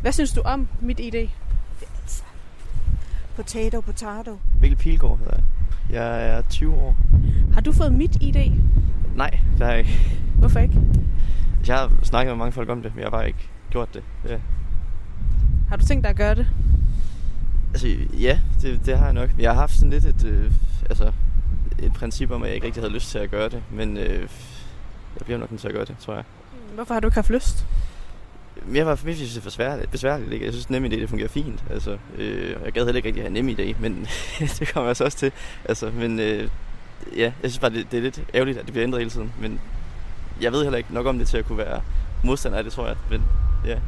Hvad 0.01 0.11
synes 0.11 0.31
du 0.31 0.41
om 0.41 0.67
mit 0.81 0.99
ID? 0.99 1.11
Det 1.11 1.29
altså... 2.01 2.23
Potato, 3.35 3.81
potato. 3.81 4.39
Mikkel 4.61 4.77
Pilgaard 4.77 5.17
hedder 5.17 5.33
jeg. 5.35 5.43
Jeg 5.89 6.27
er 6.27 6.41
20 6.41 6.75
år. 6.75 6.95
Har 7.53 7.61
du 7.61 7.71
fået 7.71 7.93
mit 7.93 8.15
ID? 8.21 8.51
Nej, 9.15 9.39
det 9.57 9.65
har 9.65 9.71
jeg 9.71 9.79
ikke. 9.79 10.19
Hvorfor 10.39 10.59
ikke? 10.59 10.81
Jeg 11.67 11.75
har 11.75 11.91
snakket 12.03 12.31
med 12.31 12.37
mange 12.37 12.51
folk 12.51 12.69
om 12.69 12.81
det, 12.81 12.91
men 12.95 12.99
jeg 12.99 13.05
har 13.05 13.11
bare 13.11 13.27
ikke 13.27 13.49
gjort 13.69 13.93
det. 13.93 14.03
Ja. 14.29 14.37
Har 15.71 15.77
du 15.77 15.86
tænkt 15.86 16.03
dig 16.03 16.10
at 16.10 16.15
gøre 16.15 16.36
det? 16.36 16.47
Altså, 17.73 17.88
ja, 18.19 18.39
det, 18.62 18.86
det 18.86 18.97
har 18.97 19.05
jeg 19.05 19.13
nok. 19.13 19.29
Jeg 19.39 19.51
har 19.51 19.60
haft 19.60 19.73
sådan 19.73 19.89
lidt 19.89 20.05
et, 20.05 20.25
øh, 20.25 20.51
altså, 20.89 21.12
et 21.79 21.93
princip 21.93 22.31
om, 22.31 22.43
at 22.43 22.47
jeg 22.47 22.55
ikke 22.55 22.67
rigtig 22.67 22.84
havde 22.84 22.93
lyst 22.93 23.10
til 23.10 23.19
at 23.19 23.31
gøre 23.31 23.49
det, 23.49 23.63
men 23.71 23.97
øh, 23.97 24.19
jeg 25.17 25.25
bliver 25.25 25.38
nok 25.38 25.51
nødt 25.51 25.62
til 25.62 25.67
at 25.67 25.73
gøre 25.73 25.86
det, 25.86 25.95
tror 25.99 26.13
jeg. 26.13 26.23
Hvorfor 26.75 26.93
har 26.93 27.01
du 27.01 27.07
ikke 27.07 27.15
haft 27.15 27.29
lyst? 27.29 27.65
Jeg 28.73 28.86
var 28.86 28.91
jeg 29.05 29.15
synes, 29.15 29.34
det 29.34 29.38
er 29.38 29.43
besværligt. 29.43 29.91
besværligt 29.91 30.34
ikke? 30.34 30.45
Jeg 30.45 30.53
synes, 30.53 30.69
nem 30.69 30.86
idé, 30.86 30.89
det 30.89 31.10
fungerer 31.10 31.29
fint. 31.29 31.63
Altså, 31.69 31.97
øh, 32.17 32.55
jeg 32.65 32.71
gad 32.71 32.86
heller 32.86 32.97
ikke 32.97 33.07
rigtig 33.07 33.23
have 33.23 33.34
nem 33.34 33.49
idé, 33.49 33.81
men 33.81 34.07
det 34.60 34.73
kommer 34.73 34.89
jeg 34.89 34.95
så 34.95 35.03
også 35.03 35.17
til. 35.17 35.31
Altså, 35.65 35.91
men 35.91 36.19
øh, 36.19 36.49
ja, 37.15 37.31
jeg 37.43 37.51
synes 37.51 37.60
bare, 37.60 37.71
det, 37.73 37.91
det, 37.91 37.97
er 37.97 38.01
lidt 38.01 38.23
ærgerligt, 38.34 38.57
at 38.57 38.65
det 38.65 38.73
bliver 38.73 38.84
ændret 38.84 38.99
hele 38.99 39.12
tiden. 39.12 39.34
Men 39.39 39.60
jeg 40.41 40.51
ved 40.51 40.63
heller 40.63 40.77
ikke 40.77 40.93
nok 40.93 41.05
om 41.05 41.17
det 41.17 41.27
til 41.27 41.38
at 41.38 41.45
kunne 41.45 41.57
være 41.57 41.81
modstander 42.23 42.57
af 42.57 42.63
det, 42.63 42.73
tror 42.73 42.88
jeg. 42.88 42.95
Men 43.10 43.23
ja, 43.65 43.79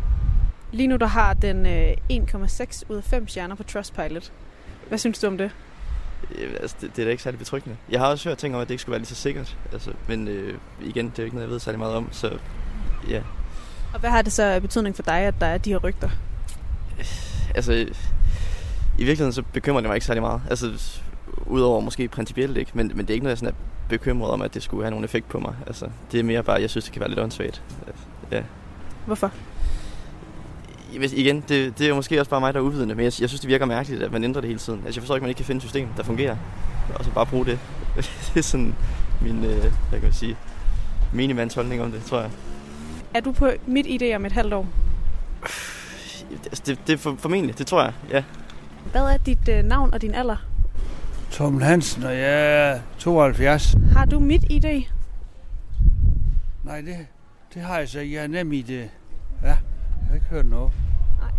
Lige 0.73 0.87
nu 0.87 0.95
der 0.95 1.05
har 1.05 1.33
den 1.33 1.65
øh, 1.65 1.91
1,6 2.11 2.83
ud 2.89 2.95
af 2.95 3.03
5 3.03 3.27
stjerner 3.27 3.55
på 3.55 3.63
Trustpilot. 3.63 4.31
Hvad 4.87 4.97
synes 4.97 5.19
du 5.19 5.27
om 5.27 5.37
det? 5.37 5.51
Ja, 6.37 6.45
altså, 6.61 6.75
det, 6.81 6.95
det 6.95 7.01
er 7.01 7.05
da 7.05 7.11
ikke 7.11 7.23
særlig 7.23 7.39
betryggende. 7.39 7.77
Jeg 7.89 7.99
har 7.99 8.07
også 8.07 8.29
hørt 8.29 8.37
ting 8.37 8.55
om, 8.55 8.61
at 8.61 8.67
det 8.67 8.73
ikke 8.73 8.81
skulle 8.81 8.91
være 8.91 8.99
lige 8.99 9.07
så 9.07 9.15
sikkert. 9.15 9.57
Altså, 9.73 9.91
men 10.07 10.27
øh, 10.27 10.57
igen, 10.81 11.05
det 11.05 11.19
er 11.19 11.23
jo 11.23 11.25
ikke 11.25 11.35
noget, 11.35 11.47
jeg 11.47 11.51
ved 11.51 11.59
særlig 11.59 11.79
meget 11.79 11.95
om, 11.95 12.09
så 12.11 12.37
ja. 13.09 13.21
Og 13.93 13.99
hvad 13.99 14.09
har 14.09 14.21
det 14.21 14.33
så 14.33 14.59
betydning 14.61 14.95
for 14.95 15.03
dig, 15.03 15.19
at 15.19 15.35
der 15.39 15.45
er 15.45 15.57
de 15.57 15.69
her 15.69 15.77
rygter? 15.77 16.09
Altså, 17.55 17.73
i 17.73 19.03
virkeligheden 19.03 19.33
så 19.33 19.43
bekymrer 19.53 19.81
det 19.81 19.89
mig 19.89 19.95
ikke 19.95 20.05
særlig 20.05 20.23
meget. 20.23 20.41
Altså, 20.49 21.01
udover 21.45 21.79
måske 21.79 22.07
principielt 22.07 22.57
ikke, 22.57 22.71
men, 22.73 22.87
men 22.87 22.97
det 22.97 23.09
er 23.09 23.13
ikke 23.13 23.23
noget, 23.23 23.31
jeg 23.31 23.37
sådan 23.37 23.53
er 23.53 23.87
bekymret 23.89 24.31
om, 24.31 24.41
at 24.41 24.53
det 24.53 24.63
skulle 24.63 24.83
have 24.83 24.91
nogen 24.91 25.05
effekt 25.05 25.29
på 25.29 25.39
mig. 25.39 25.55
Altså, 25.67 25.89
det 26.11 26.19
er 26.19 26.23
mere 26.23 26.43
bare, 26.43 26.55
at 26.55 26.61
jeg 26.61 26.69
synes, 26.69 26.85
det 26.85 26.93
kan 26.93 26.99
være 26.99 27.09
lidt 27.09 27.19
åndssvagt. 27.19 27.63
Ja. 28.31 28.43
Hvorfor? 29.05 29.31
Hvis, 30.97 31.13
igen, 31.13 31.43
det, 31.49 31.79
det 31.79 31.89
er 31.89 31.93
måske 31.93 32.19
også 32.19 32.29
bare 32.29 32.39
mig, 32.39 32.53
der 32.53 32.59
er 32.59 32.63
uvidende, 32.63 32.95
men 32.95 33.03
jeg, 33.03 33.13
jeg 33.21 33.29
synes, 33.29 33.39
det 33.39 33.47
virker 33.47 33.65
mærkeligt, 33.65 34.03
at 34.03 34.11
man 34.11 34.23
ændrer 34.23 34.41
det 34.41 34.47
hele 34.47 34.59
tiden. 34.59 34.81
Altså, 34.85 34.99
jeg 34.99 35.01
forstår 35.01 35.15
ikke, 35.15 35.19
at 35.19 35.23
man 35.23 35.29
ikke 35.29 35.37
kan 35.37 35.45
finde 35.45 35.57
et 35.57 35.63
system, 35.63 35.87
der 35.97 36.03
fungerer, 36.03 36.37
og 36.95 37.05
så 37.05 37.11
bare 37.11 37.25
bruge 37.25 37.45
det. 37.45 37.59
det 38.33 38.37
er 38.37 38.41
sådan 38.41 38.75
min, 39.21 39.45
øh, 39.45 39.61
hvad 39.61 39.71
kan 39.91 40.03
man 40.03 40.13
sige, 40.13 40.37
minimands 41.13 41.53
holdning 41.53 41.81
om 41.81 41.91
det, 41.91 42.03
tror 42.03 42.19
jeg. 42.19 42.29
Er 43.13 43.19
du 43.19 43.31
på 43.31 43.49
mit 43.67 43.85
idé 43.85 44.15
om 44.15 44.25
et 44.25 44.31
halvt 44.31 44.53
år? 44.53 44.67
Altså, 46.45 46.63
det, 46.65 46.79
det 46.87 46.93
er 46.93 46.97
for, 46.97 47.15
formentlig, 47.19 47.57
det 47.57 47.67
tror 47.67 47.83
jeg, 47.83 47.93
ja. 48.11 48.23
Hvad 48.91 49.01
er 49.01 49.17
dit 49.17 49.49
øh, 49.49 49.63
navn 49.63 49.93
og 49.93 50.01
din 50.01 50.13
alder? 50.13 50.37
Tom 51.31 51.61
Hansen, 51.61 52.03
og 52.03 52.17
jeg 52.17 52.71
er 52.71 52.79
72. 52.99 53.75
Har 53.93 54.05
du 54.05 54.19
mit 54.19 54.43
idé? 54.43 54.87
Nej, 56.63 56.81
det, 56.81 56.97
det 57.53 57.61
har 57.61 57.77
jeg 57.77 57.89
så. 57.89 57.99
Jeg 57.99 58.23
er 58.23 58.27
nem 58.27 58.53
i 58.53 58.61
det. 58.61 58.89
Ja, 59.43 59.55
har 60.13 60.17
ikke 60.17 60.29
hørt 60.29 60.45
noget. 60.45 60.71
Nej. 61.19 61.31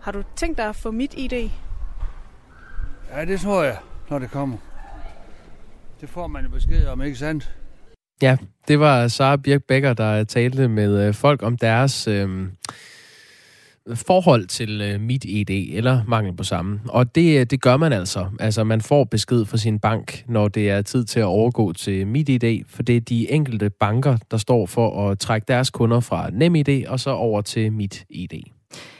Har 0.00 0.12
du 0.12 0.22
tænkt 0.36 0.58
dig 0.58 0.68
at 0.68 0.76
få 0.76 0.90
mit 0.90 1.14
idé? 1.14 1.50
Ja, 3.12 3.24
det 3.24 3.40
tror 3.40 3.62
jeg, 3.62 3.78
når 4.10 4.18
det 4.18 4.30
kommer. 4.30 4.56
Det 6.00 6.08
får 6.08 6.26
man 6.26 6.44
jo 6.44 6.50
besked 6.50 6.86
om, 6.86 7.02
ikke 7.02 7.18
sandt? 7.18 7.56
Ja, 8.22 8.36
det 8.68 8.80
var 8.80 9.08
Sara 9.08 9.36
Birk 9.36 9.62
Becker, 9.68 9.94
der 9.94 10.24
talte 10.24 10.68
med 10.68 11.06
øh, 11.06 11.14
folk 11.14 11.42
om 11.42 11.56
deres 11.56 12.08
øh, 12.08 12.48
forhold 13.94 14.46
til 14.46 14.80
øh, 14.80 15.00
mit 15.00 15.24
ID, 15.24 15.50
eller 15.50 16.00
mangel 16.08 16.36
på 16.36 16.44
samme. 16.44 16.80
Og 16.88 17.14
det, 17.14 17.40
øh, 17.40 17.46
det 17.46 17.60
gør 17.60 17.76
man 17.76 17.92
altså. 17.92 18.26
Altså, 18.40 18.64
man 18.64 18.80
får 18.80 19.04
besked 19.04 19.44
fra 19.44 19.56
sin 19.56 19.78
bank, 19.78 20.24
når 20.28 20.48
det 20.48 20.70
er 20.70 20.82
tid 20.82 21.04
til 21.04 21.20
at 21.20 21.26
overgå 21.26 21.72
til 21.72 22.06
mit 22.06 22.28
ID, 22.28 22.64
for 22.68 22.82
det 22.82 22.96
er 22.96 23.00
de 23.00 23.30
enkelte 23.30 23.70
banker, 23.70 24.16
der 24.30 24.36
står 24.36 24.66
for 24.66 25.10
at 25.10 25.18
trække 25.18 25.44
deres 25.48 25.70
kunder 25.70 26.00
fra 26.00 26.30
NemID 26.30 26.86
og 26.86 27.00
så 27.00 27.10
over 27.10 27.40
til 27.40 27.72
mit 27.72 28.04
ID. 28.10 28.42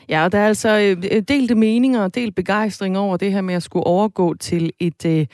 Ja, 0.09 0.25
og 0.25 0.33
der 0.33 0.39
er 0.39 0.47
altså 0.47 0.97
øh, 1.13 1.23
delte 1.29 1.55
meninger 1.55 2.03
og 2.03 2.15
delt 2.15 2.35
begejstring 2.35 2.99
over 2.99 3.17
det 3.17 3.33
her 3.33 3.41
med 3.41 3.55
at 3.55 3.63
skulle 3.63 3.87
overgå 3.87 4.35
til 4.35 4.73
et, 4.81 5.07
øh, 5.07 5.27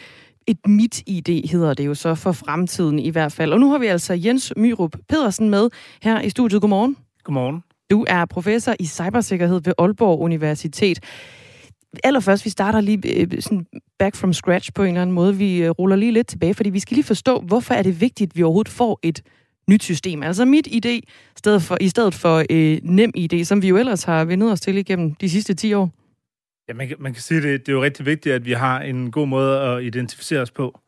et 0.47 0.59
mit-ID, 0.67 1.49
hedder 1.51 1.75
det 1.75 1.87
jo 1.87 1.95
så 1.95 2.15
for 2.15 2.33
fremtiden 2.33 2.99
i 2.99 3.11
hvert 3.11 3.33
fald. 3.33 3.53
Og 3.53 3.61
nu 3.61 3.71
har 3.71 3.79
vi 3.79 3.87
altså 3.87 4.15
Jens 4.15 4.53
Myrup 4.57 4.97
Pedersen 5.09 5.51
med 5.51 5.69
her 6.03 6.21
i 6.21 6.31
studiet. 6.31 6.61
Godmorgen. 6.61 6.97
Godmorgen. 7.25 7.63
Du 7.93 8.05
er 8.09 8.25
professor 8.25 8.75
i 8.81 8.87
cybersikkerhed 8.87 9.61
ved 9.65 9.73
Aalborg 9.79 10.21
Universitet. 10.21 11.01
Allerførst, 12.05 12.45
vi 12.45 12.51
starter 12.51 12.81
lige 12.81 13.21
øh, 13.21 13.43
sådan 13.43 13.67
back 13.99 14.17
from 14.17 14.33
scratch 14.33 14.73
på 14.75 14.83
en 14.83 14.89
eller 14.89 15.03
anden 15.03 15.15
måde. 15.15 15.37
Vi 15.37 15.63
øh, 15.63 15.71
ruller 15.71 15.97
lige 15.97 16.13
lidt 16.13 16.27
tilbage, 16.27 16.55
fordi 16.55 16.71
vi 16.71 16.81
skal 16.81 16.95
lige 16.95 17.05
forstå, 17.05 17.41
hvorfor 17.41 17.75
er 17.75 17.83
det 17.83 18.01
vigtigt, 18.01 18.31
at 18.31 18.37
vi 18.37 18.43
overhovedet 18.43 18.73
får 18.73 18.99
et 19.03 19.23
nyt 19.71 19.83
system. 19.83 20.23
Altså 20.23 20.45
mit 20.45 20.67
idé 20.67 21.01
stedet 21.37 21.63
for, 21.63 21.77
i 21.81 21.89
stedet 21.89 22.15
for 22.15 22.45
øh, 22.51 22.79
nem 22.83 23.11
ID, 23.15 23.45
som 23.45 23.63
vi 23.63 23.69
jo 23.69 23.77
ellers 23.77 24.05
har 24.05 24.25
vendet 24.25 24.53
os 24.53 24.61
til 24.61 24.77
igennem 24.79 25.15
de 25.15 25.31
sidste 25.31 25.55
10 25.55 25.75
år. 25.75 25.91
Ja, 26.69 26.75
man 26.75 26.89
kan, 26.89 26.97
man 27.01 27.13
kan 27.13 27.23
sige, 27.23 27.43
det, 27.43 27.61
det 27.61 27.69
er 27.69 27.77
jo 27.77 27.83
rigtig 27.83 28.07
vigtigt, 28.07 28.35
at 28.35 28.45
vi 28.45 28.53
har 28.53 28.81
en 28.81 29.11
god 29.11 29.27
måde 29.27 29.61
at 29.61 29.83
identificere 29.83 30.41
os 30.41 30.51
på, 30.51 30.81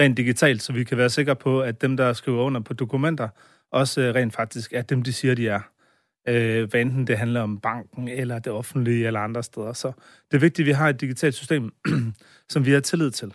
rent 0.00 0.16
digitalt, 0.16 0.62
så 0.62 0.72
vi 0.72 0.84
kan 0.84 0.98
være 0.98 1.10
sikre 1.10 1.36
på, 1.36 1.60
at 1.60 1.82
dem, 1.82 1.96
der 1.96 2.12
skriver 2.12 2.42
under 2.42 2.60
på 2.60 2.74
dokumenter, 2.74 3.28
også 3.72 4.00
øh, 4.00 4.14
rent 4.14 4.34
faktisk 4.34 4.72
er 4.72 4.82
dem, 4.82 5.02
de 5.02 5.12
siger, 5.12 5.34
de 5.34 5.48
er. 5.48 5.60
Øh, 6.28 6.70
hvad 6.70 6.80
enten 6.80 7.06
det 7.06 7.18
handler 7.18 7.40
om 7.40 7.58
banken, 7.58 8.08
eller 8.08 8.38
det 8.38 8.52
offentlige, 8.52 9.06
eller 9.06 9.20
andre 9.20 9.42
steder. 9.42 9.72
Så 9.72 9.92
det 10.30 10.36
er 10.36 10.40
vigtigt, 10.40 10.64
at 10.64 10.66
vi 10.66 10.72
har 10.72 10.88
et 10.88 11.00
digitalt 11.00 11.34
system, 11.34 11.72
som 12.52 12.66
vi 12.66 12.72
har 12.72 12.80
tillid 12.80 13.10
til. 13.10 13.34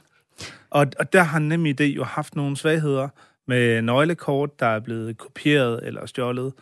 Og, 0.69 0.87
og 0.99 1.13
der 1.13 1.23
har 1.23 1.39
NemID 1.39 1.81
jo 1.81 2.03
haft 2.03 2.35
nogle 2.35 2.57
svagheder 2.57 3.09
med 3.47 3.81
nøglekort, 3.81 4.59
der 4.59 4.65
er 4.65 4.79
blevet 4.79 5.17
kopieret 5.17 5.79
eller 5.83 6.05
stjålet, 6.05 6.53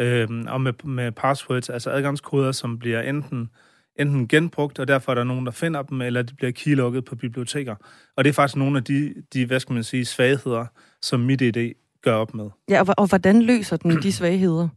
øh, 0.00 0.28
og 0.46 0.60
med, 0.60 0.72
med 0.84 1.12
passwords, 1.12 1.70
altså 1.70 1.90
adgangskoder, 1.90 2.52
som 2.52 2.78
bliver 2.78 3.00
enten 3.00 3.48
enten 3.96 4.28
genbrugt, 4.28 4.78
og 4.78 4.88
derfor 4.88 5.12
er 5.12 5.14
der 5.14 5.24
nogen, 5.24 5.46
der 5.46 5.52
finder 5.52 5.82
dem, 5.82 6.00
eller 6.00 6.22
de 6.22 6.34
bliver 6.34 6.52
keylogget 6.52 7.04
på 7.04 7.16
biblioteker. 7.16 7.74
Og 8.16 8.24
det 8.24 8.30
er 8.30 8.34
faktisk 8.34 8.56
nogle 8.56 8.78
af 8.78 8.84
de, 8.84 9.14
de 9.32 9.46
hvad 9.46 9.60
skal 9.60 9.74
man 9.74 9.84
sige, 9.84 10.04
svagheder, 10.04 10.66
som 11.02 11.20
MitID 11.20 11.74
gør 12.02 12.14
op 12.14 12.34
med. 12.34 12.50
Ja, 12.68 12.80
og, 12.80 12.94
og 12.98 13.08
hvordan 13.08 13.42
løser 13.42 13.76
den 13.76 14.02
de 14.02 14.12
svagheder? 14.12 14.68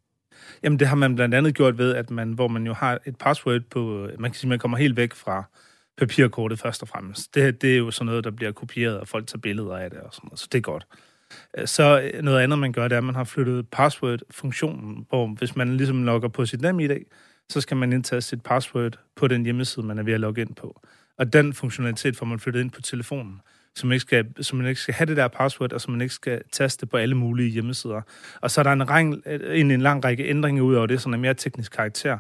Jamen, 0.64 0.80
det 0.80 0.88
har 0.88 0.96
man 0.96 1.16
blandt 1.16 1.36
andet 1.36 1.56
gjort 1.56 1.78
ved, 1.78 1.96
at 1.96 2.12
man, 2.12 2.34
hvor 2.34 2.48
man 2.48 2.66
jo 2.66 2.74
har 2.74 3.00
et 3.06 3.18
password 3.18 3.62
på, 3.62 4.10
man 4.20 4.32
kan 4.32 4.40
sige, 4.40 4.50
man 4.50 4.60
kommer 4.60 4.78
helt 4.78 4.98
væk 4.98 5.14
fra 5.14 5.44
papirkortet 5.98 6.60
først 6.60 6.82
og 6.82 6.88
fremmest. 6.88 7.36
Det, 7.36 7.62
det 7.62 7.74
er 7.74 7.78
jo 7.78 7.92
sådan 7.92 8.06
noget, 8.06 8.24
der 8.24 8.32
bliver 8.32 8.52
kopieret, 8.52 9.00
og 9.00 9.08
folk 9.08 9.28
tager 9.28 9.40
billeder 9.40 9.78
af 9.78 9.90
det 9.90 10.00
og 10.00 10.14
sådan 10.14 10.28
noget, 10.28 10.40
så 10.40 10.48
det 10.52 10.58
er 10.58 10.62
godt. 10.62 10.88
Øh, 11.58 11.68
så 11.68 12.02
øh, 12.14 12.24
noget 12.24 12.40
andet, 12.40 12.60
man 12.60 12.72
gør, 12.72 12.88
det 12.88 12.96
er, 12.96 12.98
at 12.98 13.04
man 13.04 13.16
har 13.16 13.24
flyttet 13.24 13.68
password-funktionen, 13.72 15.06
hvor 15.10 15.28
hvis 15.28 15.56
man 15.56 15.78
ligesom 15.78 16.04
logger 16.04 16.30
på 16.30 16.46
sit 16.46 16.62
nem 16.62 16.80
i 16.80 16.88
dag, 16.88 17.06
så 17.50 17.62
skal 17.62 17.78
man 17.78 17.94
indtaste 17.94 18.30
sit 18.30 18.44
password 18.44 19.00
på 19.16 19.28
den 19.28 19.44
hjemmeside, 19.44 19.86
man 19.86 19.98
er 19.98 20.04
ved 20.04 20.14
at 20.14 20.20
logge 20.20 20.42
ind 20.42 20.56
på. 20.56 20.82
Og 21.18 21.34
den 21.34 21.54
funktionalitet 21.54 22.18
får 22.18 22.26
man 22.26 22.40
flyttet 22.40 22.62
ind 22.62 22.72
på 22.72 22.82
telefonen, 22.82 23.42
så 23.76 23.88
man 23.88 23.94
ikke 23.94 24.02
skal, 24.02 24.26
så 24.42 24.56
man 24.56 24.68
ikke 24.68 24.82
skal 24.82 24.94
have 24.94 25.06
det 25.06 25.18
der 25.18 25.28
password, 25.28 25.74
og 25.74 25.82
så 25.82 25.92
man 25.92 26.02
ikke 26.02 26.14
skal 26.14 26.42
taste 26.52 26.86
på 26.86 26.98
alle 26.98 27.16
mulige 27.16 27.50
hjemmesider. 27.50 28.02
Og 28.42 28.52
så 28.52 28.62
er 28.62 28.64
der 28.64 28.72
en, 28.72 28.90
reng, 28.90 29.24
en, 29.54 29.72
en 29.72 29.82
lang 29.82 30.06
række 30.06 30.30
ændringer 30.30 30.64
ud 30.64 30.76
over 30.76 30.86
det, 30.86 31.02
som 31.02 31.14
er 31.14 31.18
mere 31.18 31.34
teknisk 31.34 31.72
karakter. 31.72 32.18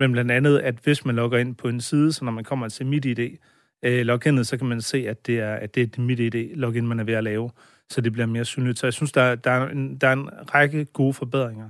Men 0.00 0.12
blandt 0.12 0.30
andet, 0.30 0.58
at 0.58 0.74
hvis 0.84 1.04
man 1.04 1.16
logger 1.16 1.38
ind 1.38 1.54
på 1.54 1.68
en 1.68 1.80
side, 1.80 2.12
så 2.12 2.24
når 2.24 2.32
man 2.32 2.44
kommer 2.44 2.68
til 2.68 2.86
MitID, 2.86 3.38
øh, 3.84 4.06
loginet, 4.06 4.46
så 4.46 4.56
kan 4.56 4.66
man 4.66 4.80
se, 4.80 5.08
at 5.08 5.26
det 5.26 5.38
er, 5.38 5.54
at 5.54 5.74
det 5.74 5.80
er 5.80 5.84
et 5.84 5.98
MitID-login, 5.98 6.86
man 6.86 7.00
er 7.00 7.04
ved 7.04 7.14
at 7.14 7.24
lave, 7.24 7.50
så 7.90 8.00
det 8.00 8.12
bliver 8.12 8.26
mere 8.26 8.44
synligt. 8.44 8.78
Så 8.78 8.86
jeg 8.86 8.92
synes, 8.92 9.12
der, 9.12 9.34
der, 9.34 9.50
er, 9.50 9.68
en, 9.68 9.96
der 9.96 10.08
er 10.08 10.12
en 10.12 10.28
række 10.54 10.84
gode 10.84 11.14
forbedringer 11.14 11.68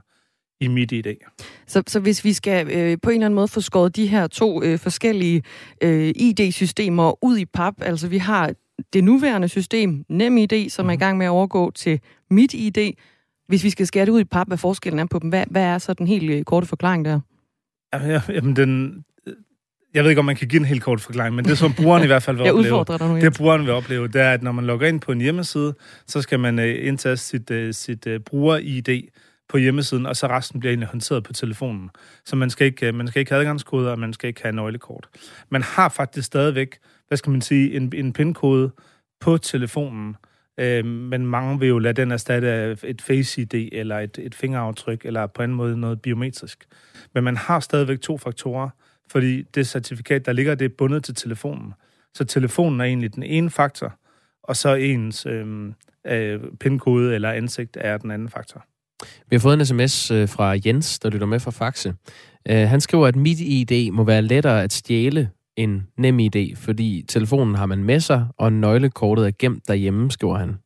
i 0.61 0.69
mit 0.69 0.93
idé. 0.93 1.43
Så, 1.67 1.83
så 1.87 2.01
hvis 2.01 2.25
vi 2.25 2.33
skal 2.33 2.67
øh, 2.67 2.99
på 3.03 3.11
en 3.11 3.15
eller 3.15 3.27
anden 3.27 3.35
måde 3.35 3.49
få 3.49 3.61
skåret 3.61 3.97
de 3.97 4.07
her 4.07 4.27
to 4.27 4.63
øh, 4.63 4.79
forskellige 4.79 5.43
øh, 5.83 6.13
ID-systemer 6.17 7.25
ud 7.25 7.39
i 7.39 7.45
pap, 7.45 7.75
altså 7.81 8.09
vi 8.09 8.19
har 8.19 8.53
det 8.93 9.05
nuværende 9.05 9.49
system, 9.49 10.05
NemID, 10.09 10.71
som 10.71 10.87
er 10.87 10.91
i 10.91 10.95
mhm. 10.95 11.01
gang 11.01 11.19
med 11.19 11.27
at 11.27 11.31
overgå 11.31 11.71
til 11.71 12.01
mit 12.31 12.55
ID. 12.55 12.93
Hvis 13.49 13.65
vi 13.65 13.71
skal 13.71 13.87
skære 13.87 14.07
det 14.07 14.13
ud 14.13 14.21
i 14.21 14.25
pap, 14.25 14.47
hvad 14.47 14.59
forskellen 14.59 14.99
er 14.99 15.07
på 15.11 15.19
dem, 15.19 15.29
hvad, 15.29 15.45
hvad 15.51 15.63
er 15.63 15.79
så 15.79 15.95
den 15.95 16.07
helt 16.07 16.31
øh, 16.31 16.45
korte 16.45 16.67
forklaring 16.67 17.05
der? 17.05 17.21
Jamen, 18.29 18.57
den, 18.57 19.05
jeg 19.95 20.05
ved 20.05 20.11
ikke, 20.11 20.19
om 20.19 20.25
man 20.25 20.37
kan 20.37 20.49
give 20.49 20.61
en 20.61 20.67
helt 20.67 20.83
kort 20.83 21.01
forklaring, 21.01 21.35
men 21.35 21.45
det 21.45 21.59
som 21.59 21.73
brugeren 21.73 22.05
i 22.05 22.07
hvert 22.07 22.23
fald 22.23 22.37
vil 22.37 22.45
jeg 22.47 22.55
opleve, 22.55 22.85
dig 22.89 23.23
det 23.23 23.37
brugeren 23.37 23.63
vil 23.63 23.71
opleve, 23.71 24.09
det 24.09 24.21
er, 24.21 24.33
at 24.33 24.43
når 24.43 24.53
man 24.53 24.65
logger 24.65 24.89
ind 24.89 25.01
på 25.01 25.13
en 25.13 25.21
hjemmeside, 25.21 25.75
så 26.07 26.23
skal 26.23 26.41
man 26.41 26.59
øh, 26.59 26.87
indtaste 26.87 27.27
sit, 27.27 27.51
øh, 27.51 27.75
sit 27.75 28.07
øh, 28.07 28.21
bruger-ID, 28.21 29.09
på 29.49 29.59
hjemmesiden, 29.59 30.07
og 30.07 30.17
så 30.17 30.27
resten 30.27 30.61
bliver 30.61 30.71
egentlig 30.71 30.89
håndteret 30.89 31.25
på 31.25 31.33
telefonen. 31.33 31.91
Så 32.25 32.37
man 32.37 32.51
skal 32.51 32.67
ikke, 32.67 32.93
man 32.93 33.09
skal 33.09 33.21
ikke 33.21 33.33
have 33.33 33.41
adgangskoder, 33.41 33.91
og 33.91 33.99
man 33.99 34.13
skal 34.13 34.29
ikke 34.29 34.43
have 34.43 34.55
nøglekort. 34.55 35.09
Man 35.51 35.63
har 35.63 35.89
faktisk 35.89 36.27
stadigvæk, 36.27 36.79
hvad 37.09 37.19
skal 37.19 37.31
man 37.31 37.41
sige, 37.41 37.77
en, 37.77 37.93
en 37.95 38.13
pindkode 38.13 38.71
på 39.21 39.39
telefonen, 39.39 40.17
øh, 40.61 40.85
men 40.85 41.27
mange 41.27 41.59
vil 41.59 41.69
jo 41.69 41.79
lade 41.79 42.03
den 42.03 42.11
erstatte 42.11 42.49
af 42.49 42.85
et 42.85 43.03
Face-ID, 43.03 43.55
eller 43.73 43.99
et, 43.99 44.19
et 44.23 44.35
fingeraftryk, 44.35 45.05
eller 45.05 45.27
på 45.27 45.43
en 45.43 45.55
måde 45.55 45.81
noget 45.81 46.03
biometrisk. 46.03 46.67
Men 47.15 47.25
man 47.25 47.37
har 47.37 47.61
stadigvæk 47.61 48.01
to 48.01 48.19
faktorer, 48.19 48.71
fordi 49.11 49.43
det 49.43 49.69
certifikat, 49.69 50.27
der 50.27 50.33
ligger, 50.33 50.55
det 50.55 50.65
er 50.65 50.75
bundet 50.79 51.05
til 51.05 51.15
telefonen. 51.15 51.73
Så 52.15 52.25
telefonen 52.25 52.81
er 52.81 52.85
egentlig 52.85 53.15
den 53.15 53.23
ene 53.23 53.51
faktor, 53.51 53.99
og 54.43 54.57
så 54.57 54.75
ens 54.75 55.27
øhm, 55.27 55.69
øh, 55.69 55.73
øh, 56.07 56.41
pindkode 56.61 57.15
eller 57.15 57.33
ansigt 57.33 57.77
er 57.81 57.99
den 57.99 58.11
anden 58.11 58.29
faktor. 58.29 58.65
Vi 59.31 59.37
har 59.37 59.41
fået 59.41 59.55
en 59.55 59.67
sms 59.67 60.11
øh, 60.11 60.29
fra 60.29 60.57
Jens, 60.67 60.99
der 60.99 61.11
lytter 61.11 61.27
med 61.27 61.41
fra 61.41 61.51
Faxe. 61.51 61.95
Øh, 62.49 62.69
han 62.69 62.81
skriver, 62.81 63.07
at 63.07 63.17
mit 63.17 63.41
ID 63.41 63.91
må 63.91 64.05
være 64.05 64.23
lettere 64.23 64.63
at 64.63 64.73
stjæle 64.73 65.31
en 65.59 65.87
nem 65.97 66.19
idé, 66.19 66.55
fordi 66.57 67.05
telefonen 67.09 67.55
har 67.55 67.67
man 67.67 67.85
med 67.85 68.01
sig, 68.01 68.27
og 68.37 68.53
nøglekortet 68.53 69.27
er 69.27 69.33
gemt 69.39 69.69
derhjemme, 69.69 70.11
skriver 70.11 70.39
han. 70.39 70.57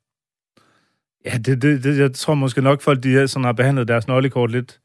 Ja, 1.25 1.39
det, 1.39 1.63
det, 1.63 1.85
det, 1.85 1.99
jeg 1.99 2.13
tror 2.13 2.35
måske 2.35 2.63
nok, 2.63 2.81
folk 2.81 3.03
de 3.03 3.29
sådan 3.29 3.45
har 3.45 3.53
behandlet 3.53 3.89
deres 3.89 4.09
nøglekort 4.09 4.51
lidt 4.51 4.81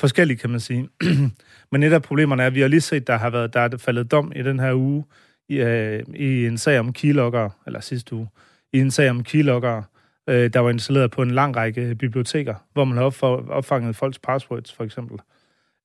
forskelligt, 0.00 0.40
kan 0.40 0.50
man 0.50 0.60
sige. 0.60 0.88
Men 1.72 1.82
et 1.82 1.92
af 1.92 2.02
problemerne 2.02 2.42
er, 2.42 2.46
at 2.46 2.54
vi 2.54 2.60
har 2.60 2.68
lige 2.68 2.80
set, 2.80 3.06
der 3.06 3.16
har 3.16 3.30
været 3.30 3.54
der 3.54 3.60
er 3.60 3.76
faldet 3.76 4.10
dom 4.10 4.32
i 4.36 4.42
den 4.42 4.60
her 4.60 4.74
uge 4.74 5.04
i, 5.48 5.56
øh, 5.56 6.02
i 6.14 6.46
en 6.46 6.58
sag 6.58 6.78
om 6.78 6.92
keylogger, 6.92 7.50
eller 7.66 7.80
sidste 7.80 8.14
uge, 8.14 8.28
i 8.72 8.78
en 8.78 8.90
sag 8.90 9.10
om 9.10 9.22
keylogger, 9.22 9.82
øh, 10.28 10.52
der 10.52 10.60
var 10.60 10.70
installeret 10.70 11.10
på 11.10 11.22
en 11.22 11.30
lang 11.30 11.56
række 11.56 11.94
biblioteker, 11.94 12.54
hvor 12.72 12.84
man 12.84 12.96
har 12.96 13.04
opfanget 13.50 13.96
folks 13.96 14.18
passwords, 14.18 14.72
for 14.72 14.84
eksempel. 14.84 15.18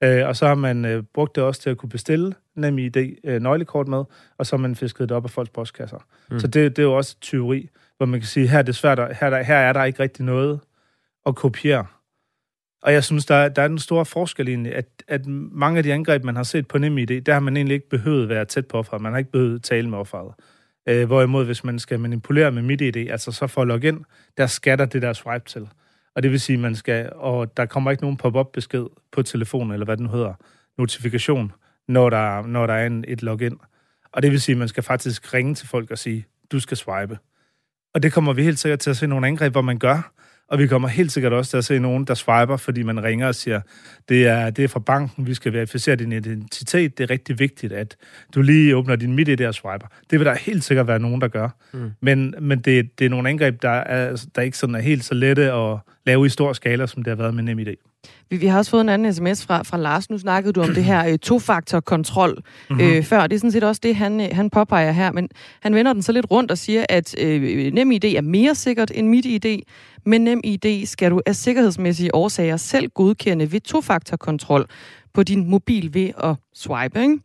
Øh, 0.03 0.27
og 0.27 0.35
så 0.35 0.47
har 0.47 0.55
man 0.55 0.85
øh, 0.85 1.03
brugt 1.13 1.35
det 1.35 1.43
også 1.43 1.61
til 1.61 1.69
at 1.69 1.77
kunne 1.77 1.89
bestille 1.89 2.33
NemID 2.55 2.97
øh, 3.23 3.41
nøglekort 3.41 3.87
med, 3.87 4.03
og 4.37 4.45
så 4.45 4.55
har 4.55 4.61
man 4.61 4.75
fisket 4.75 5.09
det 5.09 5.17
op 5.17 5.23
af 5.23 5.29
folks 5.29 5.49
postkasser. 5.49 5.97
Mm. 6.31 6.39
Så 6.39 6.47
det, 6.47 6.75
det 6.75 6.79
er 6.79 6.87
jo 6.87 6.97
også 6.97 7.19
tyveri, 7.19 7.69
hvor 7.97 8.05
man 8.05 8.19
kan 8.19 8.27
sige, 8.27 8.47
her 8.47 8.57
er 8.57 8.61
det 8.61 8.75
svært, 8.75 9.17
her, 9.19 9.29
der, 9.29 9.43
her 9.43 9.55
er 9.55 9.73
der 9.73 9.83
ikke 9.83 9.99
rigtig 9.99 10.25
noget 10.25 10.59
at 11.25 11.35
kopiere. 11.35 11.85
Og 12.81 12.93
jeg 12.93 13.03
synes, 13.03 13.25
der, 13.25 13.49
der 13.49 13.61
er 13.61 13.67
den 13.67 13.79
store 13.79 14.05
forskel 14.05 14.47
egentlig, 14.47 14.75
at, 14.75 14.85
at 15.07 15.25
mange 15.51 15.77
af 15.77 15.83
de 15.83 15.93
angreb, 15.93 16.23
man 16.23 16.35
har 16.35 16.43
set 16.43 16.67
på 16.67 16.77
NemID, 16.77 17.21
der 17.21 17.33
har 17.33 17.39
man 17.39 17.57
egentlig 17.57 17.75
ikke 17.75 17.89
behøvet 17.89 18.23
at 18.23 18.29
være 18.29 18.45
tæt 18.45 18.67
på 18.67 18.77
offeret. 18.77 19.01
Man 19.01 19.11
har 19.11 19.19
ikke 19.19 19.31
behøvet 19.31 19.63
tale 19.63 19.89
med 19.89 19.97
offeret. 19.97 20.33
Øh, 20.89 21.05
hvorimod, 21.05 21.45
hvis 21.45 21.63
man 21.63 21.79
skal 21.79 21.99
manipulere 21.99 22.51
med 22.51 22.61
MitID, 22.61 22.97
altså 22.97 23.31
så 23.31 23.47
for 23.47 23.61
at 23.61 23.67
logge 23.67 23.87
ind, 23.87 24.03
der 24.37 24.47
skatter 24.47 24.85
det 24.85 25.01
der 25.01 25.13
swipe 25.13 25.45
til. 25.45 25.67
Og 26.15 26.23
det 26.23 26.31
vil 26.31 26.39
sige, 26.39 26.57
man 26.57 26.75
skal, 26.75 27.09
og 27.15 27.57
der 27.57 27.65
kommer 27.65 27.91
ikke 27.91 28.03
nogen 28.03 28.17
pop-up 28.17 28.47
besked 28.53 28.85
på 29.11 29.21
telefonen, 29.21 29.71
eller 29.71 29.85
hvad 29.85 29.97
den 29.97 30.09
hedder, 30.09 30.33
notifikation, 30.77 31.51
når 31.87 32.09
der, 32.09 32.47
når 32.47 32.67
der 32.67 32.73
er 32.73 32.87
en, 32.87 33.05
et 33.07 33.23
login. 33.23 33.57
Og 34.11 34.23
det 34.23 34.31
vil 34.31 34.41
sige, 34.41 34.53
at 34.53 34.59
man 34.59 34.67
skal 34.67 34.83
faktisk 34.83 35.33
ringe 35.33 35.55
til 35.55 35.67
folk 35.67 35.91
og 35.91 35.97
sige, 35.97 36.25
du 36.51 36.59
skal 36.59 36.77
swipe. 36.77 37.17
Og 37.93 38.03
det 38.03 38.13
kommer 38.13 38.33
vi 38.33 38.43
helt 38.43 38.59
sikkert 38.59 38.79
til 38.79 38.89
at 38.89 38.97
se 38.97 39.07
nogle 39.07 39.27
angreb, 39.27 39.51
hvor 39.51 39.61
man 39.61 39.77
gør, 39.77 40.11
og 40.47 40.59
vi 40.59 40.67
kommer 40.67 40.87
helt 40.87 41.11
sikkert 41.11 41.33
også 41.33 41.49
til 41.49 41.57
at 41.57 41.65
se 41.65 41.79
nogen, 41.79 42.05
der 42.05 42.13
swiper, 42.13 42.57
fordi 42.57 42.83
man 42.83 43.03
ringer 43.03 43.27
og 43.27 43.35
siger, 43.35 43.61
det 44.09 44.27
er, 44.27 44.49
det 44.49 44.63
er 44.63 44.67
fra 44.67 44.79
banken, 44.79 45.27
vi 45.27 45.33
skal 45.33 45.53
verificere 45.53 45.95
din 45.95 46.11
identitet. 46.11 46.97
Det 46.97 47.03
er 47.03 47.09
rigtig 47.09 47.39
vigtigt, 47.39 47.73
at 47.73 47.95
du 48.35 48.41
lige 48.41 48.75
åbner 48.75 48.95
din 48.95 49.13
MitID 49.13 49.45
og 49.45 49.53
swiper. 49.53 49.87
Det 50.09 50.19
vil 50.19 50.25
der 50.25 50.35
helt 50.35 50.63
sikkert 50.63 50.87
være 50.87 50.99
nogen, 50.99 51.21
der 51.21 51.27
gør. 51.27 51.49
Mm. 51.73 51.91
Men, 52.01 52.35
men 52.39 52.59
det, 52.59 52.99
det 52.99 53.05
er 53.05 53.09
nogle 53.09 53.29
angreb, 53.29 53.61
der, 53.61 53.69
er, 53.69 54.25
der 54.35 54.41
ikke 54.41 54.57
sådan 54.57 54.75
er 54.75 54.79
helt 54.79 55.05
så 55.05 55.13
lette 55.13 55.51
at 55.51 55.79
lave 56.05 56.25
i 56.25 56.29
stor 56.29 56.53
skala, 56.53 56.87
som 56.87 57.03
det 57.03 57.11
har 57.11 57.15
været 57.15 57.33
med 57.33 57.43
NemID. 57.43 57.67
Vi, 58.29 58.37
vi 58.37 58.45
har 58.45 58.57
også 58.57 58.71
fået 58.71 58.81
en 58.81 58.89
anden 58.89 59.13
sms 59.13 59.45
fra, 59.45 59.63
fra 59.63 59.77
Lars. 59.77 60.09
Nu 60.09 60.17
snakkede 60.17 60.53
du 60.53 60.61
om 60.61 60.73
det 60.73 60.83
her 60.83 61.07
øh, 61.07 61.19
tofaktor-kontrol 61.19 62.43
mm-hmm. 62.69 62.85
øh, 62.85 63.03
før. 63.03 63.27
Det 63.27 63.35
er 63.35 63.39
sådan 63.39 63.51
set 63.51 63.63
også 63.63 63.81
det, 63.83 63.95
han, 63.95 64.21
øh, 64.21 64.27
han 64.31 64.49
påpeger 64.49 64.91
her. 64.91 65.11
Men 65.11 65.29
han 65.61 65.75
vender 65.75 65.93
den 65.93 66.01
så 66.01 66.11
lidt 66.11 66.25
rundt 66.31 66.51
og 66.51 66.57
siger, 66.57 66.85
at 66.89 67.15
øh, 67.21 67.73
NemID 67.73 68.03
er 68.03 68.21
mere 68.21 68.55
sikkert 68.55 68.91
end 68.95 69.07
MitID. 69.07 69.59
Men 70.05 70.21
NemID 70.23 70.85
skal 70.85 71.11
du 71.11 71.21
af 71.25 71.35
sikkerhedsmæssige 71.35 72.15
årsager 72.15 72.57
selv 72.57 72.89
godkende 72.89 73.51
ved 73.51 73.59
tofaktor-kontrol 73.59 74.65
på 75.13 75.23
din 75.23 75.49
mobil 75.49 75.93
ved 75.93 76.09
at 76.23 76.35
swipe. 76.53 77.01
Ikke? 77.01 77.19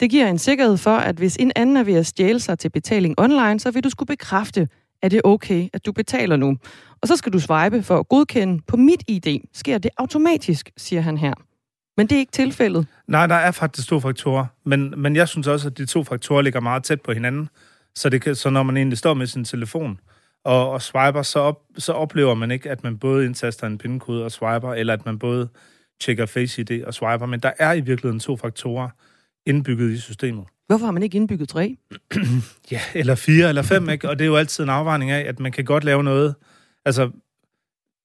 Det 0.00 0.10
giver 0.10 0.28
en 0.28 0.38
sikkerhed 0.38 0.76
for, 0.76 0.96
at 0.96 1.16
hvis 1.16 1.36
en 1.36 1.52
anden 1.56 1.76
er 1.76 1.82
ved 1.82 1.94
at 1.94 2.06
stjæle 2.06 2.40
sig 2.40 2.58
til 2.58 2.70
betaling 2.70 3.14
online, 3.18 3.60
så 3.60 3.70
vil 3.70 3.84
du 3.84 3.90
skulle 3.90 4.06
bekræfte, 4.06 4.68
er 5.02 5.08
det 5.08 5.20
okay, 5.24 5.68
at 5.72 5.86
du 5.86 5.92
betaler 5.92 6.36
nu. 6.36 6.56
Og 7.02 7.08
så 7.08 7.16
skal 7.16 7.32
du 7.32 7.40
swipe 7.40 7.82
for 7.82 7.98
at 7.98 8.08
godkende. 8.08 8.62
På 8.66 8.76
mit 8.76 9.02
ID 9.08 9.40
sker 9.52 9.78
det 9.78 9.90
automatisk, 9.96 10.70
siger 10.76 11.02
han 11.02 11.18
her. 11.18 11.34
Men 11.96 12.06
det 12.06 12.14
er 12.14 12.18
ikke 12.18 12.32
tilfældet. 12.32 12.86
Nej, 13.08 13.26
der 13.26 13.34
er 13.34 13.50
faktisk 13.50 13.88
to 13.88 14.00
faktorer. 14.00 14.46
Men, 14.64 14.94
men 14.96 15.16
jeg 15.16 15.28
synes 15.28 15.46
også, 15.46 15.68
at 15.68 15.78
de 15.78 15.86
to 15.86 16.04
faktorer 16.04 16.42
ligger 16.42 16.60
meget 16.60 16.84
tæt 16.84 17.00
på 17.00 17.12
hinanden. 17.12 17.48
Så, 17.94 18.08
det 18.08 18.22
kan, 18.22 18.34
så 18.34 18.50
når 18.50 18.62
man 18.62 18.76
egentlig 18.76 18.98
står 18.98 19.14
med 19.14 19.26
sin 19.26 19.44
telefon 19.44 20.00
og, 20.44 20.70
og 20.70 20.82
swiper, 20.82 21.22
så, 21.22 21.38
op, 21.38 21.62
så 21.78 21.92
oplever 21.92 22.34
man 22.34 22.50
ikke, 22.50 22.70
at 22.70 22.84
man 22.84 22.98
både 22.98 23.26
indtaster 23.26 23.66
en 23.66 23.78
pindkode 23.78 24.24
og 24.24 24.32
swiper, 24.32 24.74
eller 24.74 24.92
at 24.92 25.06
man 25.06 25.18
både 25.18 25.48
tjekker 26.00 26.26
Face 26.26 26.60
ID 26.60 26.84
og 26.84 26.94
swiper. 26.94 27.26
Men 27.26 27.40
der 27.40 27.52
er 27.58 27.72
i 27.72 27.80
virkeligheden 27.80 28.20
to 28.20 28.36
faktorer 28.36 28.88
indbygget 29.46 29.90
i 29.90 29.98
systemet. 30.00 30.44
Hvorfor 30.66 30.84
har 30.84 30.92
man 30.92 31.02
ikke 31.02 31.16
indbygget 31.16 31.48
tre? 31.48 31.76
ja, 32.72 32.80
eller 32.94 33.14
fire 33.14 33.48
eller 33.48 33.62
fem, 33.62 33.88
ikke? 33.90 34.08
Og 34.08 34.18
det 34.18 34.24
er 34.24 34.28
jo 34.28 34.36
altid 34.36 34.64
en 34.64 34.70
afvejning 34.70 35.10
af, 35.10 35.28
at 35.28 35.40
man 35.40 35.52
kan 35.52 35.64
godt 35.64 35.84
lave 35.84 36.02
noget, 36.04 36.34
Altså, 36.84 37.10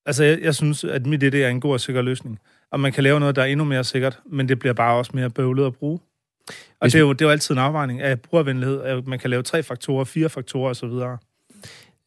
Altså, 0.06 0.24
jeg, 0.24 0.40
jeg 0.42 0.56
synes, 0.56 0.84
at 0.84 1.06
mit 1.06 1.24
idé 1.24 1.38
er 1.38 1.50
en 1.50 1.62
god 1.62 1.72
og 1.74 1.80
sikker 1.80 2.02
løsning. 2.02 2.40
Og 2.72 2.80
man 2.80 2.92
kan 2.92 3.04
lave 3.04 3.20
noget, 3.20 3.36
der 3.36 3.42
er 3.42 3.46
endnu 3.46 3.66
mere 3.66 3.84
sikkert, 3.84 4.20
men 4.26 4.50
det 4.50 4.60
bliver 4.60 4.74
bare 4.74 4.98
også 4.98 5.12
mere 5.14 5.30
bøvlet 5.30 5.66
at 5.66 5.76
bruge. 5.76 6.00
Og 6.48 6.54
Hvis- 6.82 6.92
det 6.94 7.00
er, 7.00 7.04
jo, 7.04 7.14
det 7.14 7.22
er 7.22 7.26
jo 7.26 7.32
altid 7.32 7.56
en 7.56 7.60
afvejning 7.60 8.02
af 8.02 8.22
brugervenlighed. 8.22 8.82
at 8.82 9.08
Man 9.08 9.20
kan 9.20 9.30
lave 9.30 9.44
tre 9.44 9.64
faktorer, 9.64 10.04
fire 10.04 10.30
faktorer 10.30 10.70
osv. 10.70 10.90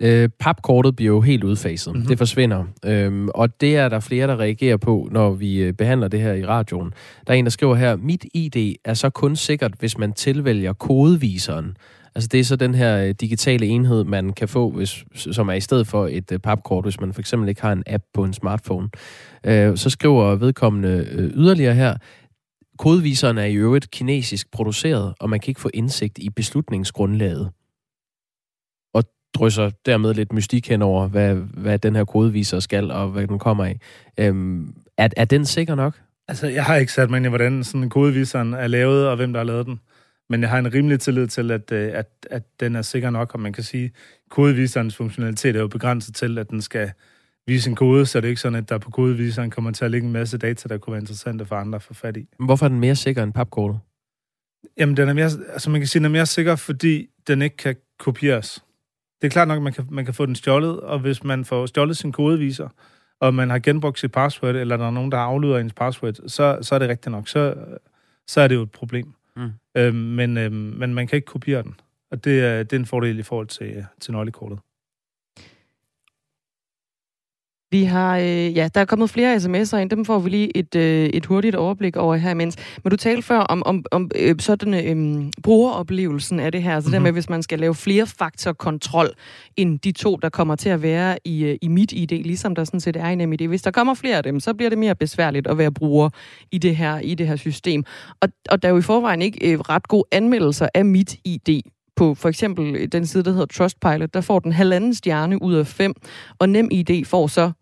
Øh, 0.03 0.28
papkortet 0.38 0.96
bliver 0.96 1.12
jo 1.12 1.20
helt 1.20 1.44
udfaset. 1.44 1.92
Mhm. 1.92 1.96
Mm-hmm. 1.96 2.09
Det 2.09 2.18
forsvinder. 2.18 2.64
Øhm, 2.84 3.28
og 3.34 3.61
det 3.61 3.76
er 3.76 3.88
der 3.88 4.00
flere, 4.00 4.26
der 4.26 4.40
reagerer 4.40 4.76
på, 4.76 5.09
når 5.11 5.30
vi 5.30 5.57
øh, 5.59 5.72
behandler 5.72 6.09
det 6.09 6.20
her 6.20 6.32
i 6.32 6.46
radioen. 6.46 6.92
Der 7.26 7.32
er 7.32 7.38
en, 7.38 7.44
der 7.44 7.50
skriver 7.50 7.74
her, 7.74 7.96
mit 7.96 8.24
ID 8.34 8.74
er 8.84 8.94
så 8.94 9.11
kun 9.11 9.36
sikkert, 9.36 9.72
hvis 9.78 9.98
man 9.98 10.12
tilvælger 10.12 10.72
kodeviseren. 10.72 11.76
Altså 12.14 12.28
det 12.32 12.40
er 12.40 12.44
så 12.44 12.57
den 12.57 12.74
her 12.74 13.05
øh, 13.05 13.14
digitale 13.20 13.66
enhed, 13.66 14.05
man 14.05 14.32
kan 14.32 14.48
få, 14.48 14.70
hvis, 14.70 15.05
som 15.14 15.48
er 15.48 15.53
i 15.53 15.61
stedet 15.61 15.86
for 15.86 16.09
et 16.11 16.32
øh, 16.32 16.38
papkort, 16.38 16.84
hvis 16.84 17.00
man 17.00 17.12
for 17.12 17.20
eksempel 17.20 17.48
ikke 17.48 17.62
har 17.62 17.72
en 17.72 17.82
app 17.86 18.05
på 18.14 18.24
en 18.24 18.32
smartphone. 18.32 18.88
Øh, 19.46 19.76
så 19.76 19.90
skriver 19.90 20.34
vedkommende 20.34 21.07
øh, 21.12 21.30
yderligere 21.34 21.74
her, 21.74 21.96
kodeviseren 22.78 23.38
er 23.38 23.44
i 23.44 23.55
øvrigt 23.55 23.90
kinesisk 23.90 24.50
produceret, 24.53 25.14
og 25.20 25.30
man 25.30 25.40
kan 25.40 25.50
ikke 25.50 25.61
få 25.61 25.70
indsigt 25.74 26.18
i 26.18 26.30
beslutningsgrundlaget 26.30 27.50
drysser 29.35 29.70
dermed 29.87 30.14
lidt 30.14 30.33
mystik 30.33 30.68
hen 30.68 30.83
over, 30.83 31.09
hvad, 31.09 31.35
hvad 31.35 31.78
den 31.78 31.97
her 31.97 32.05
kodeviser 32.05 32.61
skal, 32.61 32.91
og 32.91 33.09
hvad 33.09 33.26
den 33.26 33.39
kommer 33.39 33.64
af. 33.64 33.80
Øhm, 34.18 34.74
er, 34.99 35.09
er 35.16 35.24
den 35.24 35.47
sikker 35.47 35.74
nok? 35.74 36.01
Altså, 36.28 36.47
jeg 36.47 36.64
har 36.64 36.76
ikke 36.76 36.93
sat 36.93 37.11
mig 37.11 37.16
ind 37.16 37.26
i, 37.26 37.28
hvordan 37.28 37.64
sådan 37.64 37.89
kodeviseren 37.89 38.55
er 38.55 38.66
lavet, 38.66 39.09
og 39.09 39.16
hvem 39.16 39.33
der 39.33 39.41
har 39.41 39.45
lavet 39.45 39.66
den. 39.66 39.80
Men 40.28 40.41
jeg 40.41 40.51
har 40.51 40.59
en 40.59 40.74
rimelig 40.74 41.01
tillid 41.01 41.26
til, 41.26 41.51
at, 41.51 41.72
øh, 41.72 41.91
at, 41.95 42.09
at 42.30 42.43
den 42.61 42.76
er 42.76 42.83
sikker 42.83 43.11
nok, 43.11 43.35
og 43.35 43.41
man 43.41 43.53
kan 43.53 43.64
sige, 43.64 43.85
at 43.85 43.91
kodeviserens 44.30 44.97
funktionalitet 44.97 45.57
er 45.57 45.61
jo 45.61 45.68
begrænset 45.68 46.14
til, 46.14 46.39
at 46.39 46.51
den 46.51 46.62
skal 46.62 46.93
vise 47.47 47.70
en 47.70 47.76
kode, 47.76 48.07
så 48.07 48.20
det 48.20 48.24
er 48.24 48.28
ikke 48.28 48.41
sådan, 48.41 48.59
at 48.59 48.68
der 48.68 48.78
på 48.78 48.91
kodeviseren 48.91 49.51
kommer 49.51 49.70
til 49.70 49.85
at 49.85 49.91
ligge 49.91 50.07
en 50.07 50.12
masse 50.12 50.39
data, 50.39 50.68
der 50.68 50.78
kunne 50.78 50.93
være 50.93 51.01
interessante 51.01 51.47
for 51.47 51.57
andre 51.57 51.76
at 51.76 51.83
få 51.83 51.95
fat 51.95 52.16
i. 52.16 52.28
Hvorfor 52.39 52.66
er 52.66 52.68
den 52.68 52.80
mere 52.80 52.97
sikker 52.97 53.22
end 53.22 53.33
papkortet? 53.33 53.80
Jamen, 54.78 54.97
den 54.97 55.09
er 55.09 55.12
mere, 55.12 55.30
altså 55.53 55.70
man 55.70 55.80
kan 55.80 55.89
sige, 55.89 56.01
den 56.01 56.05
er 56.05 56.11
mere 56.11 56.26
sikker, 56.26 56.57
fordi 56.57 57.09
den 57.26 57.43
ikke 57.43 57.57
kan 57.57 57.76
kopieres. 57.99 58.64
Det 59.23 59.29
er 59.29 59.31
klart 59.31 59.49
nok, 59.49 59.57
at 59.57 59.62
man 59.62 59.73
kan, 59.73 59.87
man 59.91 60.05
kan 60.05 60.14
få 60.14 60.27
den 60.27 60.35
stjålet, 60.35 60.81
og 60.81 60.99
hvis 60.99 61.25
man 61.25 61.45
får 61.45 61.66
stjålet 61.66 61.97
sin 61.97 62.12
kodeviser, 62.12 62.68
og 63.20 63.35
man 63.35 63.51
har 63.51 63.59
genbrugt 63.59 63.99
sit 63.99 64.12
password, 64.12 64.57
eller 64.57 64.77
der 64.77 64.87
er 64.87 64.91
nogen, 64.91 65.12
der 65.12 65.18
aflyder 65.18 65.59
ens 65.59 65.73
password, 65.73 66.14
så, 66.27 66.59
så 66.62 66.75
er 66.75 66.79
det 66.79 66.89
rigtigt 66.89 67.11
nok. 67.12 67.29
Så, 67.29 67.55
så 68.27 68.41
er 68.41 68.49
det 68.49 68.55
jo 68.55 68.62
et 68.62 68.70
problem. 68.70 69.14
Mm. 69.37 69.51
Øhm, 69.77 69.95
men, 69.95 70.37
øhm, 70.37 70.55
men 70.55 70.95
man 70.95 71.07
kan 71.07 71.16
ikke 71.16 71.27
kopiere 71.27 71.62
den. 71.62 71.75
Og 72.11 72.25
det 72.25 72.45
er, 72.45 72.62
det 72.62 72.73
er 72.73 72.81
en 72.81 72.87
fordel 72.87 73.18
i 73.18 73.23
forhold 73.23 73.47
til, 73.47 73.66
øh, 73.66 73.85
til 74.01 74.12
nøglekortet. 74.12 74.59
Vi 77.73 77.85
har, 77.85 78.18
øh, 78.18 78.57
ja, 78.57 78.68
der 78.75 78.81
er 78.81 78.85
kommet 78.85 79.11
flere 79.11 79.37
sms'er 79.37 79.77
ind. 79.77 79.91
Dem 79.91 80.05
får 80.05 80.18
vi 80.18 80.31
lige 80.31 80.57
et, 80.57 80.75
øh, 80.75 81.07
et 81.07 81.27
hurtigt 81.27 81.57
overblik 81.57 81.97
over 81.97 82.16
her 82.16 82.31
imens. 82.31 82.57
Men 82.85 82.91
du 82.91 82.97
talte 82.97 83.23
før 83.23 83.39
om, 83.39 83.62
om, 83.66 83.85
om 83.91 84.11
øh, 84.14 84.35
sådan 84.39 84.75
øh, 84.75 85.25
brugeroplevelsen 85.43 86.41
af 86.41 86.53
det 86.53 86.62
her. 86.62 86.75
Altså 86.75 86.89
mm-hmm. 86.89 86.93
det 86.93 87.03
med, 87.03 87.12
hvis 87.12 87.29
man 87.29 87.43
skal 87.43 87.59
lave 87.59 87.75
flere 87.75 88.07
faktorkontrol 88.07 89.09
end 89.57 89.79
de 89.79 89.93
to, 89.93 90.16
der 90.16 90.29
kommer 90.29 90.57
til 90.57 90.68
at 90.68 90.83
være 90.83 91.18
i, 91.25 91.45
øh, 91.45 91.59
i 91.62 91.68
mit 91.68 91.93
ID, 91.93 92.11
ligesom 92.11 92.55
der 92.55 92.64
sådan 92.64 92.81
set 92.81 92.97
er 92.97 93.09
i 93.09 93.14
NemID. 93.14 93.49
Hvis 93.49 93.62
der 93.62 93.70
kommer 93.70 93.95
flere 93.95 94.16
af 94.16 94.23
dem, 94.23 94.41
så 94.41 94.55
bliver 94.55 94.70
det 94.70 94.79
mere 94.79 94.95
besværligt 94.95 95.47
at 95.47 95.59
være 95.59 95.73
bruger 95.73 96.11
i 96.51 96.59
det 96.59 96.77
her, 96.77 96.99
i 96.99 97.14
det 97.14 97.29
her 97.29 97.37
system. 97.37 97.85
Og, 98.20 98.29
og 98.51 98.62
der 98.62 98.68
er 98.68 98.73
jo 98.73 98.79
i 98.79 98.83
forvejen 98.83 99.23
ikke 99.23 99.53
øh, 99.53 99.61
ret 99.61 99.89
gode 99.89 100.05
anmeldelser 100.12 100.68
af 100.75 100.85
mit 100.85 101.16
ID 101.25 101.62
på 101.97 102.14
for 102.14 102.29
eksempel 102.29 102.93
den 102.93 103.07
side, 103.07 103.23
der 103.25 103.31
hedder 103.31 103.47
Trustpilot, 103.47 104.14
der 104.14 104.20
får 104.20 104.39
den 104.39 104.53
halvanden 104.53 104.95
stjerne 104.95 105.43
ud 105.43 105.55
af 105.55 105.66
fem, 105.66 105.95
og 106.39 106.49
NemID 106.49 107.05
får 107.05 107.27
så 107.27 107.53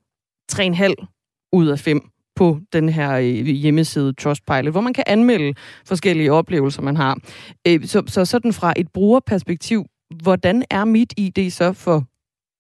3,5 0.53 1.49
ud 1.53 1.69
af 1.69 1.79
5 1.79 2.11
på 2.37 2.61
den 2.73 2.89
her 2.89 3.17
øh, 3.17 3.47
hjemmeside 3.47 4.13
Trustpilot, 4.13 4.73
hvor 4.73 4.81
man 4.81 4.93
kan 4.93 5.05
anmelde 5.07 5.55
forskellige 5.87 6.33
oplevelser, 6.33 6.83
man 6.83 6.97
har. 6.97 7.19
Øh, 7.67 7.85
så, 7.85 8.03
så 8.07 8.25
sådan 8.25 8.53
fra 8.53 8.73
et 8.77 8.93
brugerperspektiv, 8.93 9.87
hvordan 10.23 10.65
er 10.71 10.85
mit 10.85 11.15
ID 11.17 11.51
så 11.51 11.73
for 11.73 12.05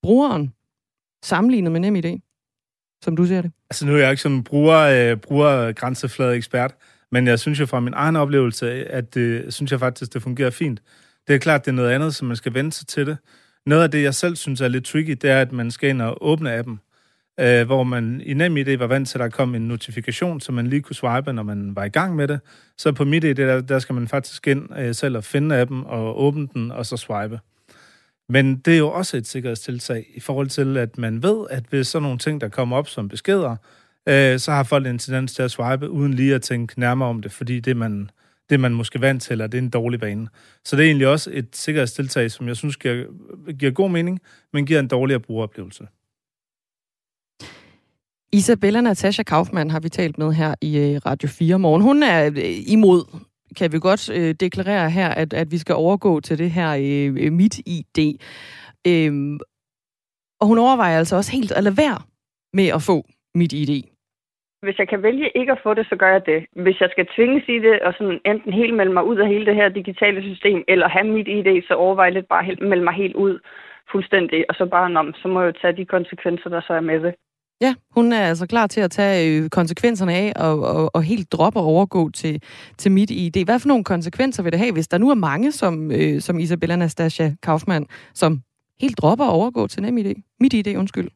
brugeren 0.03 0.53
sammenlignet 1.24 1.72
med 1.72 1.80
NemID, 1.80 2.18
som 3.05 3.16
du 3.16 3.26
ser 3.26 3.43
det? 3.43 3.53
Altså 3.70 3.86
nu 3.86 3.95
er 3.95 3.99
jeg 3.99 4.11
ikke 4.11 4.22
som 4.22 4.32
en 4.32 4.45
bruger, 4.45 4.78
øh, 4.78 5.16
brugergrænseflade 5.16 6.36
ekspert, 6.36 6.74
men 7.12 7.26
jeg 7.26 7.38
synes 7.38 7.61
jo 7.61 7.66
fra 7.66 7.80
min 7.80 7.95
egen 7.95 8.16
oplevelse, 8.16 8.70
at 8.70 9.14
det, 9.14 9.55
synes 9.55 9.70
jeg 9.72 9.80
faktisk, 9.80 10.14
det 10.14 10.22
fungerer 10.22 10.51
fint. 10.51 10.82
Det 11.28 11.34
er 11.34 11.38
klart, 11.38 11.64
det 11.64 11.70
er 11.70 11.74
noget 11.74 11.91
andet, 11.91 12.14
som 12.14 12.28
man 12.28 12.36
skal 12.36 12.55
vente 12.55 12.76
sig 12.76 12.86
til 12.86 13.07
det. 13.07 13.18
Noget 13.66 13.82
af 13.82 13.91
det, 13.91 14.03
jeg 14.03 14.14
selv 14.14 14.36
synes 14.36 14.61
er 14.61 14.68
lidt 14.68 14.84
tricky, 14.84 15.11
det 15.11 15.30
er, 15.30 15.41
at 15.41 15.53
man 15.53 15.70
skal 15.70 15.91
ind 15.91 16.03
og 16.03 16.18
åbne 16.20 16.55
appen, 16.55 16.80
øh, 17.41 17.66
hvor 17.66 17.82
man 17.82 18.22
i 18.24 18.34
NemID 18.34 18.76
var 18.76 18.86
vant 18.86 19.09
til, 19.09 19.18
at 19.18 19.22
der 19.22 19.28
kom 19.28 19.55
en 19.55 19.62
notifikation, 19.62 20.41
så 20.41 20.53
man 20.53 20.66
lige 20.66 20.82
kunne 20.82 20.97
swipe, 20.97 21.32
når 21.32 21.43
man 21.43 21.76
var 21.76 21.84
i 21.84 21.88
gang 21.88 22.16
med 22.16 22.28
det. 22.28 22.41
Så 22.78 22.93
på 22.93 23.05
MitID, 23.05 23.34
der, 23.34 23.61
der 23.61 23.78
skal 23.78 23.95
man 23.95 24.09
faktisk 24.09 24.47
ind 24.47 24.78
øh, 24.78 24.95
selv 24.95 25.16
og 25.16 25.24
finde 25.24 25.61
appen 25.61 25.84
og 25.86 26.22
åbne 26.22 26.49
den, 26.55 26.72
og 26.72 26.86
så 26.86 26.97
swipe. 26.97 27.41
Men 28.28 28.57
det 28.57 28.74
er 28.74 28.78
jo 28.78 28.91
også 28.91 29.16
et 29.16 29.26
sikkerhedstiltag 29.26 30.07
i 30.14 30.20
forhold 30.20 30.49
til, 30.49 30.76
at 30.76 30.99
man 30.99 31.22
ved, 31.22 31.47
at 31.51 31.64
hvis 31.70 31.86
sådan 31.86 32.03
nogle 32.03 32.18
ting, 32.18 32.41
der 32.41 32.49
kommer 32.49 32.76
op 32.76 32.88
som 32.88 33.09
beskeder, 33.09 33.57
øh, 34.09 34.38
så 34.38 34.53
har 34.53 34.62
folk 34.62 34.86
en 34.86 34.99
tendens 34.99 35.34
til 35.34 35.43
at 35.43 35.51
swipe, 35.51 35.91
uden 35.91 36.14
lige 36.14 36.34
at 36.34 36.43
tænke 36.43 36.80
nærmere 36.80 37.09
om 37.09 37.22
det, 37.22 37.32
fordi 37.32 37.61
det 37.61 37.76
man, 37.76 38.11
det 38.51 38.61
man 38.61 38.74
måske 38.74 39.01
vant 39.01 39.22
til, 39.22 39.32
eller 39.32 39.47
det 39.47 39.59
er 39.59 39.62
en 39.62 39.70
dårlig 39.70 40.01
vane. 40.01 40.28
Så 40.64 40.76
det 40.76 40.82
er 40.82 40.86
egentlig 40.86 41.09
også 41.09 41.30
et 41.32 41.49
sikkerhedstiltag, 41.53 42.30
som 42.30 42.49
jeg 42.49 42.57
synes 42.57 42.76
giver, 42.76 43.05
giver 43.53 43.72
god 43.72 43.91
mening, 43.91 44.20
men 44.53 44.66
giver 44.66 44.80
en 44.80 44.88
dårligere 44.88 45.20
brugeroplevelse. 45.20 45.86
Isabella 48.33 48.81
Natasha 48.81 49.22
Kaufmann 49.22 49.70
har 49.70 49.81
vi 49.81 49.89
talt 49.89 50.18
med 50.18 50.33
her 50.33 50.55
i 50.62 50.70
øh, 50.78 51.01
Radio 51.07 51.28
4 51.28 51.59
morgen. 51.59 51.83
Hun 51.83 52.03
er 52.03 52.26
øh, 52.26 52.72
imod, 52.74 53.01
kan 53.59 53.72
vi 53.72 53.78
godt 53.78 54.03
øh, 54.18 54.35
deklarere 54.45 54.91
her, 54.91 55.09
at, 55.09 55.35
at 55.35 55.49
vi 55.51 55.59
skal 55.59 55.74
overgå 55.74 56.20
til 56.20 56.39
det 56.39 56.51
her 56.51 56.70
øh, 56.87 57.24
øh 57.24 57.33
mit 57.33 57.57
ID. 57.76 57.99
Øhm, 58.91 59.39
og 60.41 60.47
hun 60.47 60.59
overvejer 60.59 60.99
altså 60.99 61.16
også 61.16 61.33
helt 61.33 61.53
at 61.53 61.64
lade 61.64 61.76
være 61.85 61.99
med 62.59 62.68
at 62.76 62.83
få 62.89 62.97
mit 63.35 63.53
ID. 63.53 63.72
Hvis 64.66 64.78
jeg 64.78 64.89
kan 64.89 65.03
vælge 65.03 65.31
ikke 65.35 65.53
at 65.53 65.61
få 65.62 65.74
det, 65.74 65.87
så 65.89 65.97
gør 65.97 66.12
jeg 66.16 66.26
det. 66.26 66.41
Hvis 66.64 66.81
jeg 66.81 66.91
skal 66.93 67.07
tvinges 67.16 67.45
i 67.49 67.59
det, 67.66 67.76
og 67.87 67.93
sådan 67.99 68.20
enten 68.26 68.53
helt 68.53 68.74
melde 68.74 68.93
mig 68.93 69.05
ud 69.05 69.16
af 69.16 69.28
hele 69.28 69.47
det 69.47 69.55
her 69.55 69.68
digitale 69.68 70.22
system, 70.22 70.64
eller 70.68 70.89
have 70.89 71.09
mit 71.16 71.28
ID, 71.28 71.62
så 71.68 71.74
overvejer 71.74 72.11
jeg 72.11 72.14
lidt 72.14 72.28
bare 72.28 72.47
at 72.53 72.61
melde 72.61 72.85
mig 72.85 72.95
helt 72.95 73.16
ud 73.16 73.39
fuldstændig, 73.93 74.45
og 74.49 74.55
så 74.55 74.66
bare, 74.66 74.99
om, 74.99 75.14
så 75.14 75.28
må 75.28 75.41
jeg 75.41 75.47
jo 75.47 75.61
tage 75.61 75.76
de 75.76 75.85
konsekvenser, 75.85 76.51
der 76.51 76.61
så 76.61 76.72
er 76.72 76.81
med 76.81 77.01
det. 77.01 77.14
Ja, 77.61 77.75
hun 77.91 78.13
er 78.13 78.21
altså 78.21 78.47
klar 78.47 78.67
til 78.67 78.81
at 78.81 78.91
tage 78.91 79.43
øh, 79.43 79.51
konsekvenserne 79.51 80.15
af 80.15 80.33
og, 80.37 80.63
og, 80.63 80.91
og 80.95 81.03
helt 81.03 81.33
droppe 81.33 81.59
og 81.59 81.65
overgå 81.65 82.11
til, 82.11 82.43
til 82.79 82.93
mit 82.93 83.11
ID. 83.11 83.45
Hvad 83.45 83.59
for 83.59 83.69
nogle 83.69 83.85
konsekvenser 83.85 84.43
vil 84.43 84.53
det 84.53 84.61
have, 84.61 84.73
hvis 84.73 84.89
der 84.89 84.99
nu 84.99 85.11
er 85.11 85.15
mange, 85.15 85.53
som, 85.53 85.93
øh, 85.93 86.21
som 86.21 86.39
Isabella 86.39 86.77
Nastasia 86.77 87.35
Kaufmann, 87.43 87.87
som 88.15 88.43
helt 88.81 88.99
dropper 88.99 89.25
og 89.25 89.33
overgå 89.33 89.67
til 89.67 89.83
nem 89.83 89.99
ID? 89.99 90.15
Mit 90.41 90.53
ID, 90.53 90.77
undskyld. 90.77 91.09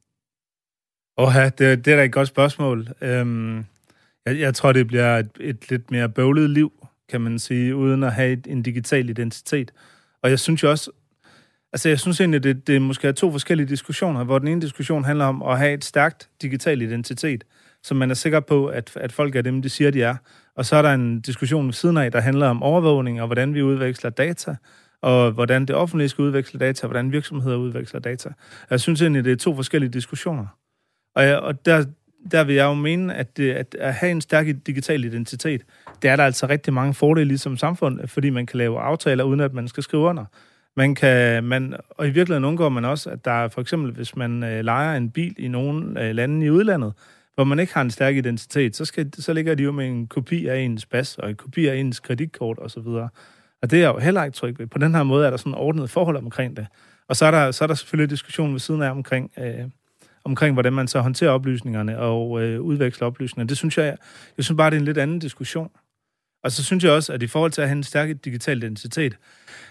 Åh, 1.18 1.34
det, 1.34 1.58
det 1.58 1.92
er 1.92 1.96
da 1.96 2.04
et 2.04 2.12
godt 2.12 2.28
spørgsmål. 2.28 2.88
Øhm, 3.00 3.64
jeg, 4.26 4.38
jeg 4.38 4.54
tror, 4.54 4.72
det 4.72 4.86
bliver 4.86 5.18
et, 5.18 5.30
et 5.40 5.70
lidt 5.70 5.90
mere 5.90 6.08
bøvlet 6.08 6.50
liv, 6.50 6.72
kan 7.08 7.20
man 7.20 7.38
sige, 7.38 7.76
uden 7.76 8.02
at 8.02 8.12
have 8.12 8.32
et, 8.32 8.46
en 8.46 8.62
digital 8.62 9.08
identitet. 9.08 9.72
Og 10.22 10.30
jeg 10.30 10.38
synes 10.38 10.62
jo 10.62 10.70
også, 10.70 10.90
altså 11.74 11.88
jeg 11.88 12.00
synes 12.00 12.20
egentlig, 12.20 12.42
det, 12.42 12.66
det 12.66 12.82
måske 12.82 13.08
er 13.08 13.12
to 13.12 13.30
forskellige 13.30 13.66
diskussioner, 13.68 14.24
hvor 14.24 14.38
den 14.38 14.48
ene 14.48 14.60
diskussion 14.60 15.04
handler 15.04 15.24
om 15.24 15.42
at 15.42 15.58
have 15.58 15.74
et 15.74 15.84
stærkt 15.84 16.28
digital 16.42 16.82
identitet, 16.82 17.44
som 17.82 17.96
man 17.96 18.10
er 18.10 18.14
sikker 18.14 18.40
på, 18.40 18.66
at, 18.66 18.90
at 18.96 19.12
folk 19.12 19.36
er 19.36 19.42
dem, 19.42 19.62
de 19.62 19.68
siger, 19.68 19.90
de 19.90 20.02
er. 20.02 20.16
Og 20.56 20.66
så 20.66 20.76
er 20.76 20.82
der 20.82 20.92
en 20.92 21.20
diskussion 21.20 21.66
ved 21.66 21.72
siden 21.72 21.96
af, 21.96 22.12
der 22.12 22.20
handler 22.20 22.48
om 22.48 22.62
overvågning 22.62 23.20
og 23.20 23.26
hvordan 23.26 23.54
vi 23.54 23.62
udveksler 23.62 24.10
data, 24.10 24.56
og 25.02 25.30
hvordan 25.30 25.66
det 25.66 25.76
offentlige 25.76 26.08
skal 26.08 26.22
udveksle 26.22 26.60
data, 26.60 26.86
og 26.86 26.88
hvordan 26.88 27.12
virksomheder 27.12 27.56
udveksler 27.56 28.00
data. 28.00 28.28
Jeg 28.70 28.80
synes 28.80 29.02
egentlig, 29.02 29.24
det 29.24 29.32
er 29.32 29.36
to 29.36 29.54
forskellige 29.54 29.90
diskussioner. 29.90 30.46
Og, 31.14 31.24
jeg, 31.24 31.38
og 31.38 31.66
der, 31.66 31.84
der 32.30 32.44
vil 32.44 32.54
jeg 32.54 32.64
jo 32.64 32.74
mene, 32.74 33.14
at, 33.14 33.36
det, 33.36 33.52
at 33.52 33.74
at 33.78 33.94
have 33.94 34.12
en 34.12 34.20
stærk 34.20 34.46
digital 34.66 35.04
identitet, 35.04 35.62
det 36.02 36.10
er 36.10 36.16
der 36.16 36.24
altså 36.24 36.46
rigtig 36.46 36.72
mange 36.72 36.94
fordele 36.94 37.34
i 37.34 37.36
som 37.36 37.56
samfund, 37.56 38.08
fordi 38.08 38.30
man 38.30 38.46
kan 38.46 38.58
lave 38.58 38.80
aftaler, 38.80 39.24
uden 39.24 39.40
at 39.40 39.54
man 39.54 39.68
skal 39.68 39.82
skrive 39.82 40.02
under. 40.02 40.24
Man 40.76 40.94
kan, 40.94 41.44
man, 41.44 41.76
og 41.90 42.06
i 42.06 42.10
virkeligheden 42.10 42.44
undgår 42.44 42.68
man 42.68 42.84
også, 42.84 43.10
at 43.10 43.24
der 43.24 43.30
er 43.30 43.48
for 43.48 43.60
eksempel, 43.60 43.92
hvis 43.92 44.16
man 44.16 44.44
øh, 44.44 44.64
leger 44.64 44.96
en 44.96 45.10
bil 45.10 45.34
i 45.38 45.48
nogle 45.48 46.02
øh, 46.02 46.14
lande 46.14 46.46
i 46.46 46.50
udlandet, 46.50 46.92
hvor 47.34 47.44
man 47.44 47.58
ikke 47.58 47.74
har 47.74 47.82
en 47.82 47.90
stærk 47.90 48.16
identitet, 48.16 48.76
så, 48.76 48.84
skal, 48.84 49.10
så 49.18 49.32
ligger 49.32 49.54
de 49.54 49.62
jo 49.62 49.72
med 49.72 49.86
en 49.86 50.06
kopi 50.06 50.46
af 50.46 50.58
ens 50.58 50.86
pas, 50.86 51.18
og 51.18 51.30
en 51.30 51.36
kopi 51.36 51.66
af 51.66 51.76
ens 51.76 52.00
kreditkort 52.00 52.58
osv. 52.58 52.86
Og 53.62 53.70
det 53.70 53.82
er 53.82 53.88
jo 53.88 53.98
heller 53.98 54.24
ikke 54.24 54.36
tryg 54.36 54.58
ved. 54.58 54.66
På 54.66 54.78
den 54.78 54.94
her 54.94 55.02
måde 55.02 55.26
er 55.26 55.30
der 55.30 55.36
sådan 55.36 55.52
en 55.52 55.58
ordnet 55.58 55.90
forhold 55.90 56.16
omkring 56.16 56.56
det. 56.56 56.66
Og 57.08 57.16
så 57.16 57.26
er 57.26 57.30
der, 57.30 57.50
så 57.50 57.64
er 57.64 57.66
der 57.66 57.74
selvfølgelig 57.74 58.10
diskussion 58.10 58.52
ved 58.52 58.60
siden 58.60 58.82
af 58.82 58.90
omkring, 58.90 59.30
øh, 59.38 59.64
omkring 60.24 60.52
hvordan 60.52 60.72
man 60.72 60.88
så 60.88 61.00
håndterer 61.00 61.30
oplysningerne 61.30 61.98
og 61.98 62.42
øh, 62.42 62.60
udveksler 62.60 63.06
oplysninger. 63.06 63.46
Det 63.46 63.56
synes 63.56 63.78
jeg, 63.78 63.96
jeg 64.36 64.44
synes 64.44 64.56
bare, 64.56 64.70
det 64.70 64.76
er 64.76 64.80
en 64.80 64.84
lidt 64.84 64.98
anden 64.98 65.18
diskussion. 65.18 65.70
Og 66.44 66.52
så 66.52 66.64
synes 66.64 66.84
jeg 66.84 66.92
også, 66.92 67.12
at 67.12 67.22
i 67.22 67.26
forhold 67.26 67.50
til 67.52 67.62
at 67.62 67.68
have 67.68 67.76
en 67.76 67.82
stærk 67.82 68.08
digital 68.24 68.62
identitet, 68.62 69.16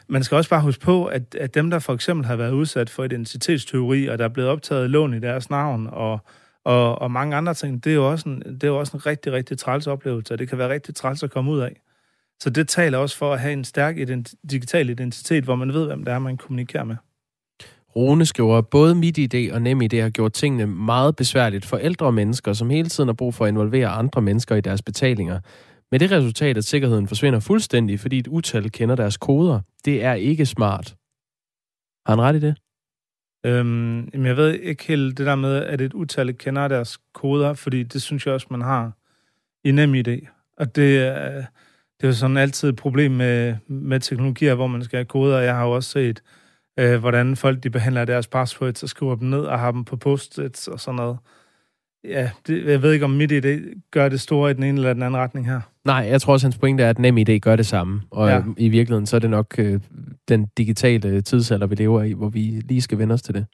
man 0.08 0.24
skal 0.24 0.36
også 0.36 0.50
bare 0.50 0.62
huske 0.62 0.82
på, 0.82 1.06
at, 1.06 1.36
at 1.36 1.54
dem, 1.56 1.70
der 1.70 1.80
for 1.80 1.94
eksempel 1.94 2.26
har 2.26 2.36
været 2.36 2.52
udsat 2.52 2.90
for 2.90 3.04
identitetsteori, 3.04 4.08
og 4.08 4.20
der 4.20 4.26
er 4.26 4.30
blevet 4.30 4.50
optaget 4.50 4.90
lån 4.90 5.14
i 5.14 5.20
deres 5.20 5.50
navn, 5.50 5.88
og, 5.92 6.20
og, 6.64 7.02
og 7.02 7.12
mange 7.12 7.36
andre 7.36 7.54
ting, 7.54 7.84
det 7.84 7.90
er 7.90 7.96
jo 7.96 8.12
også 8.12 8.30
en, 8.30 8.42
det 8.42 8.64
er 8.64 8.68
jo 8.68 8.80
også 8.80 8.98
en 8.98 9.06
rigtig, 9.06 9.34
rigtig 9.34 9.58
træls 9.58 9.88
oplevelse, 9.88 10.34
og 10.34 10.40
det 10.40 10.50
kan 10.50 10.58
være 10.58 10.70
rigtig 10.70 10.96
træls 10.96 11.24
at 11.24 11.32
komme 11.32 11.52
ud 11.52 11.60
af. 11.60 11.82
Så 12.40 12.50
det 12.50 12.68
taler 12.68 12.98
også 12.98 13.18
for 13.18 13.34
at 13.34 13.40
have 13.40 13.54
en 13.54 13.64
stærk 13.64 13.98
ident- 13.98 14.34
digital 14.52 14.90
identitet, 14.90 15.44
hvor 15.44 15.56
man 15.56 15.74
ved, 15.74 15.86
hvem 15.88 16.04
det 16.04 16.14
er, 16.14 16.20
man 16.20 16.38
kommunikerer 16.38 16.84
med. 16.84 16.96
Rune 17.96 18.26
skriver, 18.26 18.62
både 18.62 18.96
MitID 18.96 19.52
og 19.52 19.62
nem 19.62 19.82
idé 19.82 20.02
har 20.02 20.10
gjort 20.10 20.34
tingene 20.34 20.68
meget 20.68 21.16
besværligt 21.16 21.66
for 21.66 21.78
ældre 21.78 22.12
mennesker, 22.12 22.54
som 22.54 22.70
hele 22.70 22.90
tiden 22.90 23.08
har 23.08 23.14
brug 23.14 23.34
for 23.34 23.46
at 23.46 23.50
involvere 23.50 23.88
andre 23.88 24.22
mennesker 24.22 24.56
i 24.56 24.62
deres 24.62 24.82
betalinger. 24.82 25.40
Med 25.94 26.00
det 26.00 26.12
resultat, 26.12 26.58
at 26.58 26.64
sikkerheden 26.64 27.08
forsvinder 27.08 27.40
fuldstændig, 27.40 28.00
fordi 28.00 28.20
et 28.20 28.28
utal 28.28 28.72
kender 28.72 28.96
deres 28.96 29.18
koder. 29.18 29.60
Det 29.86 30.04
er 30.04 30.14
ikke 30.14 30.46
smart. 30.46 30.96
Har 32.06 32.16
han 32.16 32.22
ret 32.22 32.36
i 32.36 32.40
det? 32.40 32.56
Øhm, 33.46 34.26
jeg 34.26 34.38
ved 34.38 34.54
ikke 34.54 34.84
helt 34.84 35.18
det 35.18 35.26
der 35.26 35.36
med, 35.36 35.56
at 35.56 35.82
et 35.82 35.94
utal 35.94 36.38
kender 36.38 36.68
deres 36.68 37.00
koder, 37.14 37.54
fordi 37.54 37.84
det 37.84 38.02
synes 38.02 38.26
jeg 38.26 38.34
også, 38.34 38.48
man 38.50 38.62
har 38.62 38.92
i 39.64 39.72
nem 39.72 39.94
idé. 39.94 40.28
Og 40.58 40.76
det, 40.76 40.98
er, 40.98 41.36
det 41.98 42.04
er 42.04 42.08
jo 42.08 42.14
sådan 42.14 42.38
altid 42.38 42.70
et 42.70 42.76
problem 42.76 43.12
med, 43.12 43.56
med 43.68 44.00
teknologier, 44.00 44.56
hvor 44.56 44.68
man 44.68 44.84
skal 44.84 44.98
have 44.98 45.06
koder. 45.06 45.40
Jeg 45.40 45.56
har 45.56 45.66
jo 45.66 45.72
også 45.72 45.90
set, 45.90 46.22
øh, 46.80 47.00
hvordan 47.00 47.36
folk 47.36 47.64
de 47.64 47.70
behandler 47.70 48.06
deres 48.06 48.28
passwords 48.28 48.84
og 48.84 48.90
skriver 48.90 49.16
dem 49.16 49.28
ned 49.28 49.42
og 49.42 49.60
har 49.60 49.72
dem 49.72 49.86
på 49.86 49.98
post 49.98 50.40
og 50.40 50.80
sådan 50.80 50.96
noget. 50.96 51.18
Ja, 52.04 52.30
det, 52.48 52.66
jeg 52.66 52.82
ved 52.82 52.92
ikke, 52.94 53.06
om 53.06 53.12
mit 53.12 53.32
idé 53.32 53.82
gør 53.92 54.10
det 54.10 54.22
store 54.22 54.52
i 54.52 54.54
den 54.54 54.64
ene 54.64 54.78
eller 54.78 54.94
den 54.94 55.04
anden 55.04 55.20
retning 55.20 55.46
her. 55.46 55.62
Nej, 55.86 55.96
jeg 55.96 56.22
tror 56.22 56.34
også, 56.34 56.46
hans 56.48 56.58
pointe 56.58 56.84
er, 56.84 56.90
at 56.90 57.00
NemID 57.00 57.40
gør 57.40 57.56
det 57.56 57.66
samme. 57.66 58.02
Og 58.12 58.30
Ja. 58.30 58.42
i 58.58 58.70
virkeligheden, 58.70 59.06
så 59.06 59.16
er 59.16 59.20
det 59.20 59.30
nok 59.30 59.56
øh, 59.58 59.80
den 60.28 60.48
digitale 60.58 61.22
tidsalder, 61.22 61.68
vi 61.68 61.76
lever 61.76 62.04
i, 62.04 62.12
hvor 62.12 62.30
vi 62.30 62.40
lige 62.40 62.82
skal 62.82 62.98
vende 62.98 63.14
os 63.14 63.22
til 63.22 63.34
det. 63.34 63.46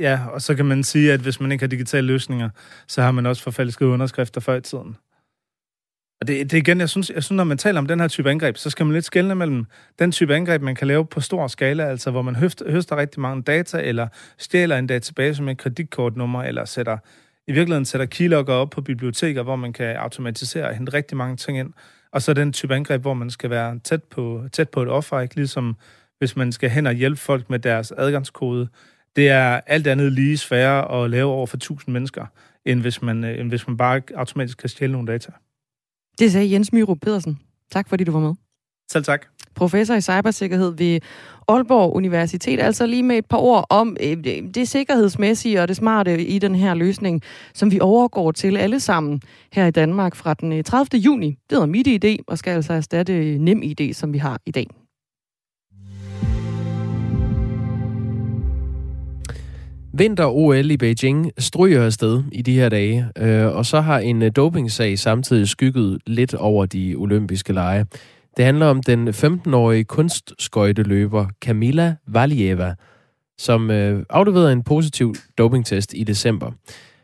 Ja, 0.00 0.20
og 0.32 0.42
så 0.42 0.54
kan 0.54 0.66
man 0.66 0.84
sige, 0.84 1.12
at 1.12 1.20
hvis 1.20 1.40
man 1.40 1.52
ikke 1.52 1.62
har 1.62 1.68
digitale 1.68 2.06
løsninger, 2.06 2.48
så 2.88 3.02
har 3.02 3.10
man 3.10 3.26
også 3.26 3.42
forfalsket 3.42 3.86
underskrifter 3.86 4.40
før 4.40 4.54
i 4.54 4.60
tiden. 4.60 4.96
Og 6.20 6.28
det, 6.28 6.50
det 6.50 6.58
igen, 6.58 6.80
jeg 6.80 6.88
synes, 6.88 7.10
jeg 7.14 7.22
synes, 7.22 7.36
når 7.36 7.44
man 7.44 7.58
taler 7.58 7.78
om 7.80 7.86
den 7.86 8.00
her 8.00 8.08
type 8.08 8.30
angreb, 8.30 8.56
så 8.56 8.70
skal 8.70 8.86
man 8.86 8.92
lidt 8.92 9.04
skelne 9.04 9.34
mellem 9.34 9.64
den 9.98 10.12
type 10.12 10.34
angreb, 10.34 10.62
man 10.62 10.74
kan 10.74 10.86
lave 10.86 11.06
på 11.06 11.20
stor 11.20 11.46
skala, 11.46 11.84
altså 11.84 12.10
hvor 12.10 12.22
man 12.22 12.36
høster, 12.36 12.70
høster 12.70 12.96
rigtig 12.96 13.20
mange 13.20 13.42
data, 13.42 13.78
eller 13.82 14.08
stjæler 14.38 14.76
en 14.78 14.86
database 14.86 15.42
med 15.42 15.52
et 15.52 15.58
kreditkortnummer, 15.58 16.42
eller 16.42 16.64
sætter, 16.64 16.98
i 17.48 17.52
virkeligheden 17.52 17.84
sætter 17.84 18.06
keylogger 18.06 18.54
op 18.54 18.70
på 18.70 18.80
biblioteker, 18.80 19.42
hvor 19.42 19.56
man 19.56 19.72
kan 19.72 19.96
automatisere 19.96 20.68
og 20.68 20.74
hente 20.74 20.92
rigtig 20.92 21.16
mange 21.16 21.36
ting 21.36 21.58
ind. 21.58 21.72
Og 22.12 22.22
så 22.22 22.34
den 22.34 22.52
type 22.52 22.74
angreb, 22.74 23.00
hvor 23.00 23.14
man 23.14 23.30
skal 23.30 23.50
være 23.50 23.78
tæt 23.78 24.02
på, 24.02 24.42
tæt 24.52 24.68
på 24.68 24.82
et 24.82 24.88
offer, 24.88 25.20
ikke? 25.20 25.34
ligesom 25.34 25.76
hvis 26.18 26.36
man 26.36 26.52
skal 26.52 26.70
hen 26.70 26.86
og 26.86 26.92
hjælpe 26.92 27.20
folk 27.20 27.50
med 27.50 27.58
deres 27.58 27.92
adgangskode. 27.92 28.68
Det 29.16 29.28
er 29.28 29.60
alt 29.66 29.86
andet 29.86 30.12
lige 30.12 30.38
sværere 30.38 31.04
at 31.04 31.10
lave 31.10 31.32
over 31.32 31.46
for 31.46 31.56
1000 31.56 31.92
mennesker, 31.92 32.26
end 32.64 32.80
hvis 32.80 33.02
man, 33.02 33.24
øh, 33.24 33.40
end 33.40 33.48
hvis 33.48 33.66
man 33.66 33.76
bare 33.76 34.02
automatisk 34.14 34.58
kan 34.58 34.68
stjæle 34.68 34.92
nogle 34.92 35.12
data. 35.12 35.32
Det 36.18 36.32
sagde 36.32 36.52
Jens 36.52 36.72
Myrup 36.72 36.98
Pedersen. 37.02 37.40
Tak 37.70 37.88
fordi 37.88 38.04
du 38.04 38.12
var 38.12 38.20
med. 38.20 38.34
Selv 38.90 39.04
tak. 39.04 39.26
Professor 39.54 39.94
i 39.94 40.00
cybersikkerhed 40.00 40.74
ved 40.76 41.00
Aalborg 41.48 41.96
Universitet. 41.96 42.60
Altså 42.60 42.86
lige 42.86 43.02
med 43.02 43.16
et 43.16 43.26
par 43.26 43.38
ord 43.38 43.66
om 43.70 43.96
øh, 44.00 44.16
det 44.54 44.68
sikkerhedsmæssige 44.68 45.62
og 45.62 45.68
det 45.68 45.76
smarte 45.76 46.24
i 46.26 46.38
den 46.38 46.54
her 46.54 46.74
løsning, 46.74 47.22
som 47.54 47.70
vi 47.70 47.80
overgår 47.80 48.32
til 48.32 48.56
alle 48.56 48.80
sammen 48.80 49.20
her 49.52 49.66
i 49.66 49.70
Danmark 49.70 50.14
fra 50.14 50.34
den 50.34 50.52
øh, 50.52 50.64
30. 50.64 51.00
juni. 51.00 51.28
Det 51.28 51.36
hedder 51.50 51.66
MitID 51.66 52.18
og 52.26 52.38
skal 52.38 52.50
altså 52.50 52.72
erstatte 52.72 53.12
øh, 53.12 53.38
NemID, 53.38 53.94
som 53.94 54.12
vi 54.12 54.18
har 54.18 54.40
i 54.46 54.50
dag. 54.50 54.66
Vinter-OL 59.98 60.70
i 60.70 60.76
Beijing 60.76 61.32
stryger 61.38 61.84
afsted 61.84 62.22
i 62.32 62.42
de 62.42 62.54
her 62.54 62.68
dage, 62.68 63.08
og 63.54 63.66
så 63.66 63.80
har 63.80 63.98
en 63.98 64.32
dopingsag 64.32 64.98
samtidig 64.98 65.48
skygget 65.48 65.98
lidt 66.06 66.34
over 66.34 66.66
de 66.66 66.94
olympiske 66.96 67.52
lege. 67.52 67.86
Det 68.36 68.44
handler 68.44 68.66
om 68.66 68.82
den 68.82 69.08
15-årige 69.08 69.84
kunstskøjteløber 69.84 71.26
Kamila 71.42 71.96
Valieva, 72.06 72.74
som 73.38 73.70
øh, 73.70 74.04
afleverede 74.10 74.52
en 74.52 74.62
positiv 74.62 75.14
dopingtest 75.38 75.94
i 75.96 76.04
december. 76.04 76.50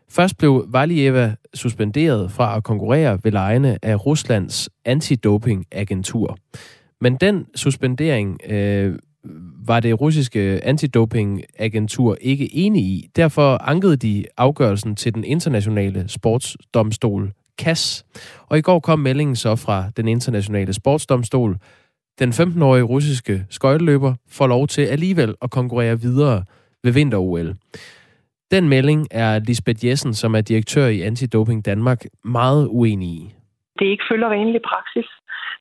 Først 0.09 0.39
blev 0.39 0.67
Valieva 0.69 1.35
suspenderet 1.55 2.33
fra 2.33 2.57
at 2.57 2.65
konkurrere 2.65 3.19
ved 3.23 3.33
lejene 3.33 3.79
af 3.83 4.07
Ruslands 4.07 4.69
antidopingagentur. 4.85 6.39
Men 7.01 7.17
den 7.17 7.47
suspendering 7.55 8.39
øh, 8.51 8.99
var 9.67 9.81
det 9.81 10.01
russiske 10.01 10.61
antidopingagentur 10.65 12.17
ikke 12.21 12.55
enige 12.55 12.85
i. 12.85 13.09
Derfor 13.17 13.57
ankede 13.57 13.97
de 13.97 14.25
afgørelsen 14.37 14.97
til 14.97 15.15
den 15.15 15.25
internationale 15.25 16.09
sportsdomstol 16.09 17.33
CAS. 17.61 18.05
Og 18.49 18.59
i 18.59 18.61
går 18.61 18.81
kom 18.81 18.99
meldingen 18.99 19.37
så 19.37 19.57
fra 19.57 19.85
den 19.97 20.09
internationale 20.09 20.73
sportsdomstol. 20.73 21.57
Den 22.19 22.31
15-årige 22.31 22.83
russiske 22.83 23.45
skøjteløber 23.51 24.15
får 24.29 24.47
lov 24.47 24.67
til 24.67 24.83
alligevel 24.83 25.35
at 25.43 25.51
konkurrere 25.51 26.01
videre 26.01 26.45
ved 26.85 26.93
vinter-OL. 26.93 27.55
Den 28.51 28.69
melding 28.69 29.07
er 29.11 29.39
Lisbeth 29.39 29.87
Jessen, 29.87 30.15
som 30.15 30.35
er 30.35 30.41
direktør 30.41 30.87
i 30.87 31.01
Antidoping 31.01 31.65
Danmark, 31.65 32.05
meget 32.25 32.69
uenig 32.71 33.09
i. 33.09 33.35
det 33.79 33.87
ikke 33.87 34.05
følger 34.11 34.29
vanlig 34.29 34.61
praksis. 34.73 35.09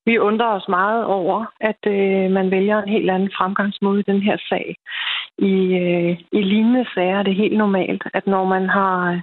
Vi 0.06 0.18
undrer 0.18 0.48
os 0.48 0.68
meget 0.68 1.06
over, 1.06 1.46
at 1.60 1.82
øh, 1.88 2.32
man 2.32 2.52
vælger 2.52 2.78
en 2.82 2.90
helt 2.90 3.10
anden 3.10 3.32
fremgangsmåde 3.38 4.00
i 4.00 4.12
den 4.12 4.22
her 4.22 4.38
sag. 4.50 4.76
I, 5.38 5.54
øh, 5.84 6.18
I 6.32 6.42
lignende 6.42 6.86
sager 6.94 7.20
er 7.20 7.24
det 7.24 7.36
helt 7.36 7.58
normalt, 7.58 8.04
at 8.14 8.28
når 8.28 8.46
man 8.46 8.70
har 8.70 9.12
øh, 9.12 9.22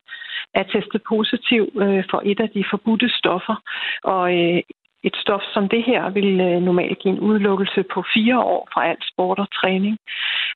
er 0.55 0.63
testet 0.63 1.03
positiv 1.09 1.63
øh, 1.83 2.05
for 2.11 2.23
et 2.25 2.41
af 2.41 2.51
de 2.51 2.65
forbudte 2.71 3.09
stoffer, 3.09 3.57
og 4.05 4.25
øh, 4.39 4.61
et 5.05 5.17
stof 5.17 5.43
som 5.55 5.69
det 5.69 5.83
her 5.85 6.11
vil 6.11 6.41
øh, 6.41 6.63
normalt 6.63 6.99
give 6.99 7.15
en 7.15 7.21
udelukkelse 7.21 7.85
på 7.95 8.05
fire 8.15 8.39
år 8.41 8.69
fra 8.75 8.87
alt 8.89 9.05
sport 9.13 9.39
og 9.39 9.49
træning, 9.61 9.99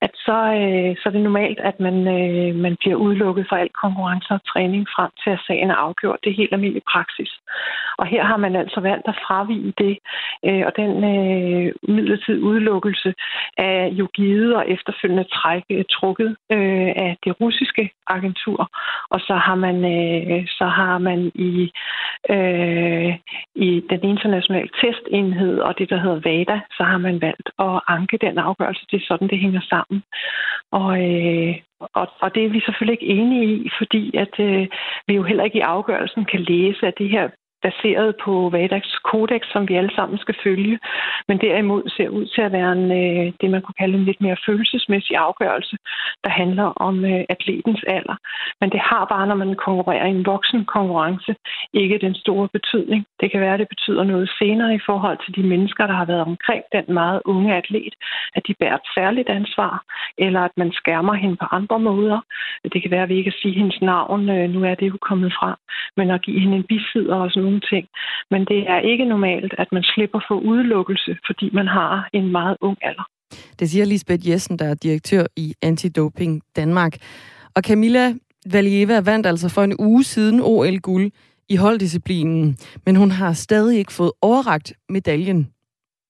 at 0.03 0.11
så, 0.15 0.39
øh, 0.61 0.97
så 0.97 1.03
er 1.09 1.13
det 1.13 1.21
normalt, 1.21 1.61
at 1.61 1.81
man, 1.81 1.97
øh, 2.19 2.55
man 2.55 2.77
bliver 2.81 2.97
udelukket 2.97 3.47
fra 3.49 3.61
alt 3.61 3.73
konkurrence 3.73 4.31
og 4.35 4.45
træning 4.53 4.87
frem 4.97 5.11
til, 5.23 5.31
at 5.31 5.41
sagen 5.47 5.71
er 5.71 5.75
afgjort. 5.75 6.19
Det 6.25 6.31
er 6.31 6.41
helt 6.41 6.53
almindelig 6.53 6.83
praksis. 6.93 7.31
Og 7.99 8.07
her 8.07 8.25
har 8.25 8.37
man 8.37 8.57
altså 8.57 8.81
valgt 8.81 9.09
at 9.09 9.21
fravige 9.27 9.73
det, 9.79 9.99
øh, 10.47 10.63
og 10.67 10.73
den 10.77 10.93
øh, 11.15 11.73
midlertidige 11.97 12.43
udelukkelse 12.43 13.15
er 13.57 13.87
jo 13.87 14.07
givet 14.15 14.57
og 14.57 14.71
efterfølgende 14.71 15.25
træk, 15.25 15.63
øh, 15.71 15.85
trukket 15.91 16.37
øh, 16.53 16.91
af 17.07 17.17
det 17.25 17.41
russiske 17.41 17.91
agentur, 18.07 18.71
og 19.11 19.21
så 19.21 19.35
har 19.35 19.55
man, 19.55 19.77
øh, 19.97 20.47
så 20.49 20.65
har 20.65 20.99
man 20.99 21.33
i, 21.35 21.71
øh, 22.31 23.15
i 23.55 23.83
den 23.91 24.05
international 24.31 24.69
testenhed 24.83 25.59
og 25.59 25.79
det, 25.79 25.91
der 25.91 26.01
hedder 26.01 26.21
VADA, 26.29 26.61
så 26.77 26.83
har 26.83 26.99
man 26.99 27.21
valgt 27.21 27.49
at 27.59 27.81
anke 27.89 28.17
den 28.21 28.39
afgørelse. 28.39 28.87
Det 28.91 28.97
er 28.97 29.07
sådan, 29.09 29.29
det 29.29 29.39
hænger 29.39 29.61
sammen. 29.61 30.03
Og, 30.73 30.93
øh, 31.11 31.55
og, 31.81 32.07
og 32.21 32.35
det 32.35 32.45
er 32.45 32.49
vi 32.49 32.61
selvfølgelig 32.61 32.97
ikke 33.01 33.15
enige 33.21 33.47
i, 33.55 33.71
fordi 33.79 34.17
at 34.17 34.35
øh, 34.41 34.67
vi 35.07 35.15
jo 35.15 35.23
heller 35.23 35.45
ikke 35.45 35.59
i 35.59 35.69
afgørelsen 35.77 36.25
kan 36.25 36.41
læse, 36.41 36.87
at 36.87 36.99
det 36.99 37.11
her 37.11 37.29
baseret 37.63 38.15
på 38.25 38.33
VADAX 38.53 38.85
kodex, 39.11 39.43
som 39.53 39.69
vi 39.69 39.75
alle 39.75 39.95
sammen 39.95 40.19
skal 40.19 40.37
følge, 40.45 40.79
men 41.29 41.39
derimod 41.41 41.83
ser 41.97 42.09
ud 42.09 42.27
til 42.35 42.43
at 42.43 42.53
være 42.53 42.73
en, 42.73 42.87
øh, 43.01 43.33
det, 43.41 43.51
man 43.51 43.63
kunne 43.63 43.81
kalde 43.83 43.99
en 43.99 44.05
lidt 44.05 44.21
mere 44.21 44.37
følelsesmæssig 44.47 45.17
afgørelse, 45.17 45.77
der 46.25 46.31
handler 46.31 46.69
om 46.87 47.05
øh, 47.05 47.25
atletens 47.29 47.83
alder. 47.87 48.17
Men 48.61 48.71
det 48.71 48.81
har 48.81 49.05
bare, 49.05 49.27
når 49.27 49.35
man 49.35 49.55
konkurrerer 49.67 50.07
i 50.07 50.17
en 50.19 50.27
voksen 50.27 50.65
konkurrence, 50.65 51.35
ikke 51.73 51.99
den 51.99 52.15
store 52.15 52.49
betydning. 52.57 53.07
Det 53.21 53.31
kan 53.31 53.41
være, 53.41 53.55
at 53.55 53.61
det 53.61 53.69
betyder 53.69 54.05
noget 54.05 54.31
senere 54.39 54.75
i 54.75 54.85
forhold 54.87 55.19
til 55.25 55.35
de 55.37 55.49
mennesker, 55.53 55.87
der 55.87 55.95
har 55.95 56.05
været 56.05 56.21
omkring 56.21 56.63
den 56.73 56.85
meget 56.95 57.21
unge 57.25 57.57
atlet, 57.57 57.95
at 58.37 58.43
de 58.47 58.55
bærer 58.61 58.75
et 58.75 58.91
særligt 58.97 59.29
ansvar, 59.29 59.83
eller 60.19 60.41
at 60.41 60.55
man 60.57 60.73
skærmer 60.73 61.15
hende 61.15 61.37
på 61.37 61.47
andre 61.51 61.79
måder. 61.79 62.21
Det 62.73 62.83
kan 62.83 62.91
være, 62.91 63.03
at 63.03 63.09
vi 63.09 63.17
ikke 63.17 63.31
kan 63.31 63.41
sige 63.43 63.55
hendes 63.55 63.81
navn, 63.83 64.29
øh, 64.31 64.51
nu 64.51 64.65
er 64.65 64.75
det 64.75 64.89
jo 64.89 64.99
kommet 65.01 65.33
frem, 65.41 65.57
men 65.97 66.11
at 66.11 66.23
give 66.23 66.41
hende 66.41 66.57
en 66.57 66.69
bisidder 66.71 67.17
og 67.17 67.31
sådan 67.31 67.50
nogle 67.51 67.67
ting. 67.73 67.85
Men 68.33 68.41
det 68.51 68.61
er 68.75 68.81
ikke 68.91 69.05
normalt, 69.05 69.53
at 69.63 69.69
man 69.73 69.85
slipper 69.93 70.21
for 70.29 70.37
udelukkelse, 70.51 71.13
fordi 71.27 71.47
man 71.53 71.69
har 71.79 72.09
en 72.13 72.27
meget 72.39 72.57
ung 72.61 72.79
alder. 72.83 73.07
Det 73.59 73.71
siger 73.71 73.85
Lisbeth 73.85 74.29
Jessen, 74.29 74.59
der 74.59 74.65
er 74.65 74.75
direktør 74.75 75.25
i 75.37 75.55
Antidoping 75.63 76.43
Danmark. 76.57 76.93
Og 77.57 77.63
Camilla 77.63 78.15
Valieva 78.53 79.01
vandt 79.01 79.27
altså 79.27 79.49
for 79.49 79.63
en 79.63 79.77
uge 79.79 80.05
siden 80.05 80.41
OL-guld 80.41 81.11
i 81.49 81.57
holddisciplinen, 81.57 82.57
men 82.87 82.97
hun 82.97 83.11
har 83.11 83.33
stadig 83.33 83.79
ikke 83.79 83.93
fået 83.93 84.13
overragt 84.23 84.73
medaljen 84.89 85.51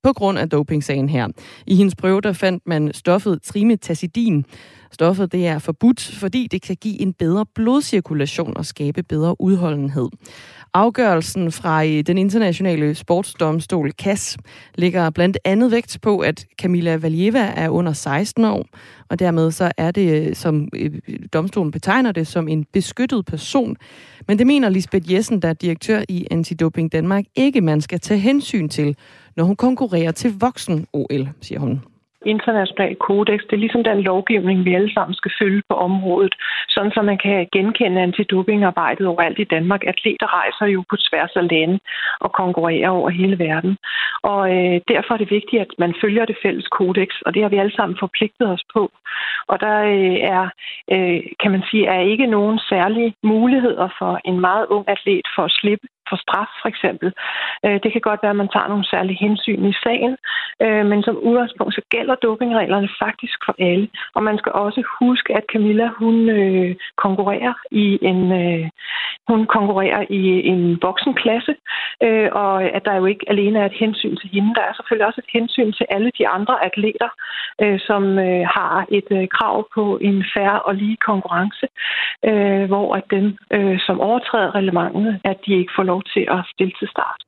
på 0.03 0.13
grund 0.13 0.39
af 0.39 0.51
dopingsagen 0.51 1.09
her. 1.09 1.29
I 1.67 1.75
hendes 1.75 1.97
prøve 1.97 2.21
der 2.21 2.33
fandt 2.33 2.63
man 2.67 2.93
stoffet 2.93 3.43
trimetazidin. 3.43 4.45
Stoffet 4.93 5.33
det 5.33 5.47
er 5.47 5.59
forbudt, 5.59 6.17
fordi 6.21 6.49
det 6.51 6.63
kan 6.63 6.77
give 6.77 7.01
en 7.01 7.13
bedre 7.13 7.47
blodcirkulation 7.55 8.57
og 8.57 8.67
skabe 8.67 9.03
bedre 9.03 9.41
udholdenhed. 9.41 10.09
Afgørelsen 10.75 11.53
fra 11.53 11.85
øh, 11.85 12.03
den 12.07 12.19
internationale 12.19 12.95
sportsdomstol 12.95 13.91
CAS 13.91 14.37
ligger 14.75 15.11
blandt 15.11 15.39
andet 15.45 15.71
vægt 15.71 15.99
på, 16.03 16.19
at 16.19 16.47
Camilla 16.61 16.97
Valieva 16.97 17.53
er 17.57 17.69
under 17.69 17.93
16 17.93 18.45
år, 18.45 18.67
og 19.09 19.19
dermed 19.19 19.51
så 19.51 19.73
er 19.77 19.91
det, 19.91 20.29
øh, 20.29 20.35
som 20.35 20.69
øh, 20.75 20.91
domstolen 21.33 21.71
betegner 21.71 22.13
det, 22.13 22.27
som 22.27 22.49
en 22.49 22.65
beskyttet 22.73 23.27
person. 23.27 23.77
Men 24.29 24.39
det 24.39 24.47
mener 24.47 24.69
Lisbeth 24.69 25.13
Jessen, 25.13 25.43
der 25.43 25.49
er 25.49 25.53
direktør 25.53 26.03
i 26.09 26.27
Antidoping 26.31 26.93
Danmark, 26.93 27.25
ikke 27.35 27.61
man 27.61 27.81
skal 27.81 28.01
tage 28.01 28.21
hensyn 28.21 28.69
til, 28.69 28.97
når 29.37 29.45
hun 29.45 29.57
konkurrerer 29.57 30.13
til 30.13 30.35
voksen-OL, 30.41 31.29
siger 31.41 31.59
hun 31.59 31.81
international 32.27 32.97
kodex. 32.97 33.41
Det 33.41 33.53
er 33.53 33.65
ligesom 33.65 33.85
den 33.85 34.01
lovgivning, 34.01 34.65
vi 34.65 34.75
alle 34.75 34.93
sammen 34.95 35.15
skal 35.15 35.33
følge 35.41 35.63
på 35.69 35.75
området, 35.75 36.35
sådan 36.69 36.93
så 36.93 37.03
man 37.03 37.19
kan 37.19 37.49
genkende 37.53 38.01
antidopingarbejdet 38.01 39.07
overalt 39.07 39.39
i 39.39 39.51
Danmark. 39.55 39.83
Atleter 39.87 40.29
rejser 40.41 40.67
jo 40.67 40.85
på 40.91 40.97
tværs 40.97 41.33
af 41.37 41.51
lande 41.51 41.79
og 42.21 42.33
konkurrerer 42.33 42.91
over 42.91 43.11
hele 43.11 43.39
verden. 43.39 43.77
Og 44.23 44.43
øh, 44.57 44.81
derfor 44.89 45.15
er 45.15 45.19
det 45.19 45.31
vigtigt, 45.31 45.63
at 45.63 45.73
man 45.79 45.95
følger 46.03 46.25
det 46.25 46.37
fælles 46.43 46.69
kodex, 46.69 47.09
og 47.27 47.35
det 47.35 47.43
har 47.43 47.49
vi 47.49 47.57
alle 47.57 47.77
sammen 47.77 47.97
forpligtet 48.01 48.49
os 48.49 48.65
på. 48.75 48.91
Og 49.51 49.61
der 49.61 49.77
øh, 49.95 50.19
er, 50.37 50.45
øh, 50.93 51.21
kan 51.43 51.51
man 51.51 51.63
sige, 51.71 51.87
er 51.87 52.01
ikke 52.01 52.27
nogen 52.27 52.59
særlige 52.59 53.15
muligheder 53.23 53.89
for 53.99 54.21
en 54.25 54.41
meget 54.41 54.67
ung 54.67 54.85
atlet 54.89 55.27
for 55.35 55.43
at 55.43 55.57
slippe 55.61 55.87
for 56.11 56.17
straf, 56.25 56.51
for 56.63 56.69
eksempel. 56.69 57.09
Øh, 57.65 57.79
det 57.83 57.91
kan 57.93 58.01
godt 58.09 58.23
være, 58.23 58.37
at 58.37 58.43
man 58.43 58.53
tager 58.55 58.69
nogle 58.69 58.91
særlige 58.93 59.23
hensyn 59.27 59.65
i 59.71 59.75
sagen, 59.85 60.17
øh, 60.65 60.85
men 60.91 61.03
som 61.03 61.17
udgangspunkt 61.29 61.75
så 61.75 61.83
gælder 61.95 62.15
dopingreglerne 62.15 62.89
faktisk 63.03 63.39
for 63.45 63.55
alle. 63.59 63.89
Og 64.15 64.23
man 64.23 64.39
skal 64.39 64.53
også 64.53 64.83
huske, 65.01 65.37
at 65.39 65.45
Camilla, 65.53 65.87
hun 66.03 66.17
øh, 66.29 66.77
konkurrerer 66.97 67.55
i 67.71 67.99
en, 68.03 68.21
øh, 68.43 68.69
hun 69.29 69.47
konkurrerer 69.47 70.05
i 70.11 70.23
en 70.53 70.79
voksenklasse, 70.83 71.55
øh, 72.03 72.29
og 72.33 72.63
at 72.63 72.85
der 72.85 72.95
jo 72.97 73.07
ikke 73.07 73.25
alene 73.29 73.59
er 73.59 73.67
et 73.67 73.81
hensyn 73.83 74.17
til 74.17 74.31
hende. 74.33 74.55
Der 74.55 74.63
er 74.63 74.73
selvfølgelig 74.75 75.07
også 75.07 75.21
et 75.25 75.33
hensyn 75.39 75.73
til 75.73 75.87
alle 75.91 76.11
de 76.19 76.29
andre 76.29 76.65
atleter, 76.65 77.11
øh, 77.63 77.79
som 77.89 78.03
har 78.57 78.87
et 78.99 79.29
krav 79.31 79.69
på 79.75 79.99
en 80.01 80.25
færre 80.35 80.61
og 80.63 80.75
lige 80.75 80.97
konkurrence, 80.97 81.67
hvor 82.71 82.95
at 82.95 83.05
dem, 83.11 83.37
som 83.87 84.01
overtræder 84.01 84.55
reglementet, 84.55 85.21
at 85.25 85.37
de 85.47 85.53
ikke 85.55 85.73
får 85.77 85.83
lov 85.83 86.00
til 86.03 86.25
at 86.37 86.41
stille 86.53 86.73
til 86.81 86.89
start. 86.89 87.21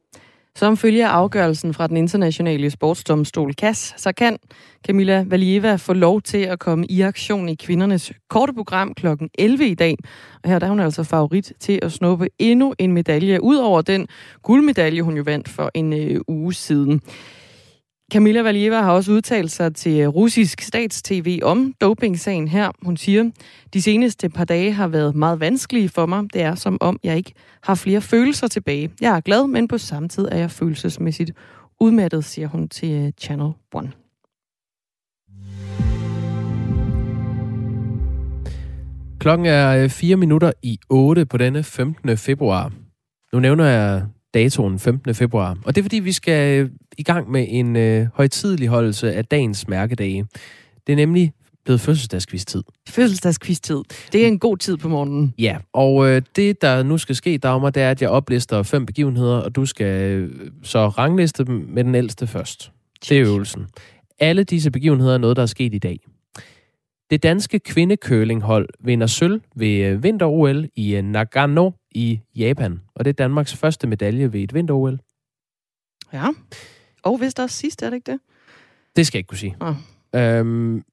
Som 0.54 0.76
følger 0.76 1.08
afgørelsen 1.08 1.74
fra 1.74 1.86
den 1.86 1.96
internationale 1.96 2.70
sportsdomstol 2.70 3.52
CAS, 3.52 3.94
så 3.96 4.12
kan 4.12 4.38
Camilla 4.86 5.24
Valieva 5.28 5.74
få 5.76 5.92
lov 5.92 6.22
til 6.22 6.38
at 6.38 6.58
komme 6.58 6.86
i 6.86 7.00
aktion 7.00 7.48
i 7.48 7.54
kvindernes 7.54 8.12
korte 8.28 8.52
program 8.52 8.94
kl. 8.94 9.06
11 9.38 9.68
i 9.68 9.74
dag. 9.74 9.96
Og 10.44 10.50
her 10.50 10.58
der 10.58 10.66
er 10.66 10.70
hun 10.70 10.80
altså 10.80 11.04
favorit 11.04 11.52
til 11.60 11.78
at 11.82 11.92
snuppe 11.92 12.28
endnu 12.38 12.74
en 12.78 12.92
medalje, 12.92 13.42
ud 13.42 13.56
over 13.56 13.82
den 13.82 14.08
guldmedalje, 14.42 15.02
hun 15.02 15.16
jo 15.16 15.22
vandt 15.26 15.48
for 15.48 15.70
en 15.74 15.92
øh, 15.92 16.20
uge 16.28 16.54
siden. 16.54 17.00
Camilla 18.12 18.42
Valieva 18.42 18.80
har 18.80 18.92
også 18.92 19.12
udtalt 19.12 19.50
sig 19.50 19.74
til 19.74 20.00
øh, 20.00 20.08
russisk 20.08 20.60
statstv 20.60 21.38
om 21.42 21.74
dopingsagen 21.80 22.48
her. 22.48 22.70
Hun 22.82 22.96
siger, 22.96 23.30
de 23.74 23.82
seneste 23.82 24.28
par 24.28 24.44
dage 24.44 24.72
har 24.72 24.88
været 24.88 25.14
meget 25.14 25.40
vanskelige 25.40 25.88
for 25.88 26.06
mig. 26.06 26.24
Det 26.32 26.42
er 26.42 26.54
som 26.54 26.78
om, 26.80 26.98
jeg 27.04 27.16
ikke 27.16 27.32
har 27.62 27.74
flere 27.74 28.00
følelser 28.00 28.48
tilbage. 28.48 28.90
Jeg 29.00 29.16
er 29.16 29.20
glad, 29.20 29.46
men 29.46 29.68
på 29.68 29.78
samme 29.78 30.08
tid 30.08 30.28
er 30.30 30.36
jeg 30.36 30.50
følelsesmæssigt 30.50 31.32
udmattet, 31.80 32.24
siger 32.24 32.48
hun 32.48 32.68
til 32.68 32.90
øh, 32.90 33.12
Channel 33.20 33.52
One. 33.72 33.92
Klokken 39.18 39.46
er 39.46 39.84
øh, 39.84 39.90
4 39.90 40.16
minutter 40.16 40.52
i 40.62 40.78
8 40.88 41.26
på 41.26 41.36
denne 41.36 41.62
15. 41.62 42.16
februar. 42.16 42.72
Nu 43.32 43.40
nævner 43.40 43.64
jeg 43.64 44.02
datoen 44.34 44.78
15. 44.78 45.14
februar. 45.14 45.58
Og 45.64 45.74
det 45.74 45.80
er 45.80 45.84
fordi, 45.84 45.98
vi 45.98 46.12
skal 46.12 46.60
øh, 46.60 46.70
i 46.98 47.02
gang 47.02 47.30
med 47.30 47.46
en 47.48 47.76
øh, 47.76 48.06
højtidligholdelse 48.14 49.14
af 49.14 49.24
dagens 49.24 49.68
mærkedage. 49.68 50.26
Det 50.86 50.92
er 50.92 50.96
nemlig 50.96 51.32
blevet 51.64 51.80
fødselsdagskvist-tid. 51.80 52.62
Fødselsdagskvist-tid. 52.88 53.82
Det 54.12 54.22
er 54.22 54.26
en 54.26 54.38
god 54.38 54.56
tid 54.56 54.76
på 54.76 54.88
morgenen. 54.88 55.34
Ja, 55.38 55.56
og 55.72 56.08
øh, 56.08 56.22
det, 56.36 56.62
der 56.62 56.82
nu 56.82 56.98
skal 56.98 57.16
ske, 57.16 57.38
Dagmar, 57.38 57.70
det 57.70 57.82
er, 57.82 57.90
at 57.90 58.02
jeg 58.02 58.10
oplister 58.10 58.62
fem 58.62 58.86
begivenheder, 58.86 59.36
og 59.36 59.56
du 59.56 59.66
skal 59.66 60.10
øh, 60.10 60.30
så 60.62 60.88
rangliste 60.88 61.44
dem 61.44 61.66
med 61.68 61.84
den 61.84 61.94
ældste 61.94 62.26
først. 62.26 62.72
Det 63.08 63.18
er 63.18 63.24
øvelsen. 63.24 63.66
Alle 64.18 64.44
disse 64.44 64.70
begivenheder 64.70 65.14
er 65.14 65.18
noget, 65.18 65.36
der 65.36 65.42
er 65.42 65.46
sket 65.46 65.74
i 65.74 65.78
dag. 65.78 65.98
Det 67.12 67.22
danske 67.22 67.58
kvindekølinghold 67.58 68.68
vinder 68.80 69.06
sølv 69.06 69.42
ved 69.54 69.84
øh, 69.84 70.02
vinter-OL 70.02 70.68
i 70.74 70.96
øh, 70.96 71.02
Nagano 71.02 71.70
i 71.90 72.20
Japan. 72.36 72.80
Og 72.94 73.04
det 73.04 73.10
er 73.10 73.14
Danmarks 73.14 73.56
første 73.56 73.86
medalje 73.86 74.32
ved 74.32 74.40
et 74.40 74.54
vinter-OL. 74.54 75.00
Ja. 76.12 76.28
Og 77.02 77.18
hvis 77.18 77.34
der 77.34 77.42
er 77.42 77.46
sidst, 77.46 77.82
er 77.82 77.90
det 77.90 77.96
ikke 77.96 78.12
det? 78.12 78.20
Det 78.96 79.06
skal 79.06 79.18
jeg 79.18 79.20
ikke 79.20 79.28
kunne 79.28 79.38
sige. 79.38 79.56
Oh. 79.60 79.74
Øhm, 80.14 80.84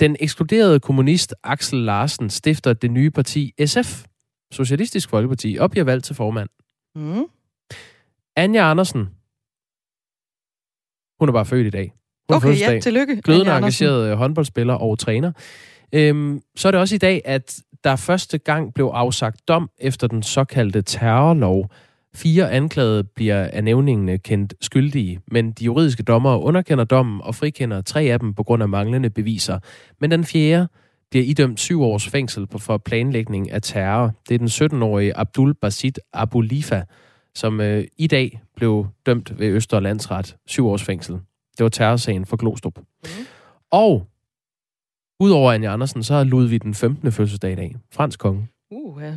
den 0.00 0.16
ekskluderede 0.20 0.80
kommunist 0.80 1.34
Axel 1.42 1.78
Larsen 1.78 2.30
stifter 2.30 2.72
det 2.72 2.90
nye 2.90 3.10
parti 3.10 3.54
SF, 3.66 4.04
Socialistisk 4.52 5.08
Folkeparti, 5.08 5.56
og 5.60 5.70
bliver 5.70 5.84
valgt 5.84 6.04
til 6.04 6.16
formand. 6.16 6.48
Mm. 6.94 7.24
Anja 8.36 8.70
Andersen, 8.70 9.00
hun 11.20 11.28
er 11.28 11.32
bare 11.32 11.46
født 11.46 11.66
i 11.66 11.70
dag. 11.70 11.92
Hun 12.28 12.36
okay, 12.36 12.60
ja, 12.60 12.80
tillykke. 12.80 13.22
Glødende 13.22 13.56
engageret 13.56 14.10
øh, 14.10 14.16
håndboldspiller 14.16 14.74
og 14.74 14.98
træner. 14.98 15.32
Øhm, 15.92 16.40
så 16.56 16.68
er 16.68 16.72
det 16.72 16.80
også 16.80 16.94
i 16.94 16.98
dag, 16.98 17.22
at 17.24 17.60
der 17.84 17.96
første 17.96 18.38
gang 18.38 18.74
blev 18.74 18.86
afsagt 18.86 19.48
dom 19.48 19.70
efter 19.78 20.06
den 20.06 20.22
såkaldte 20.22 20.82
terrorlov. 20.82 21.70
Fire 22.14 22.50
anklagede 22.50 23.04
bliver 23.04 23.48
af 23.52 23.64
nævningene 23.64 24.18
kendt 24.18 24.54
skyldige, 24.60 25.20
men 25.26 25.52
de 25.52 25.64
juridiske 25.64 26.02
dommere 26.02 26.40
underkender 26.40 26.84
dommen 26.84 27.20
og 27.24 27.34
frikender 27.34 27.80
tre 27.80 28.02
af 28.02 28.20
dem 28.20 28.34
på 28.34 28.42
grund 28.42 28.62
af 28.62 28.68
manglende 28.68 29.10
beviser. 29.10 29.58
Men 30.00 30.10
den 30.10 30.24
fjerde 30.24 30.68
bliver 31.10 31.24
idømt 31.24 31.60
syv 31.60 31.82
års 31.82 32.08
fængsel 32.08 32.46
for 32.58 32.78
planlægning 32.78 33.50
af 33.50 33.62
terror. 33.62 34.12
Det 34.28 34.34
er 34.34 34.38
den 34.38 34.48
17-årige 34.48 35.16
Abdul 35.16 35.54
Basit 35.54 36.00
Abu 36.12 36.40
Lifa, 36.40 36.82
som 37.34 37.60
øh, 37.60 37.84
i 37.98 38.06
dag 38.06 38.40
blev 38.56 38.86
dømt 39.06 39.38
ved 39.38 39.46
Østerlandsret 39.48 40.36
syv 40.46 40.68
års 40.68 40.82
fængsel. 40.82 41.18
Det 41.58 41.64
var 41.64 41.68
terrorsagen 41.68 42.26
for 42.26 42.36
Glostrup. 42.36 42.78
Mm. 42.78 43.08
Og 43.70 44.06
udover 45.20 45.52
Anja 45.52 45.72
Andersen, 45.72 46.02
så 46.02 46.14
er 46.14 46.24
Ludvig 46.24 46.62
den 46.62 46.74
15. 46.74 47.12
fødselsdag 47.12 47.52
i 47.52 47.54
dag. 47.54 47.76
Fransk 47.92 48.18
konge. 48.18 48.48
Uh, 48.70 49.02
ja. 49.02 49.14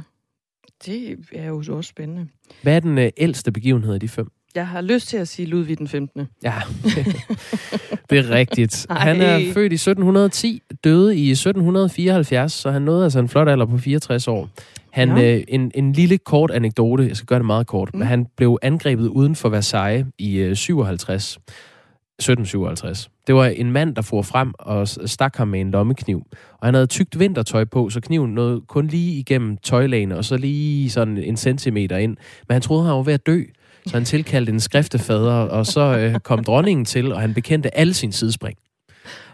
Det 0.85 1.17
er 1.31 1.47
jo 1.47 1.57
også 1.57 1.89
spændende. 1.89 2.27
Hvad 2.61 2.75
er 2.75 2.79
den 2.79 2.97
øh, 2.97 3.09
ældste 3.17 3.51
begivenhed 3.51 3.93
af 3.93 3.99
de 3.99 4.07
fem? 4.07 4.31
Jeg 4.55 4.67
har 4.67 4.81
lyst 4.81 5.07
til 5.07 5.17
at 5.17 5.27
sige 5.27 5.45
Ludvig 5.45 5.77
den 5.77 5.88
15. 5.88 6.27
Ja, 6.43 6.53
det 8.09 8.17
er 8.17 8.29
rigtigt. 8.29 8.85
Ej. 8.89 8.97
Han 8.97 9.21
er 9.21 9.53
født 9.53 9.71
i 9.71 9.75
1710, 9.75 10.61
døde 10.83 11.15
i 11.15 11.31
1774, 11.31 12.53
så 12.53 12.71
han 12.71 12.81
nåede 12.81 13.03
altså 13.03 13.19
en 13.19 13.29
flot 13.29 13.49
alder 13.49 13.65
på 13.65 13.77
64 13.77 14.27
år. 14.27 14.49
Han, 14.89 15.17
ja. 15.17 15.35
øh, 15.35 15.43
en, 15.47 15.71
en 15.75 15.93
lille 15.93 16.17
kort 16.17 16.51
anekdote, 16.51 17.07
jeg 17.07 17.17
skal 17.17 17.25
gøre 17.25 17.39
det 17.39 17.45
meget 17.45 17.67
kort, 17.67 17.93
mm. 17.93 17.99
men 17.99 18.07
han 18.07 18.25
blev 18.38 18.57
angrebet 18.61 19.07
uden 19.07 19.35
for 19.35 19.49
Versailles 19.49 20.05
i 20.17 20.38
øh, 20.38 20.55
57. 20.55 21.39
1757. 22.20 23.09
Det 23.28 23.36
var 23.36 23.45
en 23.45 23.72
mand, 23.72 23.95
der 23.95 24.01
for 24.01 24.22
frem 24.22 24.53
og 24.59 24.88
stak 24.88 25.36
ham 25.36 25.47
med 25.47 25.61
en 25.61 25.72
lommekniv. 25.72 26.26
Og 26.59 26.68
han 26.68 26.74
havde 26.74 26.88
tykt 26.88 27.20
vintertøj 27.20 27.65
på, 27.65 27.89
så 27.89 28.01
kniven 28.01 28.34
nåede 28.34 28.61
kun 28.61 28.88
lige 28.88 29.20
igennem 29.20 29.57
tøjlagene, 29.57 30.18
og 30.18 30.26
så 30.26 30.38
lige 30.38 30.89
sådan 30.89 31.18
en 31.18 31.38
centimeter 31.38 31.97
ind. 31.97 32.18
Men 32.47 32.53
han 32.53 32.61
troede, 32.61 32.86
han 32.86 32.95
var 32.95 33.03
ved 33.03 33.13
at 33.13 33.28
dø, 33.28 33.43
så 33.86 33.93
han 33.93 34.05
tilkaldte 34.05 34.51
en 34.51 34.59
skriftefader, 34.59 35.34
og 35.34 35.65
så 35.65 35.97
øh, 35.97 36.20
kom 36.20 36.43
dronningen 36.43 36.86
til, 36.86 37.13
og 37.13 37.22
han 37.22 37.34
bekendte 37.34 37.78
alle 37.78 37.93
sine 37.93 38.13
sidespring. 38.13 38.57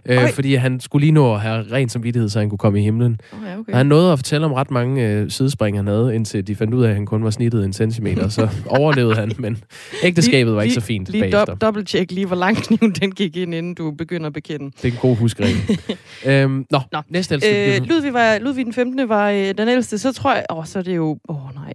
Øh, 0.06 0.34
fordi 0.34 0.56
han 0.56 0.80
skulle 0.80 1.04
lige 1.04 1.12
nå 1.12 1.34
at 1.34 1.42
have 1.42 1.66
ren 1.72 1.90
samvittighed, 1.90 2.30
så 2.30 2.40
han 2.40 2.50
kunne 2.50 2.58
komme 2.58 2.80
i 2.80 2.84
himlen. 2.84 3.20
Oh, 3.32 3.40
ja, 3.48 3.60
okay. 3.60 3.72
Og 3.72 3.78
han 3.78 3.86
nåede 3.86 4.12
at 4.12 4.20
fortælle 4.20 4.46
om 4.46 4.54
ret 4.54 4.72
mange 4.72 5.10
øh, 5.10 5.30
sidespring, 5.32 5.78
han 5.78 5.88
havde, 5.88 6.16
indtil 6.16 6.48
de 6.48 6.56
fandt 6.56 6.74
ud 6.74 6.84
af, 6.84 6.90
at 6.90 6.96
han 6.96 7.06
kun 7.06 7.24
var 7.24 7.30
snittet 7.30 7.66
en 7.66 7.74
centimeter. 7.74 8.30
Så 8.30 8.50
overlevede 8.80 9.16
han, 9.16 9.32
men 9.38 9.64
ægteskabet 10.04 10.56
var 10.56 10.62
ikke 10.62 10.74
så 10.74 10.82
fint 10.82 11.10
Lige 11.10 11.42
do- 11.42 11.56
dobbelttjek 11.56 12.12
lige, 12.12 12.26
hvor 12.26 12.36
lang 12.36 12.58
kniven 12.58 12.92
den 12.92 13.12
gik 13.12 13.38
ind, 13.38 13.54
inden 13.54 13.76
du 13.76 13.92
begynder 13.92 14.28
at 14.28 14.34
bekende. 14.34 14.66
Det 14.66 14.86
er 14.86 14.92
en 14.92 15.00
god 15.02 15.16
huskeregel. 15.16 15.80
øhm, 16.26 16.66
nå, 16.70 16.80
nå, 16.92 17.02
næste 17.10 17.36
ældste. 17.36 17.76
Øh, 17.76 17.82
Ludvig, 17.88 18.14
var, 18.14 18.40
Ludvig 18.40 18.66
den 18.66 18.74
15. 18.74 19.10
var 19.10 19.30
øh, 19.30 19.54
den 19.58 19.68
ældste, 19.68 19.98
så 19.98 20.14
tror 20.14 20.34
jeg... 20.34 20.46
Åh, 20.50 20.58
oh, 20.58 20.66
så 20.66 20.80
er 20.80 20.84
det 20.84 20.96
jo... 20.96 21.18
Åh, 21.30 21.46
oh, 21.46 21.56
nej. 21.56 21.74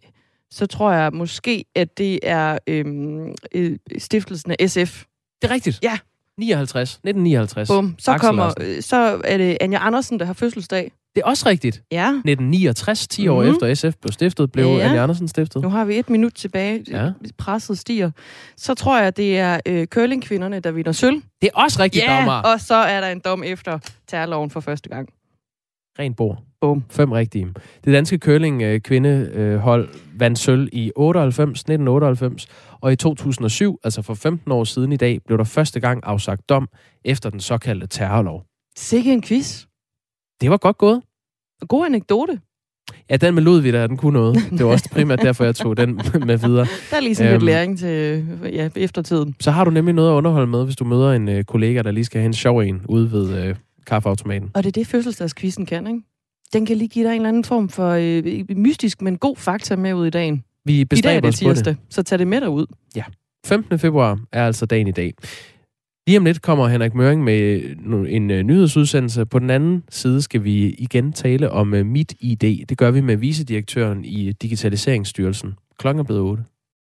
Så 0.50 0.66
tror 0.66 0.92
jeg 0.92 1.12
måske, 1.12 1.64
at 1.74 1.98
det 1.98 2.18
er 2.22 2.58
øhm, 2.66 3.34
øh, 3.54 3.76
stiftelsen 3.98 4.54
af 4.58 4.70
SF. 4.70 5.04
Det 5.42 5.50
er 5.50 5.54
rigtigt. 5.54 5.78
Ja, 5.82 5.98
59. 6.38 6.90
1959. 6.90 7.68
Bum. 7.68 7.94
Så, 7.98 8.10
Axel 8.10 8.26
kommer, 8.26 8.44
Larsen. 8.44 8.82
så 8.82 9.20
er 9.24 9.38
det 9.38 9.58
Anja 9.60 9.78
Andersen, 9.86 10.20
der 10.20 10.26
har 10.26 10.32
fødselsdag. 10.32 10.92
Det 11.14 11.22
er 11.22 11.26
også 11.26 11.48
rigtigt. 11.48 11.82
Ja. 11.92 12.08
1969, 12.08 13.08
10 13.08 13.28
år 13.28 13.42
mm. 13.42 13.50
efter 13.50 13.74
SF 13.74 13.96
blev 14.00 14.12
stiftet, 14.12 14.52
blev 14.52 14.66
ja. 14.66 14.88
Anja 14.88 15.02
Andersen 15.02 15.28
stiftet. 15.28 15.62
Nu 15.62 15.68
har 15.68 15.84
vi 15.84 15.98
et 15.98 16.10
minut 16.10 16.34
tilbage. 16.34 16.84
Ja. 16.90 17.10
Presset 17.38 17.78
stiger. 17.78 18.10
Så 18.56 18.74
tror 18.74 19.00
jeg, 19.00 19.16
det 19.16 19.38
er 19.38 19.60
øh, 19.66 19.86
curlingkvinderne, 19.86 20.60
der 20.60 20.70
vinder 20.70 20.92
sølv. 20.92 21.22
Det 21.42 21.50
er 21.54 21.60
også 21.60 21.82
rigtigt, 21.82 22.04
ja, 22.04 22.12
Dagmar. 22.12 22.42
og 22.42 22.60
så 22.60 22.74
er 22.74 23.00
der 23.00 23.08
en 23.08 23.20
dom 23.24 23.42
efter 23.44 23.78
terrorloven 24.08 24.50
for 24.50 24.60
første 24.60 24.88
gang. 24.88 25.08
Ren 25.98 26.14
bord. 26.14 26.47
Bum. 26.60 26.84
Fem 26.90 27.12
rigtige. 27.12 27.46
Det 27.84 27.92
danske 27.92 28.18
curling-kvindehold 28.18 29.88
vandt 30.18 30.38
sølv 30.38 30.68
i 30.72 30.92
98, 30.96 31.60
1998, 31.60 32.46
og 32.80 32.92
i 32.92 32.96
2007, 32.96 33.80
altså 33.84 34.02
for 34.02 34.14
15 34.14 34.52
år 34.52 34.64
siden 34.64 34.92
i 34.92 34.96
dag, 34.96 35.20
blev 35.26 35.38
der 35.38 35.44
første 35.44 35.80
gang 35.80 36.00
afsagt 36.06 36.48
dom 36.48 36.68
efter 37.04 37.30
den 37.30 37.40
såkaldte 37.40 37.86
terrorlov. 37.86 38.44
Sikke 38.76 39.12
en 39.12 39.22
quiz. 39.22 39.64
Det 40.40 40.50
var 40.50 40.56
godt 40.56 40.78
gået. 40.78 41.02
God 41.68 41.86
anekdote. 41.86 42.40
Ja, 43.10 43.16
den 43.16 43.34
med 43.34 43.42
Ludvig, 43.42 43.72
der 43.72 43.86
den 43.86 43.96
kunne 43.96 44.12
noget. 44.12 44.36
Det 44.50 44.64
var 44.64 44.72
også 44.72 44.90
primært 44.90 45.22
derfor, 45.22 45.44
jeg 45.44 45.56
tog 45.56 45.76
den 45.76 45.94
med 46.26 46.38
videre. 46.38 46.66
Der 46.90 46.96
er 46.96 47.00
lige 47.00 47.14
sådan 47.14 47.32
øhm, 47.32 47.40
lidt 47.40 47.44
læring 47.44 47.78
til 47.78 48.26
ja, 48.52 48.68
eftertiden. 48.76 49.34
Så 49.40 49.50
har 49.50 49.64
du 49.64 49.70
nemlig 49.70 49.94
noget 49.94 50.10
at 50.10 50.14
underholde 50.14 50.46
med, 50.46 50.64
hvis 50.64 50.76
du 50.76 50.84
møder 50.84 51.12
en 51.12 51.28
øh, 51.28 51.44
kollega, 51.44 51.82
der 51.82 51.90
lige 51.90 52.04
skal 52.04 52.20
have 52.20 52.26
en 52.26 52.34
sjov 52.34 52.58
en 52.58 52.82
ude 52.88 53.12
ved 53.12 53.44
øh, 53.44 53.56
kaffeautomaten. 53.86 54.50
Og 54.54 54.62
det 54.62 54.68
er 54.68 54.80
det, 54.80 54.86
fødselsdagskvisten 54.86 55.66
kan, 55.66 55.86
ikke? 55.86 56.00
Den 56.52 56.66
kan 56.66 56.76
lige 56.76 56.88
give 56.88 57.04
dig 57.04 57.10
en 57.10 57.16
eller 57.16 57.28
anden 57.28 57.44
form 57.44 57.68
for 57.68 57.90
øh, 57.90 58.56
mystisk, 58.56 59.02
men 59.02 59.18
god 59.18 59.36
fakta 59.36 59.76
med 59.76 59.94
ud 59.94 60.06
i 60.06 60.10
dagen. 60.10 60.44
Vi 60.64 60.84
bestræber 60.84 61.28
os 61.28 61.42
på 61.42 61.52
det. 61.52 61.76
Så 61.88 62.02
tag 62.02 62.18
det 62.18 62.26
med 62.26 62.40
derud. 62.40 62.66
Ja. 62.96 63.04
15. 63.46 63.78
februar 63.78 64.20
er 64.32 64.46
altså 64.46 64.66
dagen 64.66 64.88
i 64.88 64.92
dag. 64.92 65.14
Lige 66.06 66.18
om 66.18 66.24
lidt 66.24 66.42
kommer 66.42 66.68
Henrik 66.68 66.94
Møring 66.94 67.24
med 67.24 67.62
en 68.08 68.30
uh, 68.30 68.36
nyhedsudsendelse. 68.36 69.26
På 69.26 69.38
den 69.38 69.50
anden 69.50 69.84
side 69.90 70.22
skal 70.22 70.44
vi 70.44 70.70
igen 70.70 71.12
tale 71.12 71.50
om 71.50 71.72
uh, 71.72 71.86
Mit 71.86 72.14
ID. 72.20 72.66
Det 72.66 72.78
gør 72.78 72.90
vi 72.90 73.00
med 73.00 73.16
vicedirektøren 73.16 74.04
i 74.04 74.32
Digitaliseringsstyrelsen. 74.32 75.54
Klokken 75.78 76.00
er 76.00 76.04
blevet 76.04 76.22
8. 76.22 76.44